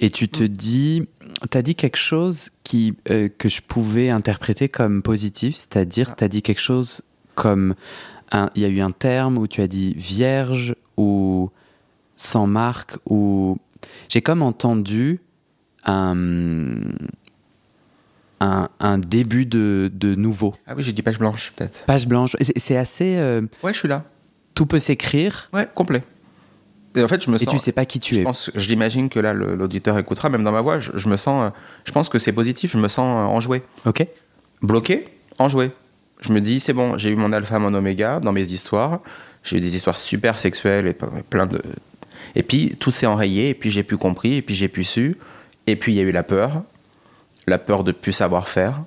Et 0.00 0.10
tu 0.10 0.28
te 0.28 0.42
dis, 0.42 1.02
tu 1.50 1.56
as 1.58 1.62
dit 1.62 1.74
quelque 1.74 1.96
chose 1.96 2.50
qui, 2.64 2.94
euh, 3.10 3.28
que 3.38 3.48
je 3.48 3.60
pouvais 3.62 4.10
interpréter 4.10 4.68
comme 4.68 5.02
positif, 5.02 5.56
c'est-à-dire 5.56 6.16
tu 6.16 6.24
as 6.24 6.28
dit 6.28 6.42
quelque 6.42 6.60
chose 6.60 7.02
comme, 7.34 7.74
un- 8.32 8.50
il 8.54 8.62
y 8.62 8.64
a 8.64 8.68
eu 8.68 8.80
un 8.80 8.90
terme 8.90 9.38
où 9.38 9.46
tu 9.46 9.60
as 9.60 9.68
dit 9.68 9.94
vierge 9.96 10.74
ou 10.96 11.50
sans 12.16 12.46
marque 12.46 12.96
ou... 13.08 13.58
J'ai 14.08 14.22
comme 14.22 14.42
entendu 14.42 15.20
un, 15.84 16.80
un, 18.40 18.68
un 18.80 18.98
début 18.98 19.46
de, 19.46 19.90
de 19.92 20.14
nouveau. 20.14 20.54
Ah 20.66 20.74
oui, 20.76 20.82
j'ai 20.82 20.92
dit 20.92 21.02
page 21.02 21.18
blanche, 21.18 21.52
peut-être. 21.54 21.84
Page 21.86 22.06
blanche, 22.08 22.36
c'est 22.56 22.76
assez... 22.76 23.16
euh, 23.16 23.42
Ouais, 23.62 23.72
je 23.72 23.78
suis 23.78 23.88
là. 23.88 24.04
tout 24.54 24.66
peut 24.66 24.78
s'écrire 24.78 25.48
Ouais, 25.52 25.68
complet. 25.74 26.02
Et 26.94 27.02
en 27.02 27.08
fait, 27.08 27.24
je 27.24 27.30
me 27.30 27.36
et 27.36 27.44
sens. 27.44 27.52
tu 27.52 27.58
sais 27.58 27.72
pas 27.72 27.84
qui 27.84 27.98
tu 27.98 28.14
je 28.14 28.20
es. 28.20 28.24
pense, 28.24 28.50
je 28.54 28.68
l'imagine 28.68 29.08
que 29.08 29.18
là, 29.18 29.32
l'auditeur 29.32 29.98
écoutera, 29.98 30.28
même 30.28 30.44
dans 30.44 30.52
ma 30.52 30.60
voix, 30.60 30.78
je, 30.78 30.92
je 30.94 31.08
me 31.08 31.16
sens. 31.16 31.52
Je 31.84 31.92
pense 31.92 32.08
que 32.08 32.18
c'est 32.18 32.32
positif, 32.32 32.72
je 32.72 32.78
me 32.78 32.88
sens 32.88 33.06
euh, 33.06 33.34
enjoué. 33.34 33.62
Ok 33.84 34.06
Bloqué, 34.62 35.08
enjoué. 35.38 35.72
Je 36.20 36.32
me 36.32 36.40
dis, 36.40 36.60
c'est 36.60 36.72
bon, 36.72 36.96
j'ai 36.96 37.10
eu 37.10 37.16
mon 37.16 37.32
alpha, 37.32 37.58
mon 37.58 37.74
oméga 37.74 38.20
dans 38.20 38.32
mes 38.32 38.52
histoires. 38.52 39.00
J'ai 39.42 39.58
eu 39.58 39.60
des 39.60 39.76
histoires 39.76 39.96
super 39.96 40.38
sexuelles 40.38 40.86
et 40.86 40.94
plein 40.94 41.46
de. 41.46 41.60
Et 42.34 42.42
puis, 42.42 42.74
tout 42.80 42.90
s'est 42.90 43.06
enrayé, 43.06 43.50
et 43.50 43.54
puis 43.54 43.70
j'ai 43.70 43.82
pu 43.82 43.96
compris, 43.96 44.36
et 44.36 44.42
puis 44.42 44.54
j'ai 44.54 44.68
pu 44.68 44.84
su. 44.84 45.18
Et 45.66 45.76
puis, 45.76 45.92
il 45.92 45.96
y 45.96 46.00
a 46.00 46.04
eu 46.04 46.12
la 46.12 46.22
peur. 46.22 46.62
La 47.46 47.58
peur 47.58 47.84
de 47.84 47.92
plus 47.92 48.12
savoir 48.12 48.48
faire. 48.48 48.82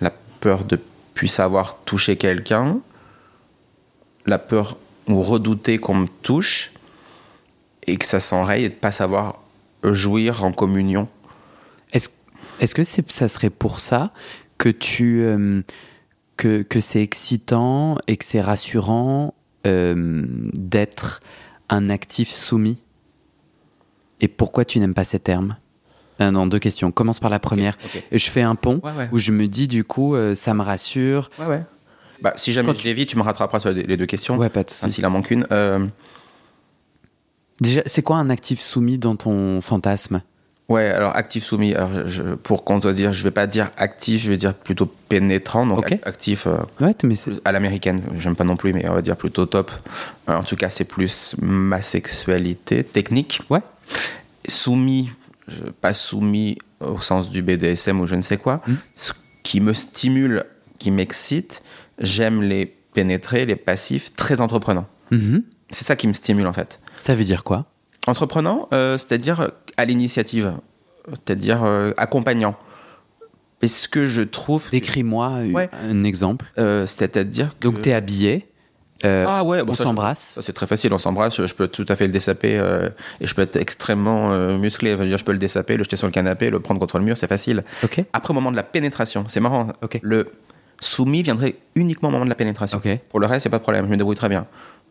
La 0.00 0.12
peur 0.40 0.64
de 0.64 0.78
plus 1.14 1.28
savoir 1.28 1.78
toucher 1.84 2.16
quelqu'un. 2.16 2.78
La 4.26 4.38
peur 4.38 4.76
ou 5.08 5.20
redouter 5.22 5.78
qu'on 5.78 5.94
me 5.94 6.06
touche. 6.22 6.70
Et 7.88 7.96
que 7.96 8.04
ça 8.04 8.20
s'enraye 8.20 8.64
et 8.64 8.68
de 8.68 8.74
pas 8.74 8.90
savoir 8.90 9.40
jouir 9.82 10.44
en 10.44 10.52
communion. 10.52 11.08
Est-ce 11.92 12.10
est-ce 12.60 12.74
que 12.74 12.82
ça 12.84 13.28
serait 13.28 13.50
pour 13.50 13.80
ça 13.80 14.12
que 14.58 14.68
tu 14.68 15.22
euh, 15.22 15.62
que, 16.36 16.62
que 16.62 16.80
c'est 16.80 17.02
excitant 17.02 17.96
et 18.08 18.16
que 18.16 18.24
c'est 18.24 18.40
rassurant 18.40 19.32
euh, 19.66 20.24
d'être 20.54 21.20
un 21.68 21.88
actif 21.88 22.30
soumis? 22.30 22.78
Et 24.20 24.28
pourquoi 24.28 24.64
tu 24.64 24.80
n'aimes 24.80 24.94
pas 24.94 25.04
ces 25.04 25.20
termes? 25.20 25.56
Ah 26.18 26.30
Non, 26.32 26.46
deux 26.48 26.58
questions. 26.58 26.90
Commence 26.90 27.20
par 27.20 27.30
la 27.30 27.38
première. 27.38 27.78
Je 28.10 28.28
fais 28.28 28.42
un 28.42 28.56
pont 28.56 28.80
Ouais, 28.82 28.90
ouais. 28.92 29.08
où 29.12 29.18
je 29.18 29.30
me 29.30 29.46
dis 29.46 29.68
du 29.68 29.84
coup 29.84 30.14
euh, 30.16 30.34
ça 30.34 30.52
me 30.52 30.62
rassure. 30.62 31.30
Ouais. 31.38 31.62
Bah, 32.20 32.32
si 32.34 32.52
jamais 32.52 32.66
Quand 32.72 32.78
je 32.78 32.82
l'évite, 32.84 33.08
tu 33.10 33.16
me 33.16 33.22
rattraperas 33.22 33.60
sur 33.60 33.70
les 33.70 33.96
deux 33.96 34.06
questions. 34.06 34.36
Ouais, 34.36 34.48
pas 34.48 34.64
de 34.64 34.68
Enfin, 34.70 34.86
souci. 34.88 34.96
s'il 34.96 35.06
en 35.06 35.10
manque 35.10 35.30
une. 35.30 35.46
Déjà, 37.60 37.82
c'est 37.86 38.02
quoi 38.02 38.16
un 38.18 38.30
actif 38.30 38.60
soumis 38.60 38.98
dans 38.98 39.16
ton 39.16 39.60
fantasme? 39.60 40.22
Ouais, 40.68 40.84
alors 40.86 41.16
actif 41.16 41.44
soumis. 41.44 41.74
Alors, 41.74 42.06
je- 42.06 42.34
pour 42.34 42.62
qu'on 42.64 42.78
doit 42.78 42.92
dire, 42.92 43.12
je 43.14 43.22
vais 43.24 43.30
pas 43.30 43.46
dire 43.46 43.70
actif, 43.78 44.20
je 44.22 44.30
vais 44.30 44.36
dire 44.36 44.52
plutôt 44.54 44.84
pénétrant. 45.08 45.66
Donc 45.66 45.90
actif 46.04 46.46
euh, 46.46 46.58
Ouais, 46.78 46.94
mais 47.04 47.14
à 47.46 47.52
l'américaine. 47.52 48.02
J'aime 48.18 48.36
pas 48.36 48.44
non 48.44 48.56
plus, 48.56 48.72
mais 48.74 48.86
on 48.88 48.92
va 48.94 49.00
dire 49.02 49.16
plutôt 49.16 49.46
top. 49.46 49.72
Euh, 50.28 50.34
en 50.36 50.42
tout 50.42 50.56
cas, 50.56 50.68
c'est 50.68 50.84
plus 50.84 51.34
ma 51.40 51.80
sexualité 51.80 52.84
technique. 52.84 53.40
ouais. 53.48 53.60
Soumis, 54.46 55.10
pas 55.80 55.92
soumis 55.92 56.58
au 56.80 57.00
sens 57.00 57.28
du 57.30 57.42
BDSM 57.42 58.00
ou 58.00 58.06
je 58.06 58.14
ne 58.14 58.22
sais 58.22 58.36
quoi. 58.36 58.62
Mm. 58.66 58.74
Ce 58.94 59.12
qui 59.42 59.60
me 59.60 59.72
stimule, 59.74 60.44
qui 60.78 60.90
m'excite, 60.90 61.62
j'aime 61.98 62.42
les 62.42 62.66
pénétrer, 62.66 63.46
les 63.46 63.56
passifs, 63.56 64.14
très 64.16 64.40
entreprenants. 64.40 64.86
Mhm. 65.10 65.42
C'est 65.70 65.84
ça 65.86 65.96
qui 65.96 66.06
me 66.08 66.12
stimule 66.12 66.46
en 66.46 66.52
fait. 66.52 66.80
Ça 67.00 67.14
veut 67.14 67.24
dire 67.24 67.44
quoi? 67.44 67.64
Entreprenant, 68.06 68.68
euh, 68.72 68.96
c'est-à-dire 68.98 69.50
à 69.76 69.84
l'initiative, 69.84 70.54
c'est-à-dire 71.08 71.64
euh, 71.64 71.92
accompagnant. 71.96 72.54
Parce 73.60 73.88
que 73.88 74.06
je 74.06 74.22
trouve. 74.22 74.70
Décris-moi 74.70 75.30
euh, 75.38 75.52
Ouais. 75.52 75.68
un 75.72 76.04
exemple. 76.04 76.46
euh, 76.58 76.86
c'est-à-dire 76.86 77.48
que. 77.58 77.66
Donc, 77.68 77.82
tu 77.82 77.88
es 77.90 77.92
habillé. 77.92 78.46
euh, 79.04 79.24
ah 79.28 79.44
ouais, 79.44 79.62
bon, 79.64 79.72
on 79.72 79.74
s'embrasse. 79.74 80.38
C'est 80.40 80.52
très 80.52 80.66
facile, 80.66 80.92
on 80.92 80.98
s'embrasse, 80.98 81.44
je, 81.44 81.54
peux 81.54 81.68
tout 81.68 81.86
à 81.88 81.96
fait 81.96 82.06
le 82.06 82.12
dessaper 82.12 82.56
euh, 82.58 82.88
et 83.20 83.26
je 83.26 83.34
peux 83.34 83.42
être 83.42 83.56
extrêmement 83.56 84.32
euh, 84.32 84.56
musclé. 84.58 84.92
Je 84.92 84.96
veux 84.96 85.06
dire, 85.06 85.18
je 85.18 85.24
peux 85.24 85.32
le 85.32 85.38
dessaper, 85.38 85.76
le 85.76 85.84
jeter 85.84 85.96
sur 85.96 86.06
le 86.06 86.12
canapé, 86.12 86.50
le 86.50 86.60
prendre 86.60 86.78
contre 86.80 86.98
le 86.98 87.04
mur, 87.04 87.16
c'est 87.16 87.26
facile. 87.28 87.64
Après, 88.12 88.30
au 88.30 88.34
moment 88.34 88.50
de 88.52 88.56
la 88.56 88.62
pénétration, 88.62 89.24
c'est 89.28 89.40
marrant. 89.40 89.68
Le 90.02 90.30
soumis 90.80 91.22
viendrait 91.22 91.56
uniquement 91.74 92.08
au 92.10 92.12
moment 92.12 92.24
de 92.24 92.30
la 92.30 92.36
pénétration. 92.36 92.80
Pour 93.08 93.18
le 93.20 93.26
reste, 93.26 93.46
a 93.46 93.50
pas 93.50 93.58
de 93.58 93.62
problème, 93.62 93.84
je 93.86 93.90
me 93.90 93.96
débrouille 93.96 94.14
très 94.16 94.28
bien. 94.28 94.46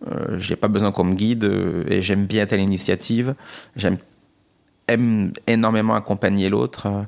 Euh, 0.06 0.38
j'ai 0.38 0.56
pas 0.56 0.68
besoin 0.68 0.91
qu'on 0.91 1.06
me 1.06 1.16
guide 1.16 1.44
euh, 1.46 1.84
et 1.88 2.02
j'aime 2.03 2.25
bien 2.25 2.46
telle 2.46 2.62
initiative. 2.62 3.34
J'aime 3.75 3.97
aime 4.88 5.34
énormément 5.47 5.96
accompagner 5.96 6.50
l'autre 6.50 6.85
euh, 6.85 7.02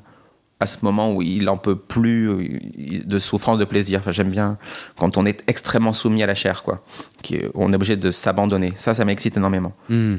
à 0.58 0.66
ce 0.66 0.78
moment 0.84 1.12
où 1.14 1.22
il 1.22 1.48
en 1.48 1.56
peut 1.56 1.76
plus 1.76 2.60
de 3.06 3.18
souffrance, 3.18 3.58
de 3.58 3.64
plaisir. 3.64 4.00
Enfin, 4.00 4.12
j'aime 4.12 4.30
bien 4.30 4.58
quand 4.98 5.16
on 5.16 5.24
est 5.24 5.42
extrêmement 5.46 5.92
soumis 5.92 6.22
à 6.22 6.26
la 6.26 6.34
chair, 6.34 6.62
quoi. 6.62 6.82
Qui- 7.22 7.40
on 7.54 7.72
est 7.72 7.76
obligé 7.76 7.96
de 7.96 8.10
s'abandonner. 8.10 8.74
Ça, 8.76 8.92
ça 8.92 9.04
m'excite 9.04 9.36
énormément. 9.36 9.72
Hmm. 9.88 10.16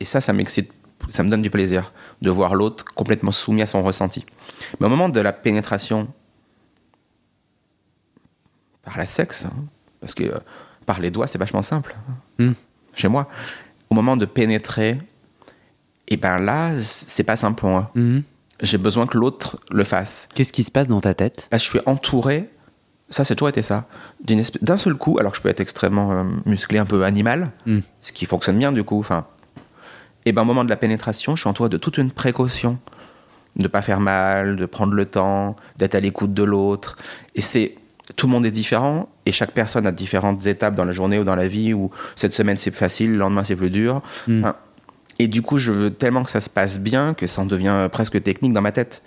Et 0.00 0.04
ça, 0.04 0.20
ça 0.20 0.34
m'excite, 0.34 0.70
ça 1.08 1.22
me 1.22 1.30
donne 1.30 1.40
du 1.40 1.48
plaisir 1.48 1.92
de 2.20 2.28
voir 2.30 2.54
l'autre 2.54 2.84
complètement 2.84 3.30
soumis 3.30 3.62
à 3.62 3.66
son 3.66 3.82
ressenti. 3.82 4.26
Mais 4.80 4.86
au 4.86 4.90
moment 4.90 5.08
de 5.08 5.20
la 5.20 5.32
pénétration 5.32 6.08
par 8.82 8.98
la 8.98 9.06
sexe, 9.06 9.46
hein, 9.46 9.52
parce 10.00 10.14
que 10.14 10.24
par 10.84 11.00
les 11.00 11.10
doigts, 11.10 11.26
c'est 11.26 11.38
vachement 11.38 11.62
simple, 11.62 11.94
Hmm. 12.38 12.52
chez 12.94 13.08
moi. 13.08 13.28
Au 13.90 13.94
moment 13.94 14.16
de 14.16 14.24
pénétrer, 14.26 14.98
et 16.08 16.16
ben 16.16 16.38
là, 16.38 16.72
c'est 16.82 17.24
pas 17.24 17.36
simple 17.36 17.60
pour 17.60 17.70
moi. 17.70 17.90
Mhm. 17.94 18.22
J'ai 18.62 18.78
besoin 18.78 19.06
que 19.06 19.18
l'autre 19.18 19.58
le 19.70 19.84
fasse. 19.84 20.28
Qu'est-ce 20.34 20.52
qui 20.52 20.62
se 20.64 20.70
passe 20.70 20.86
dans 20.88 21.00
ta 21.00 21.14
tête? 21.14 21.48
Là, 21.50 21.58
je 21.58 21.64
suis 21.64 21.80
entouré, 21.86 22.48
ça, 23.10 23.24
c'est 23.24 23.34
toujours 23.34 23.48
été 23.48 23.62
ça, 23.62 23.86
espèce- 24.28 24.62
d'un 24.62 24.76
seul 24.76 24.94
coup, 24.94 25.18
alors 25.18 25.32
que 25.32 25.38
je 25.38 25.42
peux 25.42 25.48
être 25.48 25.60
extrêmement 25.60 26.12
euh, 26.12 26.24
musclé, 26.46 26.78
un 26.78 26.86
peu 26.86 27.04
animal, 27.04 27.50
Hmm. 27.66 27.80
ce 28.00 28.12
qui 28.12 28.26
fonctionne 28.26 28.58
bien 28.58 28.72
du 28.72 28.84
coup. 28.84 28.98
Enfin, 28.98 29.26
et 30.24 30.32
ben 30.32 30.42
au 30.42 30.44
moment 30.44 30.64
de 30.64 30.70
la 30.70 30.76
pénétration, 30.76 31.36
je 31.36 31.40
suis 31.42 31.48
entouré 31.50 31.68
de 31.68 31.76
toute 31.76 31.98
une 31.98 32.10
précaution, 32.10 32.78
de 33.56 33.68
pas 33.68 33.82
faire 33.82 34.00
mal, 34.00 34.56
de 34.56 34.66
prendre 34.66 34.94
le 34.94 35.04
temps, 35.06 35.54
d'être 35.76 35.94
à 35.94 36.00
l'écoute 36.00 36.32
de 36.34 36.42
l'autre. 36.42 36.96
Et 37.34 37.40
c'est 37.40 37.74
tout 38.16 38.26
le 38.26 38.32
monde 38.32 38.44
est 38.46 38.50
différent 38.50 39.08
et 39.26 39.32
chaque 39.32 39.52
personne 39.52 39.86
a 39.86 39.92
différentes 39.92 40.44
étapes 40.46 40.74
dans 40.74 40.84
la 40.84 40.92
journée 40.92 41.18
ou 41.18 41.24
dans 41.24 41.36
la 41.36 41.48
vie 41.48 41.72
où 41.72 41.90
cette 42.16 42.34
semaine 42.34 42.56
c'est 42.58 42.74
facile, 42.74 43.12
le 43.12 43.18
lendemain 43.18 43.44
c'est 43.44 43.56
plus 43.56 43.70
dur. 43.70 44.02
Hmm. 44.26 44.40
Enfin, 44.40 44.56
et 45.18 45.28
du 45.28 45.42
coup, 45.42 45.58
je 45.58 45.70
veux 45.72 45.90
tellement 45.90 46.24
que 46.24 46.30
ça 46.30 46.40
se 46.40 46.50
passe 46.50 46.80
bien 46.80 47.14
que 47.14 47.26
ça 47.26 47.42
en 47.42 47.46
devient 47.46 47.88
presque 47.92 48.20
technique 48.22 48.52
dans 48.52 48.60
ma 48.60 48.72
tête. 48.72 49.02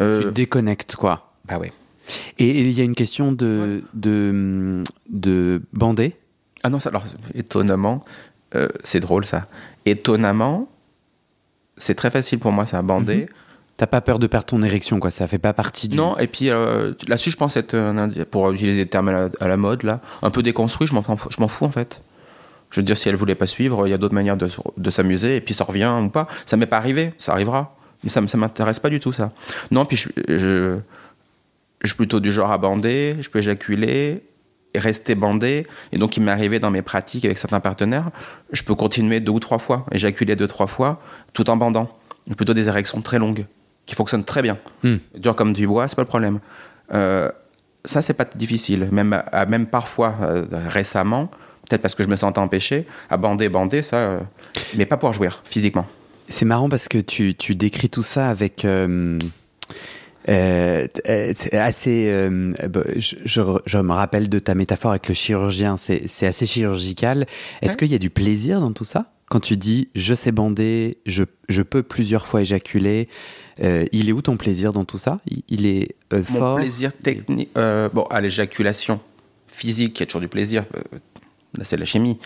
Euh, 0.00 0.20
Tu 0.20 0.24
te 0.26 0.30
déconnectes, 0.30 0.96
quoi. 0.96 1.32
bah 1.44 1.58
ouais. 1.58 1.72
Et 2.38 2.60
il 2.60 2.70
y 2.72 2.80
a 2.80 2.84
une 2.84 2.94
question 2.94 3.32
de, 3.32 3.84
de, 3.92 4.82
de 5.10 5.62
bander? 5.72 6.16
Ah 6.62 6.70
non, 6.70 6.80
ça, 6.80 6.88
alors, 6.88 7.04
étonnamment, 7.34 8.02
euh, 8.54 8.68
c'est 8.82 9.00
drôle 9.00 9.26
ça. 9.26 9.46
Étonnamment, 9.84 10.68
c'est 11.76 11.94
très 11.94 12.10
facile 12.10 12.38
pour 12.38 12.52
moi, 12.52 12.64
ça, 12.64 12.80
bander. 12.82 13.28
T'as 13.76 13.86
pas 13.86 14.00
peur 14.00 14.18
de 14.18 14.26
perdre 14.26 14.46
ton 14.46 14.62
érection, 14.62 14.98
quoi. 15.00 15.10
Ça 15.10 15.26
fait 15.26 15.38
pas 15.38 15.52
partie 15.52 15.88
du. 15.88 15.96
Non, 15.96 16.16
et 16.18 16.26
puis 16.26 16.50
euh, 16.50 16.92
là-dessus, 17.08 17.30
je 17.30 17.36
pense 17.36 17.56
être, 17.56 17.76
pour 18.30 18.50
utiliser 18.50 18.84
des 18.84 18.90
termes 18.90 19.28
à 19.38 19.48
la, 19.48 19.56
mode, 19.56 19.82
là, 19.82 20.00
un 20.22 20.30
peu 20.30 20.42
déconstruit, 20.42 20.86
je 20.86 20.94
m'en 20.94 21.48
fous 21.48 21.64
en 21.64 21.70
fait. 21.70 22.00
Je 22.70 22.80
veux 22.80 22.84
dire, 22.84 22.96
si 22.96 23.08
elle 23.08 23.16
voulait 23.16 23.34
pas 23.34 23.46
suivre, 23.46 23.86
il 23.86 23.90
y 23.90 23.94
a 23.94 23.98
d'autres 23.98 24.14
manières 24.14 24.36
de, 24.36 24.48
de 24.76 24.90
s'amuser, 24.90 25.36
et 25.36 25.40
puis 25.40 25.54
ça 25.54 25.64
revient 25.64 25.92
ou 26.02 26.08
pas. 26.08 26.26
Ça 26.46 26.56
m'est 26.56 26.66
pas 26.66 26.78
arrivé, 26.78 27.12
ça 27.18 27.32
arrivera. 27.32 27.76
Mais 28.02 28.10
ça, 28.10 28.26
ça 28.26 28.38
m'intéresse 28.38 28.78
pas 28.78 28.90
du 28.90 29.00
tout, 29.00 29.12
ça. 29.12 29.32
Non, 29.70 29.84
puis 29.84 29.96
je, 29.96 30.08
je, 30.28 30.78
je 31.82 31.86
suis 31.86 31.96
plutôt 31.96 32.20
du 32.20 32.32
genre 32.32 32.50
à 32.50 32.58
bander, 32.58 33.16
je 33.20 33.28
peux 33.30 33.38
éjaculer, 33.38 34.22
rester 34.74 35.14
bandé. 35.14 35.66
Et 35.92 35.98
donc, 35.98 36.16
il 36.16 36.22
m'est 36.22 36.30
arrivé 36.30 36.58
dans 36.58 36.70
mes 36.70 36.82
pratiques 36.82 37.24
avec 37.24 37.38
certains 37.38 37.60
partenaires, 37.60 38.10
je 38.52 38.62
peux 38.62 38.74
continuer 38.74 39.20
deux 39.20 39.32
ou 39.32 39.40
trois 39.40 39.58
fois, 39.58 39.86
éjaculer 39.92 40.36
deux, 40.36 40.46
trois 40.46 40.66
fois, 40.66 41.00
tout 41.32 41.48
en 41.50 41.56
bandant. 41.56 41.88
Plutôt 42.36 42.54
des 42.54 42.68
érections 42.68 43.00
très 43.02 43.18
longues, 43.18 43.46
qui 43.86 43.94
fonctionnent 43.94 44.24
très 44.24 44.42
bien. 44.42 44.58
Hmm. 44.82 44.96
Dur 45.16 45.34
comme 45.36 45.52
du 45.52 45.66
bois, 45.66 45.88
c'est 45.88 45.96
pas 45.96 46.02
le 46.02 46.08
problème. 46.08 46.40
Euh, 46.92 47.30
Ça, 47.84 48.02
c'est 48.02 48.14
pas 48.14 48.24
difficile. 48.34 48.88
Même, 48.90 49.12
à- 49.32 49.46
même 49.46 49.66
parfois, 49.66 50.16
euh, 50.22 50.44
récemment, 50.66 51.30
peut-être 51.68 51.82
parce 51.82 51.94
que 51.94 52.02
je 52.02 52.08
me 52.08 52.16
sentais 52.16 52.40
empêché, 52.40 52.84
à 53.10 53.16
bander, 53.16 53.48
bander, 53.48 53.80
ça. 53.82 53.96
euh, 53.96 54.20
mais 54.76 54.86
pas 54.86 54.96
pour 54.96 55.12
jouir, 55.12 55.40
physiquement. 55.44 55.86
C'est 56.28 56.44
marrant 56.46 56.68
parce 56.68 56.88
que 56.88 56.98
tu, 56.98 57.36
tu 57.36 57.54
décris 57.54 57.88
tout 57.88 58.02
ça 58.02 58.28
avec. 58.28 58.64
euh, 58.64 59.16
euh, 60.28 60.88
euh, 61.08 61.32
assez. 61.52 62.08
euh, 62.10 62.52
bah, 62.68 62.80
je, 62.96 63.14
je, 63.24 63.40
je 63.64 63.78
me 63.78 63.92
rappelle 63.92 64.28
de 64.28 64.38
ta 64.40 64.54
métaphore 64.56 64.90
avec 64.90 65.06
le 65.08 65.14
chirurgien. 65.14 65.76
C'est 65.76 66.02
c'est 66.08 66.26
assez 66.26 66.46
chirurgical. 66.46 67.26
Est-ce 67.62 67.72
Ouais. 67.72 67.76
qu'il 67.76 67.92
y 67.92 67.94
a 67.94 67.98
du 67.98 68.10
plaisir 68.10 68.60
dans 68.60 68.72
tout 68.72 68.84
ça? 68.84 69.12
Quand 69.30 69.40
tu 69.40 69.56
dis 69.56 69.88
je 69.94 70.14
sais 70.14 70.32
bander, 70.32 70.98
je, 71.06 71.22
je 71.48 71.62
peux 71.62 71.82
plusieurs 71.84 72.26
fois 72.26 72.40
éjaculer, 72.42 73.08
euh, 73.62 73.86
il 73.92 74.08
est 74.08 74.12
où 74.12 74.22
ton 74.22 74.36
plaisir 74.36 74.72
dans 74.72 74.84
tout 74.84 74.98
ça? 74.98 75.18
Il, 75.48 75.66
est 75.66 75.96
euh, 76.12 76.22
Mon 76.30 76.38
fort 76.38 76.56
plaisir 76.56 76.92
technique. 76.92 77.50
euh, 77.56 77.88
bon, 77.92 78.02
à 78.04 78.20
l'éjaculation 78.20 79.00
physique, 79.46 79.98
il 79.98 80.00
y 80.00 80.02
a 80.02 80.06
toujours 80.06 80.20
du 80.20 80.28
plaisir. 80.28 80.64
là, 81.56 81.64
c'est 81.64 81.76
de 81.76 81.80
la 81.80 81.86
chimie. 81.86 82.18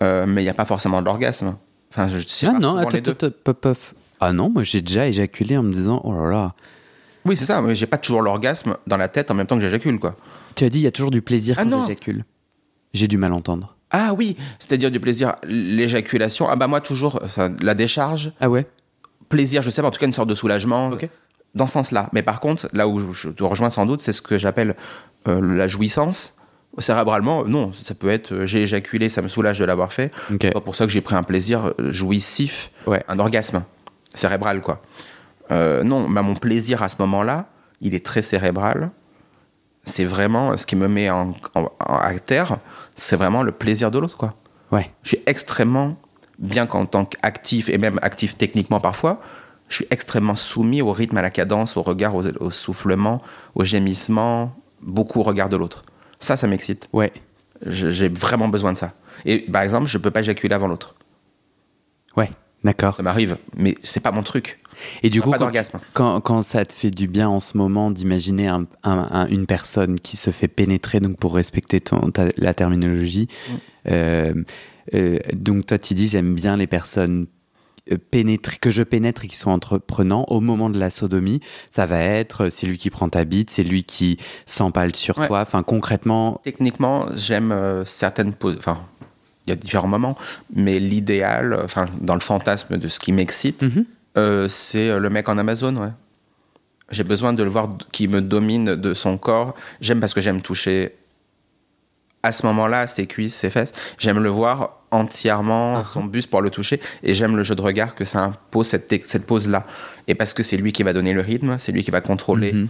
Mais 0.00 0.26
il 0.42 0.44
n'y 0.44 0.48
a 0.48 0.54
pas 0.54 0.66
forcément 0.66 1.00
de 1.00 1.06
l'orgasme. 1.06 1.56
Enfin, 1.90 2.08
je 2.08 2.18
sais 2.26 2.46
Ah 2.46 2.52
pas 2.52 2.58
non, 2.58 2.76
attends. 2.76 3.12
Ah 4.20 4.32
non, 4.32 4.50
moi 4.50 4.62
j'ai 4.62 4.80
déjà 4.80 5.06
éjaculé 5.06 5.56
en 5.56 5.62
me 5.62 5.72
disant 5.72 6.00
oh 6.04 6.12
là 6.12 6.30
là. 6.30 6.54
Oui, 7.24 7.36
c'est 7.36 7.46
ça. 7.46 7.60
Mais 7.62 7.74
j'ai 7.74 7.86
pas 7.86 7.98
toujours 7.98 8.22
l'orgasme 8.22 8.76
dans 8.86 8.96
la 8.96 9.08
tête 9.08 9.30
en 9.30 9.34
même 9.34 9.46
temps 9.46 9.56
que 9.56 9.62
j'éjacule, 9.62 9.98
quoi. 9.98 10.14
Tu 10.54 10.64
as 10.64 10.68
dit 10.70 10.78
il 10.78 10.82
y 10.82 10.86
a 10.86 10.90
toujours 10.92 11.10
du 11.10 11.22
plaisir 11.22 11.56
Ah 11.58 11.64
quand 11.64 11.80
j'éjacule. 11.86 12.24
J'ai 12.94 13.08
du 13.08 13.16
mal 13.18 13.32
à 13.32 13.36
entendre. 13.36 13.76
Ah 13.90 14.14
oui, 14.14 14.36
c'est-à-dire 14.58 14.90
du 14.90 15.00
plaisir. 15.00 15.36
L'éjaculation, 15.46 16.48
ah 16.48 16.56
bah 16.56 16.66
moi 16.66 16.80
toujours, 16.80 17.20
ça, 17.28 17.50
la 17.62 17.74
décharge, 17.74 18.32
Ah 18.40 18.50
ouais? 18.50 18.66
Plaisir, 19.28 19.62
je 19.62 19.70
sais 19.70 19.82
pas, 19.82 19.88
en 19.88 19.90
tout 19.90 19.98
cas 20.00 20.06
une 20.06 20.12
sorte 20.12 20.28
de 20.28 20.34
soulagement. 20.34 20.90
Dans 21.54 21.66
ce 21.66 21.72
sens-là. 21.72 22.10
Mais 22.12 22.22
par 22.22 22.40
contre, 22.40 22.68
là 22.74 22.86
où 22.86 23.12
je, 23.14 23.30
te 23.30 23.42
rejoins 23.42 23.70
sans 23.70 23.86
doute, 23.86 24.00
c'est 24.00 24.12
ce 24.12 24.20
que 24.20 24.36
j'appelle 24.36 24.76
euh, 25.26 25.40
la 25.56 25.66
jouissance. 25.66 26.36
Cérébralement, 26.78 27.44
non, 27.44 27.72
ça 27.72 27.94
peut 27.94 28.10
être 28.10 28.32
euh, 28.34 28.44
j'ai 28.44 28.62
éjaculé, 28.64 29.08
ça 29.08 29.22
me 29.22 29.28
soulage 29.28 29.58
de 29.58 29.64
l'avoir 29.64 29.90
fait. 29.90 30.10
C'est 30.42 30.52
pas 30.52 30.60
pour 30.60 30.74
ça 30.76 30.84
que 30.84 30.92
j'ai 30.92 31.00
pris 31.00 31.14
un 31.14 31.22
plaisir 31.22 31.72
euh, 31.80 31.90
jouissif, 31.90 32.70
Ouais. 32.86 33.02
un 33.08 33.18
orgasme 33.18 33.64
cérébral, 34.12 34.60
quoi. 34.60 34.82
Euh, 35.50 35.82
non, 35.82 36.10
bah, 36.10 36.20
mon 36.20 36.34
plaisir 36.34 36.82
à 36.82 36.90
ce 36.90 36.96
moment-là, 36.98 37.46
il 37.80 37.94
est 37.94 38.04
très 38.04 38.20
cérébral. 38.20 38.90
C'est 39.84 40.04
vraiment 40.04 40.54
ce 40.58 40.66
qui 40.66 40.76
me 40.76 40.88
met 40.88 41.08
en, 41.08 41.34
en- 41.54 41.62
en- 41.62 41.94
à 41.96 42.12
terre, 42.18 42.58
c'est 42.96 43.16
vraiment 43.16 43.42
le 43.42 43.52
plaisir 43.52 43.90
de 43.90 43.98
l'autre, 43.98 44.18
quoi. 44.18 44.34
Ouais. 44.72 44.90
Je 45.04 45.08
suis 45.10 45.20
extrêmement, 45.24 45.96
bien 46.38 46.66
qu'en 46.66 46.86
tant 46.86 47.04
qu'actif, 47.04 47.68
et 47.68 47.78
même 47.78 47.98
actif 48.02 48.36
techniquement 48.36 48.80
parfois, 48.80 49.20
je 49.68 49.76
suis 49.76 49.86
extrêmement 49.90 50.34
soumis 50.34 50.82
au 50.82 50.92
rythme, 50.92 51.16
à 51.16 51.22
la 51.22 51.30
cadence, 51.30 51.76
au 51.76 51.82
regard, 51.82 52.14
au, 52.14 52.22
au 52.40 52.50
soufflement, 52.50 53.20
au 53.54 53.64
gémissement, 53.64 54.54
beaucoup 54.82 55.20
au 55.20 55.22
regard 55.24 55.48
de 55.48 55.56
l'autre. 55.56 55.84
Ça, 56.20 56.36
ça 56.36 56.46
m'excite. 56.46 56.88
Ouais. 56.92 57.12
J'ai 57.64 58.08
vraiment 58.08 58.48
besoin 58.48 58.72
de 58.72 58.78
ça. 58.78 58.92
Et 59.24 59.38
par 59.40 59.62
exemple, 59.62 59.86
je 59.86 59.98
peux 59.98 60.10
pas 60.10 60.20
éjaculer 60.20 60.54
avant 60.54 60.68
l'autre. 60.68 60.94
Ouais. 62.16 62.30
D'accord. 62.64 62.96
Ça 62.96 63.02
m'arrive, 63.02 63.36
mais 63.56 63.76
c'est 63.84 64.00
pas 64.00 64.10
mon 64.12 64.22
truc. 64.22 64.58
Et 65.02 65.10
du 65.10 65.22
coup, 65.22 65.30
pas 65.30 65.38
quand, 65.38 65.52
quand, 65.92 66.20
quand 66.20 66.42
ça 66.42 66.64
te 66.64 66.72
fait 66.72 66.90
du 66.90 67.06
bien 67.06 67.28
en 67.28 67.38
ce 67.38 67.56
moment 67.56 67.90
d'imaginer 67.90 68.48
un- 68.48 68.66
un- 68.82 69.06
un- 69.10 69.26
une 69.28 69.46
personne 69.46 70.00
qui 70.00 70.16
se 70.16 70.30
fait 70.30 70.48
pénétrer, 70.48 70.98
donc 70.98 71.16
pour 71.18 71.34
respecter 71.34 71.80
ton, 71.80 72.10
ta- 72.10 72.32
la 72.36 72.54
terminologie, 72.54 73.28
Mm. 73.28 73.54
euh, 73.90 74.34
euh, 74.94 75.18
donc 75.34 75.66
toi 75.66 75.78
tu 75.78 75.94
dis 75.94 76.08
j'aime 76.08 76.34
bien 76.34 76.56
les 76.56 76.66
personnes 76.66 77.26
euh, 77.92 77.96
pénétrer, 78.10 78.56
que 78.60 78.70
je 78.70 78.82
pénètre 78.82 79.24
et 79.24 79.28
qui 79.28 79.36
sont 79.36 79.50
entreprenants 79.50 80.24
au 80.28 80.40
moment 80.40 80.70
de 80.70 80.78
la 80.78 80.90
sodomie, 80.90 81.40
ça 81.70 81.86
va 81.86 82.00
être 82.02 82.44
euh, 82.46 82.50
c'est 82.50 82.66
lui 82.66 82.78
qui 82.78 82.90
prend 82.90 83.08
ta 83.08 83.24
bite, 83.24 83.50
c'est 83.50 83.62
lui 83.64 83.84
qui 83.84 84.18
s'empale 84.46 84.94
sur 84.96 85.18
Ouais. 85.18 85.26
toi. 85.28 85.40
Enfin 85.40 85.62
concrètement, 85.62 86.40
Techniquement, 86.44 87.06
j'aime 87.14 87.52
euh, 87.52 87.84
certaines 87.84 88.32
poses. 88.32 88.56
Enfin, 88.58 88.80
il 89.46 89.50
y 89.50 89.52
a 89.52 89.56
différents 89.56 89.86
moments, 89.88 90.16
mais 90.52 90.80
l'idéal, 90.80 91.56
enfin, 91.64 91.86
dans 92.00 92.14
le 92.14 92.20
fantasme 92.20 92.76
de 92.78 92.88
ce 92.88 92.98
qui 92.98 93.12
m'excite, 93.12 93.62
Mhm. 93.62 93.84
Euh, 94.18 94.48
c'est 94.48 94.98
le 94.98 95.10
mec 95.10 95.28
en 95.28 95.36
Amazon, 95.36 95.76
ouais. 95.76 95.90
J'ai 96.90 97.04
besoin 97.04 97.34
de 97.34 97.42
le 97.42 97.50
voir 97.50 97.76
qui 97.92 98.08
me 98.08 98.20
domine 98.22 98.74
de 98.76 98.94
son 98.94 99.18
corps. 99.18 99.54
J'aime 99.82 100.00
parce 100.00 100.14
que 100.14 100.20
j'aime 100.22 100.40
toucher 100.40 100.94
à 102.26 102.32
ce 102.32 102.44
moment-là 102.46 102.86
ses 102.86 103.06
cuisses, 103.06 103.34
ses 103.34 103.50
fesses. 103.50 103.72
J'aime 103.98 104.18
le 104.18 104.28
voir 104.28 104.80
entièrement, 104.90 105.78
Ah. 105.78 105.84
son 105.92 106.04
buste 106.04 106.30
pour 106.30 106.42
le 106.42 106.50
toucher. 106.50 106.80
Et 107.02 107.14
j'aime 107.14 107.36
le 107.36 107.42
jeu 107.42 107.54
de 107.54 107.60
regard 107.62 107.94
que 107.94 108.04
ça 108.04 108.22
impose, 108.24 108.66
cette, 108.68 109.06
cette 109.06 109.26
pose-là. 109.26 109.66
Et 110.08 110.14
parce 110.14 110.34
que 110.34 110.42
c'est 110.42 110.56
lui 110.56 110.72
qui 110.72 110.82
va 110.82 110.92
donner 110.92 111.12
le 111.12 111.20
rythme, 111.20 111.56
c'est 111.58 111.72
lui 111.72 111.82
qui 111.82 111.90
va 111.90 112.00
contrôler 112.00 112.52
Mhm. 112.52 112.68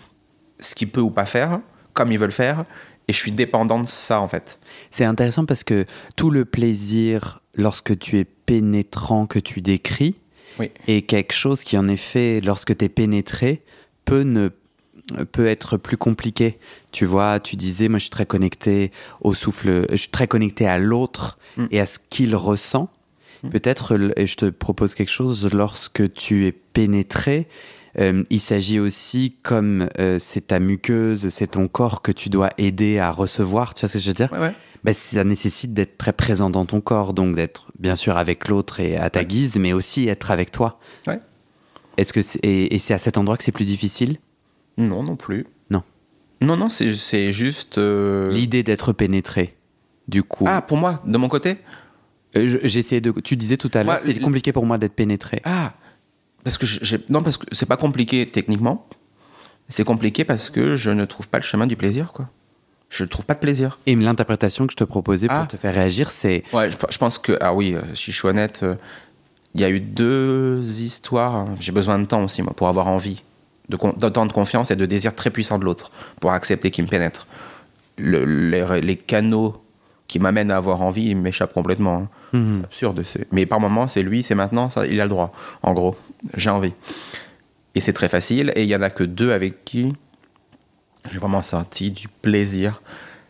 ce 0.61 0.75
qu'il 0.75 0.88
peut 0.88 1.00
ou 1.00 1.11
pas 1.11 1.26
faire, 1.26 1.61
comme 1.93 2.11
il 2.12 2.19
veut 2.19 2.26
le 2.26 2.32
faire. 2.32 2.64
Et 3.08 3.12
je 3.12 3.19
suis 3.19 3.31
dépendant 3.32 3.79
de 3.81 3.87
ça, 3.87 4.20
en 4.20 4.26
fait. 4.29 4.58
C'est 4.91 5.05
intéressant 5.05 5.44
parce 5.47 5.62
que 5.62 5.85
tout 6.17 6.31
le 6.31 6.44
plaisir 6.44 7.41
lorsque 7.55 7.97
tu 7.99 8.19
es 8.19 8.25
pénétrant 8.25 9.26
que 9.26 9.38
tu 9.38 9.61
décris 9.61 10.17
Oui. 10.58 10.70
est 10.88 11.03
quelque 11.03 11.32
chose 11.35 11.62
qui, 11.62 11.79
en 11.79 11.87
effet, 11.88 12.41
lorsque 12.44 12.76
tu 12.76 12.85
es 12.85 12.88
pénétré, 12.88 13.62
peut, 14.05 14.23
ne, 14.23 14.49
peut 15.32 15.47
être 15.47 15.76
plus 15.76 15.97
compliqué. 15.97 16.58
Tu 16.93 17.05
vois, 17.05 17.38
tu 17.41 17.56
disais, 17.56 17.88
moi 17.88 17.99
je 17.99 18.05
suis 18.05 18.11
très 18.11 18.26
connecté 18.26 18.91
au 19.20 19.35
souffle, 19.35 19.87
je 19.91 19.97
suis 19.97 20.08
très 20.11 20.26
connecté 20.26 20.67
à 20.67 20.79
l'autre 20.79 21.38
Mm. 21.56 21.67
et 21.70 21.81
à 21.81 21.87
ce 21.87 21.99
qu'il 22.11 22.35
ressent. 22.37 22.91
Mm. 23.43 23.49
Peut-être, 23.50 24.12
et 24.17 24.26
je 24.26 24.37
te 24.37 24.47
propose 24.50 24.94
quelque 24.94 25.12
chose, 25.12 25.49
lorsque 25.53 26.12
tu 26.12 26.47
es 26.47 26.53
pénétré, 26.53 27.49
euh, 27.99 28.25
il 28.31 28.41
s'agit 28.41 28.79
aussi, 28.81 29.37
comme 29.43 29.88
euh, 29.99 30.19
c'est 30.19 30.49
ta 30.49 30.58
muqueuse, 30.58 31.29
c'est 31.31 31.47
ton 31.53 31.67
corps 31.69 32.03
que 32.03 32.12
tu 32.12 32.29
dois 32.29 32.50
aider 32.58 32.99
à 32.99 33.11
recevoir, 33.11 33.73
tu 33.75 33.81
vois 33.81 33.88
ce 33.88 33.94
que 33.94 34.00
je 34.03 34.08
veux 34.08 34.14
dire? 34.14 34.29
Ouais, 34.32 34.38
ouais. 34.41 34.53
bah, 34.85 34.93
ça 34.93 35.25
nécessite 35.25 35.73
d'être 35.73 35.97
très 35.97 36.12
présent 36.12 36.50
dans 36.50 36.67
ton 36.67 36.81
corps, 36.82 37.14
donc 37.14 37.37
d'être 37.37 37.67
bien 37.79 37.97
sûr 37.97 38.17
avec 38.19 38.49
l'autre 38.49 38.81
et 38.81 38.97
à 38.97 39.08
ta 39.08 39.20
Ouais. 39.20 39.26
guise, 39.26 39.56
mais 39.56 39.73
aussi 39.73 40.08
être 40.08 40.31
avec 40.31 40.50
toi. 40.50 40.79
Est-ce 41.97 42.12
que 42.12 42.20
et 42.43 42.79
c'est 42.79 42.93
à 42.93 42.99
cet 42.99 43.17
endroit 43.17 43.38
que 43.38 43.44
c'est 43.44 43.53
plus 43.53 43.64
difficile? 43.64 44.19
Non, 44.78 45.02
non 45.02 45.17
plus. 45.17 45.46
Non. 45.70 45.82
Non, 46.40 46.56
non, 46.56 46.69
c'est 46.69 47.32
juste. 47.32 47.78
euh, 47.78 48.31
L'idée 48.31 48.62
d'être 48.62 48.93
pénétré, 48.93 49.56
du 50.08 50.23
coup. 50.23 50.44
Ah, 50.46 50.61
pour 50.62 50.76
moi, 50.76 51.00
de 51.05 51.17
mon 51.17 51.28
côté? 51.28 51.58
Euh, 52.37 52.46
je- 52.46 52.58
j'essayais 52.67 53.00
de. 53.00 53.11
Tu 53.23 53.37
disais 53.37 53.56
tout 53.56 53.70
à 53.75 53.82
l'heure, 53.82 53.99
c'est 54.00 54.19
compliqué 54.20 54.52
pour 54.52 54.67
moi 54.67 54.76
d'être 54.78 54.94
pénétré. 54.94 55.40
Ah, 55.44 55.73
parce 56.44 56.58
que 56.58 56.67
non 57.11 57.23
parce 57.23 57.38
que 57.38 57.46
c'est 57.52 57.67
pas 57.67 57.76
compliqué 57.78 58.26
techniquement. 58.31 58.87
C'est 59.69 59.84
compliqué 59.84 60.25
parce 60.25 60.50
que 60.50 60.76
je 60.76 60.90
ne 60.90 61.05
trouve 61.06 61.29
pas 61.29 61.38
le 61.38 61.43
chemin 61.44 61.67
du 61.67 61.75
plaisir 61.76 62.12
quoi. 62.12 62.29
Je 62.88 63.02
ne 63.02 63.08
trouve 63.08 63.25
pas 63.26 63.34
de 63.34 63.40
plaisir. 63.40 63.81
Et 63.87 63.96
l'interprétation 63.96 64.67
que 64.67 64.72
je 64.72 64.77
te 64.77 64.84
proposais 64.84 65.27
pour 65.27 65.36
Ah. 65.36 65.46
te 65.46 65.56
faire 65.56 65.74
réagir, 65.74 66.12
c'est 66.12 66.44
Ouais, 66.53 66.70
je, 66.70 66.77
je 66.89 66.98
pense 66.98 67.19
que 67.19 67.36
ah 67.41 67.53
oui, 67.53 67.74
euh, 67.74 67.81
si 67.94 68.12
je 68.12 68.17
suis 68.17 68.29
honnête, 68.29 68.65
il 69.55 69.60
y 69.60 69.65
a 69.65 69.70
eu 69.70 69.81
deux 69.81 70.62
histoires. 70.82 71.34
hein. 71.34 71.55
J'ai 71.58 71.72
besoin 71.72 71.98
de 71.98 72.05
temps 72.05 72.22
aussi 72.22 72.43
moi 72.43 72.53
pour 72.55 72.69
avoir 72.69 72.86
envie, 72.86 73.24
de 73.69 73.77
con- 73.77 73.94
d'autant 73.99 74.27
de 74.27 74.32
confiance 74.32 74.70
et 74.70 74.77
de 74.77 74.87
désir 74.87 75.15
très 75.15 75.31
puissant 75.31 75.58
de 75.58 75.65
l'autre 75.65 75.91
pour 76.20 76.32
accepter 76.32 76.70
qu'il 76.70 76.85
me 76.85 76.89
pénètre. 76.89 77.27
Le- 77.99 78.25
les, 78.25 78.81
les 78.81 78.96
canaux 78.96 79.63
qui 80.08 80.20
m'amènent 80.20 80.51
à 80.53 80.56
avoir 80.56 80.82
envie, 80.82 81.06
ils 81.08 81.17
m'échappent 81.17 81.53
complètement. 81.55 82.08
hein. 82.32 82.39
Mhm. 82.39 82.63
absurde. 82.65 83.03
Mais 83.32 83.46
par 83.46 83.58
moment, 83.61 83.89
c'est 83.89 84.03
lui, 84.03 84.23
c'est 84.23 84.35
maintenant, 84.37 84.69
ça, 84.70 84.87
il 84.87 85.01
a 85.01 85.05
le 85.05 85.08
droit. 85.11 85.32
En 85.63 85.73
gros, 85.73 85.96
j'ai 86.37 86.51
envie. 86.51 86.75
Et 87.75 87.81
c'est 87.81 87.93
très 87.93 88.08
facile. 88.08 88.53
Et 88.56 88.63
il 88.63 88.69
y 88.69 88.77
en 88.77 88.82
a 88.82 88.91
que 88.91 89.03
deux 89.05 89.32
avec 89.32 89.65
qui 89.65 89.93
j'ai 91.11 91.19
vraiment 91.19 91.43
senti 91.43 91.91
du 91.91 92.08
plaisir 92.08 92.82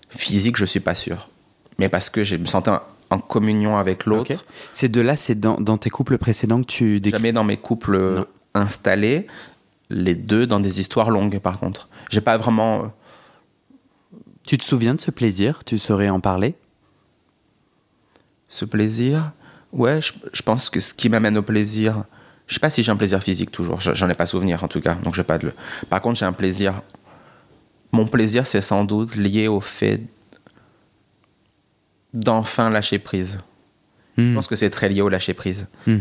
physique. 0.08 0.56
Je 0.56 0.64
suis 0.64 0.80
pas 0.80 0.94
sûr, 0.94 1.28
mais 1.78 1.88
parce 1.88 2.10
que 2.10 2.24
je 2.24 2.36
me 2.36 2.46
sentais 2.46 2.70
en, 3.10 3.18
communion 3.18 3.76
avec 3.76 4.04
l'autre. 4.06 4.34
Ok. 4.34 4.38
Ces 4.72 4.88
deux-là, 4.88 5.16
c'est 5.16 5.38
dans, 5.38 5.56
dans 5.60 5.76
tes 5.78 5.90
couples 5.90 6.18
précédents 6.18 6.60
que 6.60 6.66
tu 6.66 7.00
décris. 7.00 7.18
Jamais 7.20 7.32
dans 7.32 7.44
mes 7.44 7.56
couples 7.56 7.98
Non. 8.16 8.26
installés. 8.54 9.26
Les 9.90 10.14
deux 10.14 10.46
dans 10.46 10.60
des 10.60 10.80
histoires 10.80 11.10
longues, 11.10 11.38
par 11.38 11.58
contre. 11.58 11.88
J'ai 12.10 12.20
pas 12.20 12.36
vraiment. 12.36 12.84
euh, 12.84 12.86
Tu 14.44 14.58
te 14.58 14.64
souviens 14.64 14.94
de 14.94 15.00
ce 15.00 15.10
plaisir? 15.10 15.62
Tu 15.64 15.78
saurais 15.78 16.08
en 16.08 16.20
parler? 16.20 16.54
Ce 18.48 18.64
plaisir, 18.64 19.32
ouais, 19.72 20.00
je, 20.00 20.12
je 20.32 20.42
pense 20.42 20.70
que 20.70 20.78
ce 20.80 20.94
qui 20.94 21.08
m'amène 21.08 21.36
au 21.36 21.42
plaisir, 21.42 22.04
je 22.46 22.54
sais 22.54 22.60
pas 22.60 22.70
si 22.70 22.82
j'ai 22.82 22.92
un 22.92 22.96
plaisir 22.96 23.20
physique 23.22 23.50
toujours, 23.50 23.80
je- 23.80 23.92
j'en 23.94 24.08
ai 24.08 24.14
pas 24.14 24.26
souvenir 24.26 24.62
en 24.62 24.68
tout 24.68 24.80
cas, 24.80 24.94
donc 24.94 25.14
j'ai 25.14 25.24
pas 25.24 25.36
de 25.38 25.46
le. 25.46 25.52
Par 25.90 26.00
contre, 26.00 26.18
j'ai 26.18 26.26
un 26.26 26.32
plaisir. 26.32 26.80
Mon 27.92 28.06
plaisir, 28.06 28.46
c'est 28.46 28.60
sans 28.60 28.84
doute 28.84 29.16
lié 29.16 29.48
au 29.48 29.60
fait 29.60 30.00
d'enfin 32.14 32.70
lâcher 32.70 32.98
prise. 32.98 33.40
Je 34.16 34.22
Mhm. 34.22 34.34
pense 34.34 34.46
que 34.46 34.56
c'est 34.56 34.70
très 34.70 34.88
lié 34.88 35.00
au 35.02 35.08
lâcher 35.08 35.34
prise. 35.34 35.66
Hmm. 35.86 35.98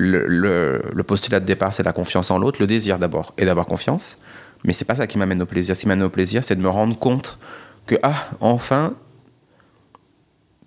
Le, 0.00 0.26
le- 0.28 0.80
le 0.94 1.02
postulat 1.02 1.40
de 1.40 1.44
départ, 1.44 1.74
c'est 1.74 1.82
la 1.82 1.92
confiance 1.92 2.30
en 2.30 2.38
l'autre, 2.38 2.60
le 2.60 2.68
désir 2.68 3.00
d'abord, 3.00 3.34
et 3.36 3.44
d'avoir 3.44 3.66
confiance. 3.66 4.18
Mais 4.62 4.72
c'est 4.72 4.84
pas 4.84 4.94
ça 4.94 5.08
qui 5.08 5.18
m'amène 5.18 5.42
au 5.42 5.46
plaisir. 5.46 5.74
Ce 5.74 5.80
qui 5.80 5.88
m'amène 5.88 6.04
au 6.04 6.10
plaisir, 6.10 6.44
c'est 6.44 6.54
de 6.54 6.60
me 6.60 6.68
rendre 6.68 6.96
compte 6.96 7.38
que, 7.86 7.96
ah, 8.04 8.28
enfin, 8.38 8.94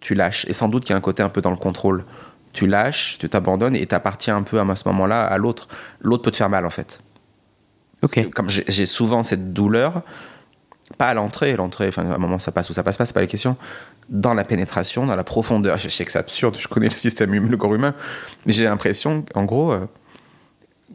tu 0.01 0.15
lâches. 0.15 0.45
Et 0.49 0.53
sans 0.53 0.67
doute 0.67 0.83
qu'il 0.83 0.91
y 0.91 0.95
a 0.95 0.97
un 0.97 1.01
côté 1.01 1.23
un 1.23 1.29
peu 1.29 1.39
dans 1.39 1.51
le 1.51 1.55
contrôle. 1.55 2.03
Tu 2.51 2.67
lâches, 2.67 3.17
tu 3.19 3.29
t'abandonnes 3.29 3.75
et 3.77 3.85
t'appartiens 3.85 4.35
un 4.35 4.43
peu 4.43 4.59
à 4.59 4.75
ce 4.75 4.85
moment-là 4.89 5.21
à 5.21 5.37
l'autre. 5.37 5.69
L'autre 6.01 6.23
peut 6.23 6.31
te 6.31 6.37
faire 6.37 6.49
mal, 6.49 6.65
en 6.65 6.69
fait. 6.69 7.01
Ok. 8.01 8.29
Comme 8.31 8.49
j'ai 8.49 8.85
souvent 8.85 9.23
cette 9.23 9.53
douleur, 9.53 10.01
pas 10.97 11.07
à 11.07 11.13
l'entrée, 11.13 11.55
l'entrée, 11.55 11.87
enfin, 11.87 12.09
à 12.09 12.15
un 12.15 12.17
moment 12.17 12.39
ça 12.39 12.51
passe 12.51 12.69
ou 12.69 12.73
ça 12.73 12.83
passe 12.83 12.97
pas, 12.97 13.05
c'est 13.05 13.13
pas 13.13 13.21
la 13.21 13.27
question. 13.27 13.55
Dans 14.09 14.33
la 14.33 14.43
pénétration, 14.43 15.05
dans 15.05 15.15
la 15.15 15.23
profondeur, 15.23 15.77
je 15.77 15.89
sais 15.89 16.05
que 16.05 16.11
c'est 16.11 16.19
absurde, 16.19 16.55
je 16.59 16.67
connais 16.67 16.87
le 16.87 16.91
système 16.95 17.33
humain, 17.33 17.47
le 17.49 17.57
corps 17.57 17.73
humain, 17.75 17.93
mais 18.45 18.53
j'ai 18.53 18.63
l'impression, 18.65 19.23
en 19.35 19.43
gros, 19.45 19.71
euh, 19.71 19.85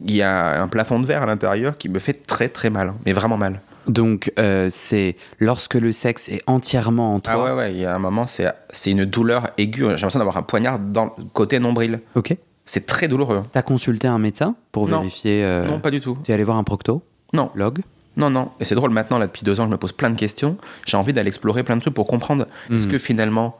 il 0.05 0.15
y 0.15 0.21
a 0.21 0.61
un 0.61 0.67
plafond 0.67 0.99
de 0.99 1.05
verre 1.07 1.23
à 1.23 1.25
l'intérieur 1.25 1.77
qui 1.77 1.89
me 1.89 1.99
fait 1.99 2.25
très 2.25 2.49
très 2.49 2.69
mal, 2.69 2.93
mais 3.05 3.13
vraiment 3.13 3.37
mal. 3.37 3.61
Donc, 3.87 4.31
euh, 4.37 4.67
c'est 4.69 5.15
lorsque 5.39 5.75
le 5.75 5.91
sexe 5.93 6.27
est 6.29 6.41
entièrement 6.45 7.15
en 7.15 7.19
toi. 7.21 7.33
Ah 7.37 7.43
ouais, 7.43 7.51
ouais, 7.57 7.73
il 7.73 7.79
y 7.79 7.85
a 7.85 7.95
un 7.95 7.99
moment, 7.99 8.27
c'est 8.27 8.47
c'est 8.69 8.91
une 8.91 9.05
douleur 9.05 9.49
aiguë. 9.57 9.83
J'ai 9.83 9.87
l'impression 9.91 10.19
d'avoir 10.19 10.35
un 10.37 10.41
poignard 10.43 10.77
dans 10.77 11.05
le 11.17 11.23
côté 11.33 11.57
nombril. 11.59 12.01
Ok. 12.15 12.35
C'est 12.65 12.85
très 12.85 13.07
douloureux. 13.07 13.43
T'as 13.53 13.61
consulté 13.61 14.09
un 14.09 14.19
médecin 14.19 14.55
pour 14.73 14.89
Non. 14.89 14.99
vérifier 14.99 15.45
euh, 15.45 15.65
Non, 15.67 15.79
pas 15.79 15.89
du 15.89 16.01
tout. 16.01 16.17
Tu 16.25 16.31
es 16.31 16.33
allé 16.33 16.43
voir 16.43 16.57
un 16.57 16.65
procto? 16.65 17.01
Non, 17.31 17.49
Log? 17.55 17.79
Non, 18.17 18.29
non. 18.29 18.51
Et 18.59 18.65
c'est 18.65 18.75
drôle 18.75 18.91
maintenant, 18.91 19.17
là, 19.19 19.27
depuis 19.27 19.43
deux 19.43 19.59
ans, 19.61 19.65
je 19.65 19.71
me 19.71 19.77
pose 19.77 19.91
plein 19.93 20.09
de 20.09 20.17
questions. 20.17 20.57
J'ai 20.85 20.97
envie 20.97 21.13
d'aller 21.13 21.27
explorer 21.29 21.63
plein 21.63 21.75
de 21.75 21.81
trucs 21.81 21.93
pour 21.93 22.07
comprendre. 22.07 22.47
Est-ce 22.71 22.85
Mhm. 22.87 22.91
que 22.91 22.97
finalement, 22.97 23.57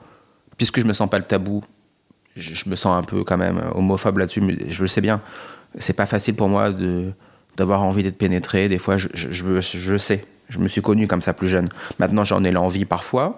puisque 0.58 0.80
je 0.82 0.86
me 0.86 0.94
sens 0.94 1.10
pas 1.10 1.20
le 1.20 1.26
tabou, 1.26 1.64
je, 2.36 2.54
je 2.54 2.70
me 2.70 2.76
sens 2.76 2.98
un 2.98 3.04
peu 3.04 3.24
quand 3.24 3.38
même 3.38 3.62
homophobe 3.76 4.18
là-dessus, 4.18 4.42
mais 4.42 4.56
je 4.70 4.82
le 4.82 4.88
sais 4.88 5.02
bien. 5.02 5.22
C'est 5.78 5.94
pas 5.94 6.06
facile 6.06 6.36
pour 6.36 6.50
moi 6.50 6.72
de 6.72 7.12
d'avoir 7.56 7.82
envie 7.82 8.04
d'être 8.04 8.18
pénétré. 8.20 8.68
Des 8.70 8.78
fois, 8.78 8.98
je, 8.98 9.08
je, 9.16 9.32
je, 9.32 9.60
je 9.62 9.98
sais. 9.98 10.26
Je 10.50 10.60
me 10.60 10.68
suis 10.68 10.82
connu 10.82 11.08
comme 11.08 11.22
ça 11.24 11.34
plus 11.34 11.48
jeune. 11.48 11.70
Maintenant, 12.00 12.24
j'en 12.24 12.44
ai 12.44 12.52
l'envie 12.52 12.86
parfois, 12.86 13.36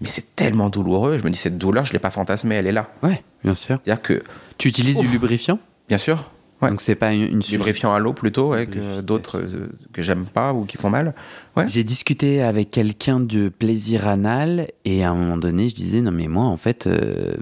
mais 0.00 0.08
c'est 0.08 0.36
tellement 0.36 0.68
douloureux. 0.68 1.16
Je 1.18 1.24
me 1.24 1.30
dis, 1.30 1.38
cette 1.38 1.56
douleur, 1.58 1.86
je 1.86 1.92
l'ai 1.94 1.98
pas 1.98 2.10
fantasmée, 2.10 2.54
elle 2.56 2.66
est 2.66 2.72
là. 2.72 2.90
Ouais, 3.02 3.22
bien 3.42 3.54
sûr. 3.54 3.78
C'est-à-dire 3.82 4.02
que, 4.02 4.22
Tu 4.58 4.68
utilises 4.68 4.98
du 4.98 5.08
lubrifiant? 5.08 5.58
Bien 5.88 5.96
sûr, 5.98 6.30
Ouais. 6.62 6.70
Donc, 6.70 6.80
c'est 6.80 6.94
pas 6.94 7.12
une, 7.12 7.40
lubrifiant 7.50 7.92
à 7.92 7.98
l'eau 7.98 8.12
plutôt, 8.12 8.50
ouais, 8.50 8.66
que 8.66 9.00
d'autres 9.00 9.40
euh, 9.40 9.68
que 9.92 10.00
j'aime 10.00 10.24
pas 10.24 10.52
ou 10.52 10.64
qui 10.64 10.76
font 10.76 10.90
mal. 10.90 11.14
Ouais. 11.56 11.66
J'ai 11.66 11.82
discuté 11.82 12.40
avec 12.40 12.70
quelqu'un 12.70 13.18
de 13.18 13.48
plaisir 13.48 14.06
anal 14.06 14.68
et 14.84 15.04
à 15.04 15.10
un 15.10 15.14
moment 15.14 15.36
donné, 15.36 15.68
je 15.68 15.74
disais 15.74 16.00
non 16.00 16.12
mais 16.12 16.28
moi 16.28 16.44
en 16.44 16.56
fait, 16.56 16.86
euh, 16.86 17.34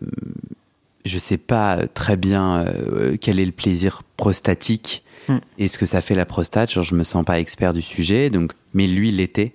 je 1.04 1.18
sais 1.18 1.38
pas 1.38 1.86
très 1.86 2.16
bien 2.16 2.60
euh, 2.66 3.16
quel 3.20 3.38
est 3.40 3.44
le 3.46 3.52
plaisir 3.52 4.02
prostatique 4.16 5.04
Hmm. 5.28 5.36
et 5.58 5.68
ce 5.68 5.76
que 5.76 5.84
ça 5.84 6.00
fait 6.00 6.14
la 6.14 6.24
prostate. 6.24 6.72
Genre 6.72 6.82
je 6.82 6.94
me 6.94 7.04
sens 7.04 7.26
pas 7.26 7.38
expert 7.38 7.74
du 7.74 7.82
sujet, 7.82 8.30
donc 8.30 8.52
mais 8.72 8.86
lui 8.86 9.12
l'était. 9.12 9.54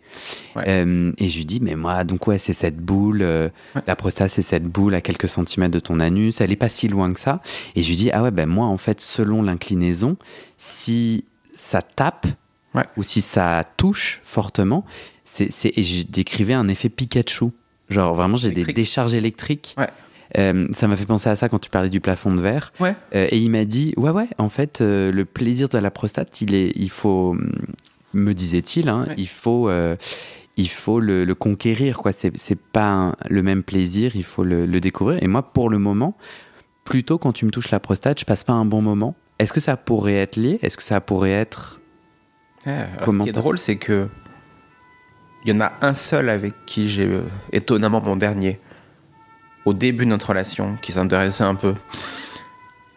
Ouais. 0.56 0.64
Euh, 0.68 1.12
et 1.18 1.28
je 1.28 1.38
lui 1.40 1.46
dis 1.46 1.60
mais 1.60 1.76
moi 1.76 2.04
donc 2.04 2.28
ouais 2.28 2.38
c'est 2.38 2.54
cette 2.54 2.78
boule, 2.78 3.24
euh, 3.24 3.50
Ouais. 3.76 3.82
la 3.88 3.96
prostate 3.96 4.30
c'est 4.30 4.44
cette 4.44 4.66
boule 4.66 4.94
à 4.94 5.02
quelques 5.02 5.28
centimètres 5.28 5.74
de 5.74 5.80
ton 5.80 6.00
anus, 6.00 6.40
elle 6.40 6.52
est 6.52 6.56
pas 6.56 6.70
si 6.70 6.88
loin 6.88 7.12
que 7.12 7.20
ça. 7.20 7.42
Et 7.76 7.82
je 7.82 7.90
lui 7.90 7.96
dis 7.96 8.12
ah 8.12 8.22
ouais 8.22 8.30
ben 8.30 8.46
moi 8.48 8.68
en 8.68 8.78
fait 8.78 9.02
selon 9.02 9.42
l'inclinaison, 9.42 10.18
si 10.58 11.26
ça 11.54 11.82
tape 11.82 12.28
Ouais. 12.76 12.84
ou 12.98 13.04
si 13.04 13.22
ça 13.22 13.64
touche 13.78 14.20
fortement, 14.24 14.86
c'est, 15.24 15.50
c'est, 15.52 15.72
et 15.78 15.82
je 15.84 16.04
décrivais 16.04 16.54
un 16.54 16.68
effet 16.68 16.90
Pikachu. 16.90 17.46
Genre 17.90 18.14
vraiment, 18.14 18.36
j'ai 18.38 18.52
des 18.52 18.66
décharges 18.66 19.14
électriques. 19.14 19.76
Ouais. 19.78 19.88
Euh, 20.38 20.68
ça 20.74 20.88
m'a 20.88 20.96
fait 20.96 21.06
penser 21.06 21.30
à 21.30 21.36
ça 21.36 21.48
quand 21.50 21.60
tu 21.60 21.70
parlais 21.70 21.90
du 21.90 22.00
plafond 22.02 22.34
de 22.34 22.42
verre. 22.42 22.74
Ouais. 22.80 22.96
Euh, 23.16 23.28
et 23.32 23.38
il 23.38 23.50
m'a 23.50 23.66
dit, 23.66 23.94
ouais, 23.98 24.10
ouais, 24.12 24.28
en 24.38 24.50
fait, 24.50 24.82
euh, 24.82 25.12
le 25.12 25.26
plaisir 25.26 25.70
de 25.70 25.78
la 25.78 25.92
prostate, 25.92 26.42
il, 26.42 26.54
est, 26.54 26.72
il 26.76 26.90
faut, 26.90 27.32
hum, 27.32 27.52
me 28.14 28.34
disait-il, 28.34 28.90
hein, 28.90 29.06
Ouais. 29.08 29.14
il 29.18 29.28
faut, 29.28 29.70
il 30.58 30.70
faut 30.70 31.00
le, 31.00 31.26
le 31.26 31.36
conquérir. 31.36 31.98
quoi. 31.98 32.12
C'est, 32.14 32.56
pas 32.60 32.90
un- 32.92 33.16
le 33.30 33.44
même 33.44 33.64
plaisir, 33.64 34.16
il 34.16 34.24
faut 34.24 34.44
le, 34.44 34.66
le 34.66 34.80
découvrir. 34.80 35.22
Et 35.22 35.28
moi, 35.28 35.44
pour 35.44 35.70
le 35.70 35.78
moment, 35.80 36.18
plutôt 36.84 37.18
quand 37.18 37.32
tu 37.34 37.46
me 37.46 37.52
touches 37.52 37.72
la 37.72 37.80
prostate, 37.80 38.20
je 38.20 38.26
passe 38.26 38.44
pas 38.44 38.54
un 38.54 38.66
bon 38.66 38.82
moment. 38.82 39.16
Est-ce 39.40 39.52
que 39.52 39.60
ça 39.60 39.76
pourrait 39.76 40.16
être 40.16 40.38
lié? 40.38 40.60
Est-ce 40.62 40.78
que 40.78 40.84
ça 40.84 41.02
pourrait 41.02 41.32
être 41.32 41.82
alors, 42.66 42.86
Comment 43.04 43.20
ce 43.20 43.24
qui 43.24 43.30
est 43.30 43.34
drôle, 43.34 43.58
c'est 43.58 43.76
que 43.76 44.08
il 45.46 45.54
y 45.54 45.58
en 45.58 45.62
a 45.62 45.74
un 45.82 45.94
seul 45.94 46.30
avec 46.30 46.54
qui 46.66 46.88
j'ai 46.88 47.08
étonnamment 47.52 48.02
mon 48.02 48.16
dernier 48.16 48.60
au 49.66 49.74
début 49.74 50.06
de 50.06 50.12
notre 50.12 50.30
relation 50.30 50.78
qui 50.82 50.92
s'intéressait 50.92 51.44
un 51.44 51.56
peu. 51.56 51.74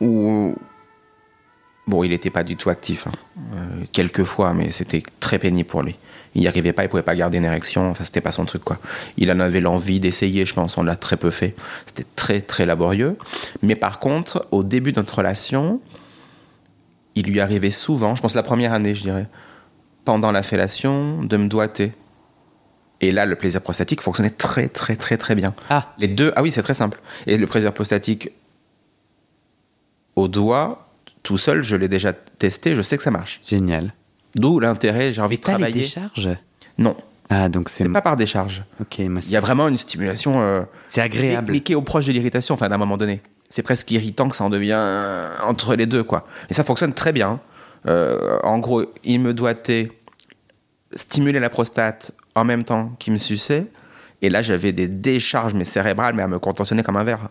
Où 0.01 0.55
bon 1.87 2.05
il 2.05 2.11
n'était 2.11 2.31
pas 2.31 2.45
du 2.45 2.57
tout 2.57 2.71
actif 2.71 3.07
hein. 3.07 3.13
Euh, 3.55 3.85
quelques 3.93 4.25
fois 4.25 4.53
mais 4.53 4.71
c'était 4.71 5.03
très 5.21 5.39
pénible 5.39 5.69
pour 5.69 5.83
lui. 5.83 5.97
Il 6.35 6.43
n'y 6.43 6.47
arrivait 6.47 6.73
pas 6.73 6.85
il 6.85 6.89
pouvait 6.89 7.03
pas 7.03 7.17
garder 7.17 7.39
une 7.39 7.45
érection 7.45 7.91
enfin 7.91 8.05
c'était 8.05 8.21
pas 8.21 8.31
son 8.31 8.45
truc 8.45 8.63
quoi. 8.63 8.79
Il 9.17 9.33
en 9.33 9.41
avait 9.41 9.61
l'envie 9.61 9.99
d'essayer 9.99 10.45
je 10.45 10.55
pense 10.55 10.79
on 10.79 10.83
l'a 10.83 10.97
très 10.97 11.17
peu 11.17 11.31
fait. 11.31 11.57
C'était 11.87 12.07
très 12.15 12.41
très 12.43 12.67
laborieux. 12.67 13.17
Mais 13.63 13.75
par 13.75 13.99
contre 13.99 14.47
au 14.51 14.63
début 14.63 14.93
de 14.93 15.01
notre 15.01 15.17
relation 15.17 15.81
il 17.15 17.27
lui 17.27 17.41
arrivait 17.41 17.71
souvent 17.71 18.15
je 18.15 18.23
pense 18.23 18.35
la 18.35 18.43
première 18.45 18.73
année 18.73 18.95
je 18.95 19.03
dirais 19.03 19.27
pendant 20.05 20.31
la 20.31 20.43
fellation 20.43 21.23
de 21.23 21.37
me 21.37 21.49
doigter. 21.49 21.93
Et 23.01 23.13
là, 23.13 23.27
le 23.27 23.37
plaisir 23.37 23.61
prostatique 23.63 24.01
fonctionnait 24.01 24.31
très, 24.31 24.69
très, 24.69 24.97
très, 24.97 25.17
très 25.17 25.35
bien. 25.35 25.55
Ah, 25.71 25.93
Les 25.99 26.09
deux, 26.09 26.33
ah 26.35 26.43
oui, 26.43 26.51
c'est 26.51 26.63
très 26.63 26.75
simple. 26.75 27.01
Et 27.27 27.37
le 27.39 27.47
plaisir 27.47 27.73
prostatique 27.73 28.31
au 30.17 30.29
doigt, 30.29 30.89
tout 31.23 31.39
seul, 31.39 31.63
je 31.63 31.77
l'ai 31.77 31.89
déjà 31.89 32.13
testé, 32.13 32.75
je 32.75 32.83
sais 32.83 32.97
que 32.97 33.03
ça 33.03 33.11
marche. 33.11 33.41
génial. 33.45 33.93
D'où 34.35 34.61
l'intérêt, 34.61 35.13
j'ai 35.13 35.23
envie 35.23 35.39
de 35.39 35.43
T'as 35.43 35.53
les 35.53 35.59
travailler. 35.59 35.81
décharges? 35.83 36.31
Non, 36.77 36.97
Ah, 37.31 37.49
donc 37.49 37.69
c'est. 37.69 37.85
c'est 37.85 37.89
pas 37.89 38.03
par 38.03 38.17
décharge. 38.17 38.63
Ok, 38.81 38.99
Il 38.99 39.31
y 39.31 39.37
a 39.37 39.41
vraiment 39.41 39.69
une 39.69 39.77
stimulation 39.77 40.41
euh, 40.43 40.63
c'est 40.87 41.01
agréable. 41.01 41.55
est 41.55 41.75
au 41.75 41.83
proche 41.83 42.07
de 42.07 42.13
l'irritation, 42.13 42.55
enfin, 42.55 42.67
à 42.71 42.75
un 42.75 42.79
moment 42.79 42.97
donné. 42.97 43.23
C'est 43.49 43.63
presque 43.63 43.91
irritant 43.91 44.29
que 44.29 44.37
ça 44.37 44.45
en 44.45 44.51
devient 44.51 44.77
euh, 44.77 45.31
entre 45.45 45.75
les 45.77 45.87
deux, 45.87 46.05
quoi. 46.05 46.27
Et 46.51 46.55
ça 46.55 46.63
fonctionne 46.65 46.93
très 46.93 47.13
bien. 47.13 47.41
Euh, 47.87 48.39
en 48.43 48.59
gros, 48.59 48.85
il 49.05 49.21
me 49.21 49.33
doigtait, 49.33 49.91
stimuler 50.95 51.41
la 51.41 51.49
prostate 51.49 52.13
en 52.39 52.45
même 52.45 52.65
temps 52.65 52.93
qu'il 52.99 53.13
me 53.13 53.19
suçait. 53.19 53.67
Et 54.23 54.31
là, 54.31 54.43
j'avais 54.43 54.73
des 54.73 54.89
décharges 54.89 55.55
mais 55.55 55.65
cérébrales, 55.65 56.15
mais 56.15 56.23
à 56.23 56.29
me 56.29 56.39
contentionner 56.39 56.83
comme 56.83 56.97
un 56.97 57.05
verre. 57.05 57.29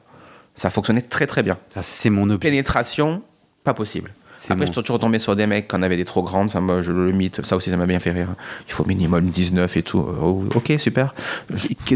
Ça 0.55 0.69
fonctionnait 0.69 1.01
très 1.01 1.27
très 1.27 1.43
bien. 1.43 1.57
Ça, 1.73 1.81
c'est 1.81 2.09
mon 2.09 2.23
objectif. 2.23 2.49
Pénétration, 2.49 3.21
pas 3.63 3.73
possible. 3.73 4.13
Après, 4.49 4.67
je 4.67 4.71
suis 4.71 4.81
toujours 4.83 4.99
tombé 4.99 5.17
sur 5.19 5.35
des 5.35 5.47
mecs 5.47 5.67
qui 5.67 5.75
en 5.75 5.81
avaient 5.81 5.97
des 5.97 6.05
trop 6.05 6.21
grandes. 6.21 6.45
Enfin, 6.47 6.61
moi, 6.61 6.81
je 6.83 6.91
le 6.91 7.11
mythe. 7.11 7.43
Ça 7.43 7.55
aussi, 7.55 7.71
ça 7.71 7.77
m'a 7.77 7.87
bien 7.87 7.99
fait 7.99 8.11
rire. 8.11 8.35
Il 8.67 8.71
faut 8.73 8.85
minimum 8.85 9.25
19 9.31 9.75
et 9.77 9.83
tout. 9.83 9.97
Oh, 10.21 10.43
ok, 10.53 10.73
super. 10.77 11.15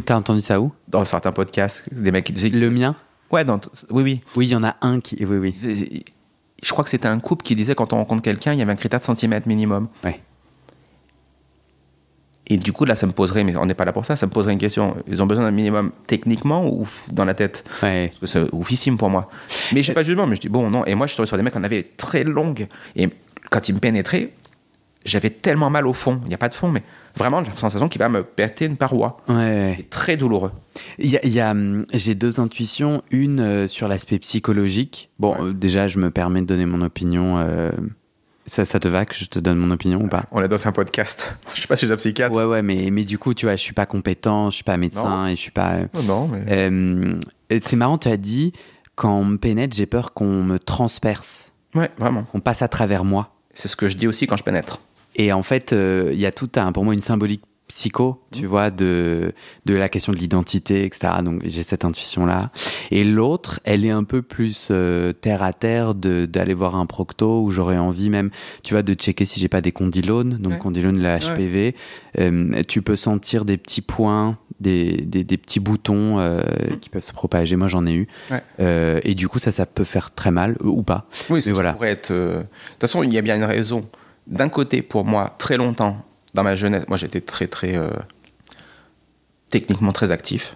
T'as 0.05 0.15
entendu 0.15 0.41
ça 0.41 0.59
où? 0.59 0.71
Dans 0.87 1.05
certains 1.05 1.31
podcasts, 1.31 1.85
des 1.93 2.11
mecs 2.11 2.25
qui 2.25 2.33
disaient. 2.33 2.49
Le 2.49 2.71
mien? 2.71 2.95
Ouais, 3.31 3.45
dans- 3.45 3.59
oui, 3.91 4.03
oui. 4.03 4.21
Oui, 4.35 4.47
il 4.47 4.51
y 4.51 4.55
en 4.55 4.63
a 4.63 4.75
un 4.81 4.99
qui. 4.99 5.23
Oui, 5.23 5.37
oui. 5.37 6.03
Je 6.63 6.71
crois 6.71 6.83
que 6.83 6.89
c'était 6.89 7.07
un 7.07 7.19
couple 7.19 7.43
qui 7.43 7.55
disait 7.55 7.75
quand 7.75 7.93
on 7.93 7.97
rencontre 7.97 8.21
quelqu'un, 8.23 8.53
il 8.53 8.59
y 8.59 8.61
avait 8.63 8.71
un 8.71 8.75
critère 8.75 8.99
de 8.99 9.05
centimètres 9.05 9.47
minimum. 9.47 9.87
Ouais. 10.03 10.19
Et 12.53 12.57
du 12.57 12.73
coup, 12.73 12.83
là, 12.83 12.95
ça 12.95 13.07
me 13.07 13.13
poserait, 13.13 13.45
mais 13.45 13.55
on 13.55 13.65
n'est 13.65 13.73
pas 13.73 13.85
là 13.85 13.93
pour 13.93 14.03
ça, 14.05 14.17
ça 14.17 14.25
me 14.25 14.31
poserait 14.31 14.51
une 14.51 14.59
question. 14.59 14.97
Ils 15.07 15.23
ont 15.23 15.25
besoin 15.25 15.45
d'un 15.45 15.51
minimum 15.51 15.91
techniquement 16.05 16.67
ou 16.67 16.85
dans 17.11 17.23
la 17.23 17.33
tête? 17.33 17.63
Ouais. 17.81 18.07
Parce 18.09 18.19
que 18.19 18.27
c'est 18.27 18.53
oufissime 18.53 18.97
pour 18.97 19.09
moi. 19.09 19.29
Mais 19.73 19.83
j'ai 19.83 19.93
pas 19.93 20.01
de 20.01 20.07
jugement, 20.07 20.27
mais 20.27 20.35
je 20.35 20.41
dis 20.41 20.49
bon, 20.49 20.69
non. 20.69 20.83
Et 20.85 20.93
moi, 20.95 21.07
je 21.07 21.11
suis 21.11 21.17
tombé 21.17 21.27
sur 21.27 21.37
des 21.37 21.43
mecs 21.43 21.53
qui 21.53 21.59
en 21.59 21.63
avaient 21.63 21.83
très 21.83 22.25
longues. 22.25 22.67
Et 22.97 23.07
quand 23.49 23.69
ils 23.69 23.73
me 23.73 23.79
pénétraient, 23.79 24.33
j'avais 25.05 25.29
tellement 25.29 25.69
mal 25.69 25.87
au 25.87 25.93
fond. 25.93 26.19
Il 26.25 26.27
n'y 26.27 26.33
a 26.35 26.37
pas 26.37 26.49
de 26.49 26.53
fond, 26.53 26.67
mais 26.69 26.83
vraiment, 27.15 27.41
j'ai 27.43 27.51
la 27.51 27.57
sensation 27.57 27.87
qu'il 27.87 27.99
va 27.99 28.09
me 28.09 28.21
péter 28.21 28.65
une 28.65 28.75
paroi. 28.75 29.17
Ouais. 29.29 29.75
C'est 29.77 29.89
très 29.89 30.17
douloureux. 30.17 30.51
Y 30.99 31.17
a, 31.17 31.25
y 31.25 31.39
a, 31.39 31.51
hum, 31.51 31.85
j'ai 31.93 32.15
deux 32.15 32.41
intuitions. 32.41 33.01
Une 33.11 33.39
euh, 33.39 33.67
sur 33.69 33.87
l'aspect 33.87 34.19
psychologique. 34.19 35.09
Bon, 35.19 35.35
Ouais. 35.35 35.47
euh, 35.49 35.53
déjà, 35.53 35.87
je 35.87 35.99
me 35.99 36.11
permets 36.11 36.41
de 36.41 36.47
donner 36.47 36.65
mon 36.65 36.81
opinion. 36.81 37.37
euh, 37.39 37.71
Ça, 38.47 38.65
ça 38.65 38.79
te 38.79 38.87
va 38.87 39.05
que 39.05 39.13
je 39.15 39.25
te 39.25 39.39
donne 39.39 39.57
mon 39.57 39.69
opinion 39.71 40.01
ou 40.01 40.07
pas? 40.07 40.25
On 40.31 40.41
est 40.41 40.47
dans 40.47 40.67
un 40.67 40.71
podcast. 40.71 41.37
Je 41.53 41.61
sais 41.61 41.67
pas 41.67 41.77
si 41.77 41.85
j'ai 41.85 41.93
un 41.93 41.97
psychiatre. 41.97 42.35
Ouais, 42.35 42.43
ouais, 42.43 42.61
mais, 42.61 42.89
mais 42.91 43.03
du 43.03 43.17
coup, 43.19 43.33
tu 43.33 43.45
vois, 43.45 43.55
je 43.55 43.61
suis 43.61 43.73
pas 43.73 43.85
compétent, 43.85 44.49
je 44.49 44.55
suis 44.55 44.63
pas 44.63 44.77
médecin 44.77 45.27
et 45.27 45.31
je 45.31 45.41
suis 45.41 45.51
pas. 45.51 45.79
Non, 45.93 46.01
non, 46.03 46.27
mais. 46.27 46.43
Euh, 46.49 47.19
c'est 47.61 47.75
marrant, 47.75 47.97
tu 47.99 48.07
as 48.07 48.17
dit, 48.17 48.51
quand 48.95 49.13
on 49.15 49.25
me 49.25 49.37
pénètre, 49.37 49.75
j'ai 49.75 49.85
peur 49.85 50.13
qu'on 50.13 50.43
me 50.43 50.57
transperce, 50.57 51.51
Ouais, 51.75 51.91
vraiment. 51.99 52.23
qu'on 52.23 52.39
passe 52.39 52.61
à 52.61 52.67
travers 52.67 53.03
moi. 53.03 53.35
C'est 53.53 53.67
ce 53.67 53.75
que 53.75 53.87
je 53.89 53.95
dis 53.97 54.07
aussi 54.07 54.25
quand 54.27 54.37
je 54.37 54.43
pénètre. 54.43 54.81
Et 55.15 55.31
en 55.33 55.43
fait, 55.43 55.73
euh, 55.73 56.09
il 56.13 56.19
y 56.19 56.25
a 56.25 56.31
tout 56.31 56.49
un, 56.55 56.71
pour 56.71 56.83
moi 56.85 56.93
une 56.93 57.01
symbolique 57.03 57.43
psycho, 57.71 58.21
tu 58.33 58.45
vois, 58.45 58.69
de, 58.69 59.31
de 59.65 59.73
la 59.75 59.87
question 59.87 60.11
de 60.11 60.17
l'identité, 60.17 60.83
etc. 60.83 61.13
Donc 61.23 61.41
j'ai 61.45 61.63
cette 61.63 61.85
intuition-là. 61.85 62.51
Et 62.91 63.05
l'autre, 63.05 63.61
elle 63.63 63.85
est 63.85 63.89
un 63.91 64.03
peu 64.03 64.21
plus 64.21 64.67
euh, 64.71 65.13
terre 65.13 65.41
à 65.41 65.53
terre 65.53 65.95
de- 65.95 66.25
d'aller 66.25 66.53
voir 66.53 66.75
un 66.75 66.85
procto 66.85 67.41
où 67.41 67.49
j'aurais 67.49 67.77
envie 67.77 68.09
même, 68.09 68.29
tu 68.61 68.73
vois, 68.73 68.83
de 68.83 68.93
checker 68.93 69.23
si 69.23 69.39
j'ai 69.39 69.47
pas 69.47 69.61
des 69.61 69.71
condylomes, 69.71 70.33
donc 70.33 70.51
Ouais. 70.53 70.59
condylomes, 70.59 70.99
la 70.99 71.17
HPV. 71.19 71.75
Euh, 72.19 72.61
tu 72.67 72.81
peux 72.81 72.97
sentir 72.97 73.45
des 73.45 73.55
petits 73.55 73.81
points, 73.81 74.37
des, 74.59 74.97
des, 74.97 75.23
des 75.23 75.37
petits 75.37 75.61
boutons 75.61 76.19
euh, 76.19 76.41
qui 76.81 76.89
peuvent 76.89 77.01
se 77.03 77.13
propager. 77.13 77.55
Moi, 77.55 77.67
j'en 77.67 77.85
ai 77.85 77.93
eu. 77.93 78.07
Ouais. 78.29 79.01
Et 79.05 79.15
du 79.15 79.29
coup, 79.29 79.39
ça, 79.39 79.53
ça 79.53 79.65
peut 79.65 79.85
faire 79.85 80.11
très 80.11 80.29
mal 80.31 80.57
ou 80.61 80.83
pas. 80.83 81.07
Oui, 81.29 81.41
ça 81.41 81.53
voilà. 81.53 81.71
pourrait 81.73 81.91
être. 81.91 82.11
De 82.11 82.41
toute 82.41 82.81
façon, 82.81 83.01
il 83.03 83.13
y 83.13 83.17
a 83.17 83.21
bien 83.21 83.37
une 83.37 83.45
raison. 83.45 83.87
D'un 84.27 84.49
côté, 84.49 84.81
pour 84.81 85.03
moi, 85.05 85.33
très 85.39 85.55
longtemps, 85.57 86.05
dans 86.33 86.43
ma 86.43 86.55
jeunesse, 86.55 86.83
moi 86.87 86.97
j'étais 86.97 87.21
très, 87.21 87.47
très. 87.47 87.75
euh, 87.77 87.89
techniquement 89.49 89.91
très 89.91 90.11
actif. 90.11 90.55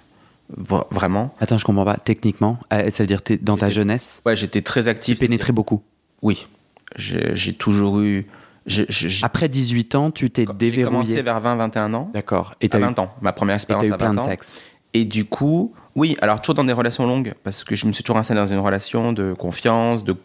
Vra- 0.56 0.86
Vraiment. 0.92 1.34
Attends, 1.40 1.58
je 1.58 1.66
comprends 1.66 1.86
pas. 1.86 1.98
Techniquement, 1.98 2.60
euh, 2.72 2.90
ça 2.92 3.04
veut 3.04 3.08
dire 3.08 3.20
dans 3.42 3.58
ta 3.58 3.70
jeunesse, 3.70 4.22
Ouais, 4.26 4.36
j'étais 4.36 4.62
très 4.62 4.84
tu 4.84 4.90
actif. 4.90 5.20
pénétrais 5.20 5.54
beaucoup? 5.54 5.82
Oui. 6.22 6.48
J'ai 6.96 7.54
toujours 7.54 8.00
eu 8.00 8.28
j'ai 8.68 8.86
j'ai- 8.90 9.24
Après 9.24 9.48
18 9.50 9.96
ans, 9.96 10.12
tu 10.12 10.30
t'es 10.32 10.42
j'ai 10.44 10.46
commencé 10.84 11.14
déverrouillé. 11.16 11.22
vers 11.22 11.40
20-21 11.42 11.94
ans. 11.94 12.10
D'accord. 12.14 12.54
Et 12.62 12.66
À 12.66 12.70
t'as 12.70 12.80
eu, 12.80 12.82
20 12.82 13.00
ans. 13.00 13.14
Ma 13.22 13.32
première 13.34 13.56
et 13.56 13.58
expérience 13.58 13.84
t'as 13.84 13.90
eu 13.90 13.94
à 13.94 13.98
plein 13.98 14.14
20 14.14 14.22
de 14.24 14.28
sexe. 14.30 14.62
Et 14.94 15.04
du 15.06 15.26
coup, 15.26 15.74
oui, 15.96 16.16
alors 16.22 16.42
toujours 16.42 16.56
dans 16.56 16.64
des 16.64 16.74
relations 16.74 17.06
longues, 17.06 17.34
parce 17.44 17.64
que 17.64 17.76
je 17.76 17.86
me 17.86 17.92
suis 17.92 18.04
toujours 18.04 18.18
installé 18.18 18.40
dans 18.40 18.48
une 18.48 18.60
relation 18.60 19.14
de 19.14 19.34
confiance, 19.34 20.04
de 20.04 20.16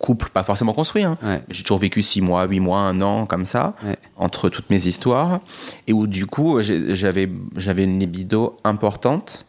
couple, 0.00 0.28
pas 0.30 0.44
forcément 0.44 0.72
construit. 0.72 1.04
hein. 1.04 1.16
Ouais. 1.22 1.42
J'ai 1.48 1.62
toujours 1.62 1.78
vécu 1.78 2.02
6 2.02 2.20
mois, 2.20 2.44
8 2.46 2.60
mois, 2.60 2.80
un 2.80 3.00
an, 3.00 3.26
comme 3.26 3.44
ça, 3.44 3.74
Ouais. 3.84 3.96
entre 4.16 4.48
toutes 4.48 4.68
mes 4.70 4.86
histoires, 4.86 5.40
et 5.86 5.92
où 5.92 6.06
du 6.06 6.26
coup, 6.26 6.60
j'avais 6.60 7.30
j'avais 7.56 7.84
une 7.84 7.98
libido 7.98 8.56
importante. 8.64 9.46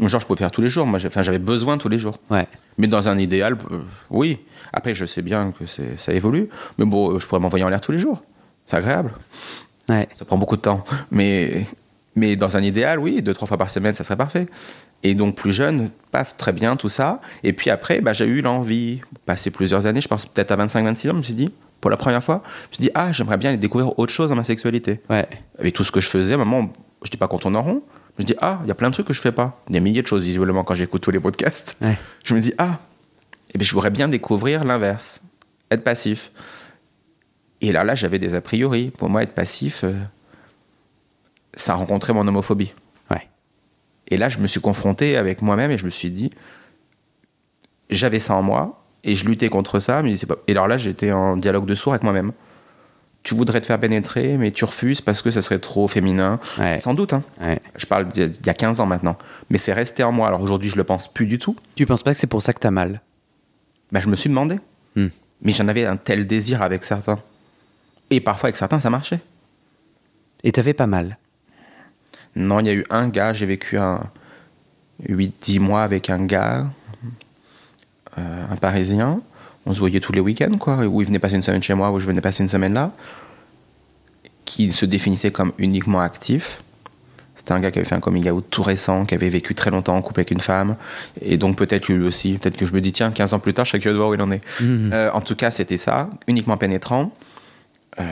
Genre, 0.00 0.20
je 0.20 0.26
pouvais 0.26 0.38
faire 0.38 0.52
tous 0.52 0.60
les 0.60 0.68
jours, 0.68 0.86
moi, 0.86 1.00
j'avais 1.00 1.40
besoin 1.40 1.76
tous 1.76 1.88
les 1.88 1.98
jours. 1.98 2.18
Ouais. 2.30 2.46
Mais 2.76 2.86
dans 2.86 3.08
un 3.08 3.18
idéal, 3.18 3.58
euh, 3.72 3.80
oui. 4.10 4.38
Après, 4.72 4.94
je 4.94 5.04
sais 5.06 5.22
bien 5.22 5.50
que 5.50 5.64
ça 5.96 6.12
évolue, 6.12 6.48
mais 6.78 6.84
bon, 6.84 7.10
euh, 7.14 7.18
je 7.18 7.26
pourrais 7.26 7.40
m'envoyer 7.40 7.64
en 7.64 7.68
l'air 7.68 7.80
tous 7.80 7.90
les 7.90 7.98
jours. 7.98 8.22
C'est 8.66 8.76
agréable. 8.76 9.12
Ça 9.88 10.24
prend 10.26 10.36
beaucoup 10.36 10.56
de 10.56 10.60
temps. 10.60 10.84
Mais, 11.10 11.66
mais 12.14 12.36
dans 12.36 12.56
un 12.56 12.62
idéal, 12.62 12.98
oui, 13.00 13.22
deux, 13.22 13.32
trois 13.34 13.48
fois 13.48 13.56
par 13.56 13.70
semaine, 13.70 13.94
ça 13.94 14.04
serait 14.04 14.16
parfait. 14.18 14.46
Et 15.02 15.14
donc, 15.14 15.36
plus 15.36 15.52
jeune, 15.52 15.90
paf, 16.10 16.36
très 16.36 16.52
bien, 16.52 16.76
tout 16.76 16.88
ça. 16.88 17.20
Et 17.44 17.52
puis 17.52 17.70
après, 17.70 18.00
bah, 18.00 18.12
j'ai 18.12 18.26
eu 18.26 18.40
l'envie, 18.40 19.00
passé 19.26 19.50
plusieurs 19.50 19.86
années, 19.86 20.00
je 20.00 20.08
pense 20.08 20.26
peut-être 20.26 20.50
à 20.52 20.56
25-26 20.56 20.88
ans, 20.88 20.94
je 21.04 21.12
me 21.12 21.22
suis 21.22 21.34
dit, 21.34 21.50
pour 21.80 21.90
la 21.90 21.96
première 21.96 22.22
fois, 22.22 22.42
je 22.44 22.68
me 22.68 22.72
suis 22.74 22.82
dit, 22.82 22.90
ah, 22.94 23.12
j'aimerais 23.12 23.36
bien 23.36 23.50
aller 23.50 23.58
découvrir 23.58 23.98
autre 23.98 24.12
chose 24.12 24.30
dans 24.30 24.36
ma 24.36 24.44
sexualité. 24.44 25.00
Ouais. 25.08 25.28
Avec 25.58 25.74
tout 25.74 25.84
ce 25.84 25.92
que 25.92 26.00
je 26.00 26.08
faisais, 26.08 26.32
à 26.32 26.36
un 26.36 26.44
moment, 26.44 26.72
je 27.04 27.10
dis 27.10 27.16
pas 27.16 27.28
qu'on 27.28 27.38
tourne 27.38 27.56
en 27.56 27.62
rond. 27.62 27.82
Je 28.16 28.22
me 28.22 28.26
dis, 28.26 28.34
ah, 28.40 28.58
il 28.64 28.68
y 28.68 28.70
a 28.72 28.74
plein 28.74 28.88
de 28.88 28.94
trucs 28.94 29.06
que 29.06 29.14
je 29.14 29.20
fais 29.20 29.30
pas. 29.30 29.62
Des 29.68 29.78
milliers 29.78 30.02
de 30.02 30.06
choses, 30.08 30.24
visiblement, 30.24 30.64
quand 30.64 30.74
j'écoute 30.74 31.02
tous 31.02 31.12
les 31.12 31.20
podcasts. 31.20 31.76
Ouais. 31.80 31.96
Je 32.24 32.34
me 32.34 32.40
dis, 32.40 32.52
ah, 32.58 32.78
eh 33.54 33.58
bien, 33.58 33.64
je 33.64 33.72
voudrais 33.72 33.90
bien 33.90 34.08
découvrir 34.08 34.64
l'inverse, 34.64 35.22
être 35.70 35.84
passif. 35.84 36.32
Et 37.60 37.70
là, 37.70 37.84
là, 37.84 37.94
j'avais 37.94 38.18
des 38.18 38.34
a 38.34 38.40
priori. 38.40 38.90
Pour 38.90 39.08
moi, 39.08 39.22
être 39.22 39.34
passif, 39.34 39.84
euh, 39.84 39.92
ça 41.54 41.72
a 41.72 41.76
rencontré 41.76 42.12
mon 42.12 42.26
homophobie. 42.26 42.74
Et 44.08 44.16
là, 44.16 44.28
je 44.28 44.38
me 44.38 44.46
suis 44.46 44.60
confronté 44.60 45.16
avec 45.16 45.42
moi-même 45.42 45.70
et 45.70 45.78
je 45.78 45.84
me 45.84 45.90
suis 45.90 46.10
dit, 46.10 46.30
j'avais 47.90 48.20
ça 48.20 48.34
en 48.34 48.42
moi 48.42 48.82
et 49.04 49.14
je 49.14 49.26
luttais 49.26 49.48
contre 49.48 49.80
ça. 49.80 50.02
Mais 50.02 50.14
pas... 50.26 50.36
Et 50.46 50.52
alors 50.52 50.68
là, 50.68 50.76
j'étais 50.78 51.12
en 51.12 51.36
dialogue 51.36 51.66
de 51.66 51.74
sourd 51.74 51.92
avec 51.92 52.02
moi-même. 52.02 52.32
Tu 53.22 53.34
voudrais 53.34 53.60
te 53.60 53.66
faire 53.66 53.78
pénétrer, 53.80 54.38
mais 54.38 54.50
tu 54.52 54.64
refuses 54.64 55.00
parce 55.00 55.20
que 55.22 55.30
ça 55.30 55.42
serait 55.42 55.58
trop 55.58 55.88
féminin. 55.88 56.40
Ouais. 56.58 56.78
Sans 56.78 56.94
doute, 56.94 57.12
hein. 57.12 57.22
Ouais. 57.40 57.60
Je 57.76 57.84
parle 57.84 58.08
d'il 58.08 58.22
y 58.22 58.26
a- 58.26 58.28
d'il 58.28 58.46
y 58.46 58.50
a 58.50 58.54
15 58.54 58.80
ans 58.80 58.86
maintenant. 58.86 59.18
Mais 59.50 59.58
c'est 59.58 59.72
resté 59.72 60.02
en 60.02 60.12
moi. 60.12 60.28
Alors 60.28 60.40
aujourd'hui, 60.40 60.70
je 60.70 60.76
le 60.76 60.84
pense 60.84 61.12
plus 61.12 61.26
du 61.26 61.38
tout. 61.38 61.56
Tu 61.74 61.84
penses 61.84 62.02
pas 62.02 62.12
que 62.12 62.18
c'est 62.18 62.26
pour 62.28 62.42
ça 62.42 62.52
que 62.52 62.60
t'as 62.60 62.70
mal? 62.70 63.02
Ben, 63.92 64.00
je 64.00 64.08
me 64.08 64.16
suis 64.16 64.30
demandé. 64.30 64.58
Hmm. 64.96 65.08
Mais 65.42 65.52
j'en 65.52 65.68
avais 65.68 65.84
un 65.84 65.96
tel 65.96 66.26
désir 66.26 66.62
avec 66.62 66.84
certains. 66.84 67.18
Et 68.10 68.20
parfois, 68.20 68.46
avec 68.46 68.56
certains, 68.56 68.80
ça 68.80 68.88
marchait. 68.88 69.20
Et 70.44 70.52
t'avais 70.52 70.72
pas 70.74 70.86
mal? 70.86 71.18
Non, 72.38 72.60
il 72.60 72.66
y 72.66 72.70
a 72.70 72.72
eu 72.72 72.84
un 72.88 73.08
gars, 73.08 73.32
j'ai 73.32 73.46
vécu 73.46 73.78
un 73.78 74.00
8-10 75.08 75.58
mois 75.58 75.82
avec 75.82 76.08
un 76.08 76.24
gars, 76.24 76.66
euh, 78.16 78.44
un 78.48 78.56
Parisien. 78.56 79.20
On 79.66 79.72
se 79.72 79.80
voyait 79.80 80.00
tous 80.00 80.12
les 80.12 80.20
week-ends, 80.20 80.56
quoi, 80.58 80.86
où 80.86 81.02
il 81.02 81.06
venait 81.06 81.18
passer 81.18 81.34
une 81.34 81.42
semaine 81.42 81.62
chez 81.62 81.74
moi, 81.74 81.90
où 81.90 81.98
je 81.98 82.06
venais 82.06 82.20
passer 82.20 82.42
une 82.42 82.48
semaine 82.48 82.74
là, 82.74 82.92
qui 84.44 84.72
se 84.72 84.86
définissait 84.86 85.32
comme 85.32 85.52
uniquement 85.58 86.00
actif. 86.00 86.62
C'était 87.34 87.52
un 87.52 87.60
gars 87.60 87.70
qui 87.70 87.80
avait 87.80 87.88
fait 87.88 87.94
un 87.96 88.00
coming 88.00 88.30
out 88.30 88.46
tout 88.50 88.62
récent, 88.62 89.04
qui 89.04 89.14
avait 89.14 89.28
vécu 89.28 89.54
très 89.54 89.70
longtemps 89.70 89.96
en 89.96 90.02
couple 90.02 90.20
avec 90.20 90.30
une 90.30 90.40
femme. 90.40 90.76
Et 91.20 91.38
donc 91.38 91.56
peut-être 91.56 91.88
lui 91.88 92.04
aussi, 92.04 92.34
peut-être 92.34 92.56
que 92.56 92.66
je 92.66 92.72
me 92.72 92.80
dis, 92.80 92.92
tiens, 92.92 93.10
15 93.10 93.34
ans 93.34 93.40
plus 93.40 93.54
tard, 93.54 93.64
je 93.64 93.70
serais 93.70 93.80
curieux 93.80 93.94
de 93.94 93.98
voir 93.98 94.10
où 94.10 94.14
il 94.14 94.22
en 94.22 94.30
est. 94.30 94.40
Mhm. 94.60 94.90
Euh, 94.92 95.10
en 95.12 95.20
tout 95.20 95.34
cas, 95.36 95.50
c'était 95.50 95.76
ça, 95.76 96.08
uniquement 96.28 96.56
pénétrant. 96.56 97.12
Euh, 98.00 98.04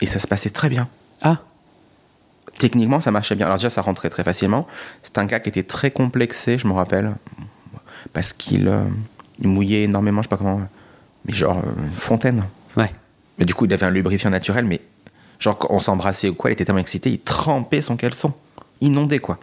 et 0.00 0.06
ça 0.06 0.20
se 0.20 0.28
passait 0.28 0.50
très 0.50 0.68
bien. 0.68 0.88
Ah. 1.22 1.38
Techniquement, 2.64 2.98
ça 2.98 3.10
marchait 3.10 3.34
bien. 3.34 3.44
Alors 3.44 3.58
déjà, 3.58 3.68
ça 3.68 3.82
rentrait 3.82 4.08
très 4.08 4.24
facilement. 4.24 4.66
C'est 5.02 5.18
un 5.18 5.26
gars 5.26 5.38
qui 5.38 5.50
était 5.50 5.64
très 5.64 5.90
complexé, 5.90 6.56
je 6.56 6.66
me 6.66 6.72
rappelle, 6.72 7.14
parce 8.14 8.32
qu'il 8.32 8.68
euh, 8.68 8.84
il 9.38 9.48
mouillait 9.48 9.82
énormément, 9.82 10.22
je 10.22 10.28
sais 10.28 10.30
pas 10.30 10.38
comment, 10.38 10.62
mais 11.26 11.34
genre 11.34 11.58
euh, 11.58 11.86
une 11.86 11.92
fontaine. 11.92 12.44
Ouais. 12.78 12.90
Mais 13.38 13.44
du 13.44 13.52
coup, 13.52 13.66
il 13.66 13.72
avait 13.74 13.84
un 13.84 13.90
lubrifiant 13.90 14.30
naturel, 14.30 14.64
mais 14.64 14.80
genre 15.38 15.58
on 15.68 15.78
s'embrassait 15.78 16.30
ou 16.30 16.34
quoi, 16.34 16.48
il 16.48 16.54
était 16.54 16.64
tellement 16.64 16.80
excité, 16.80 17.10
il 17.10 17.20
trempait 17.20 17.82
son 17.82 17.96
caleçon, 17.96 18.32
inondé 18.80 19.18
quoi. 19.18 19.38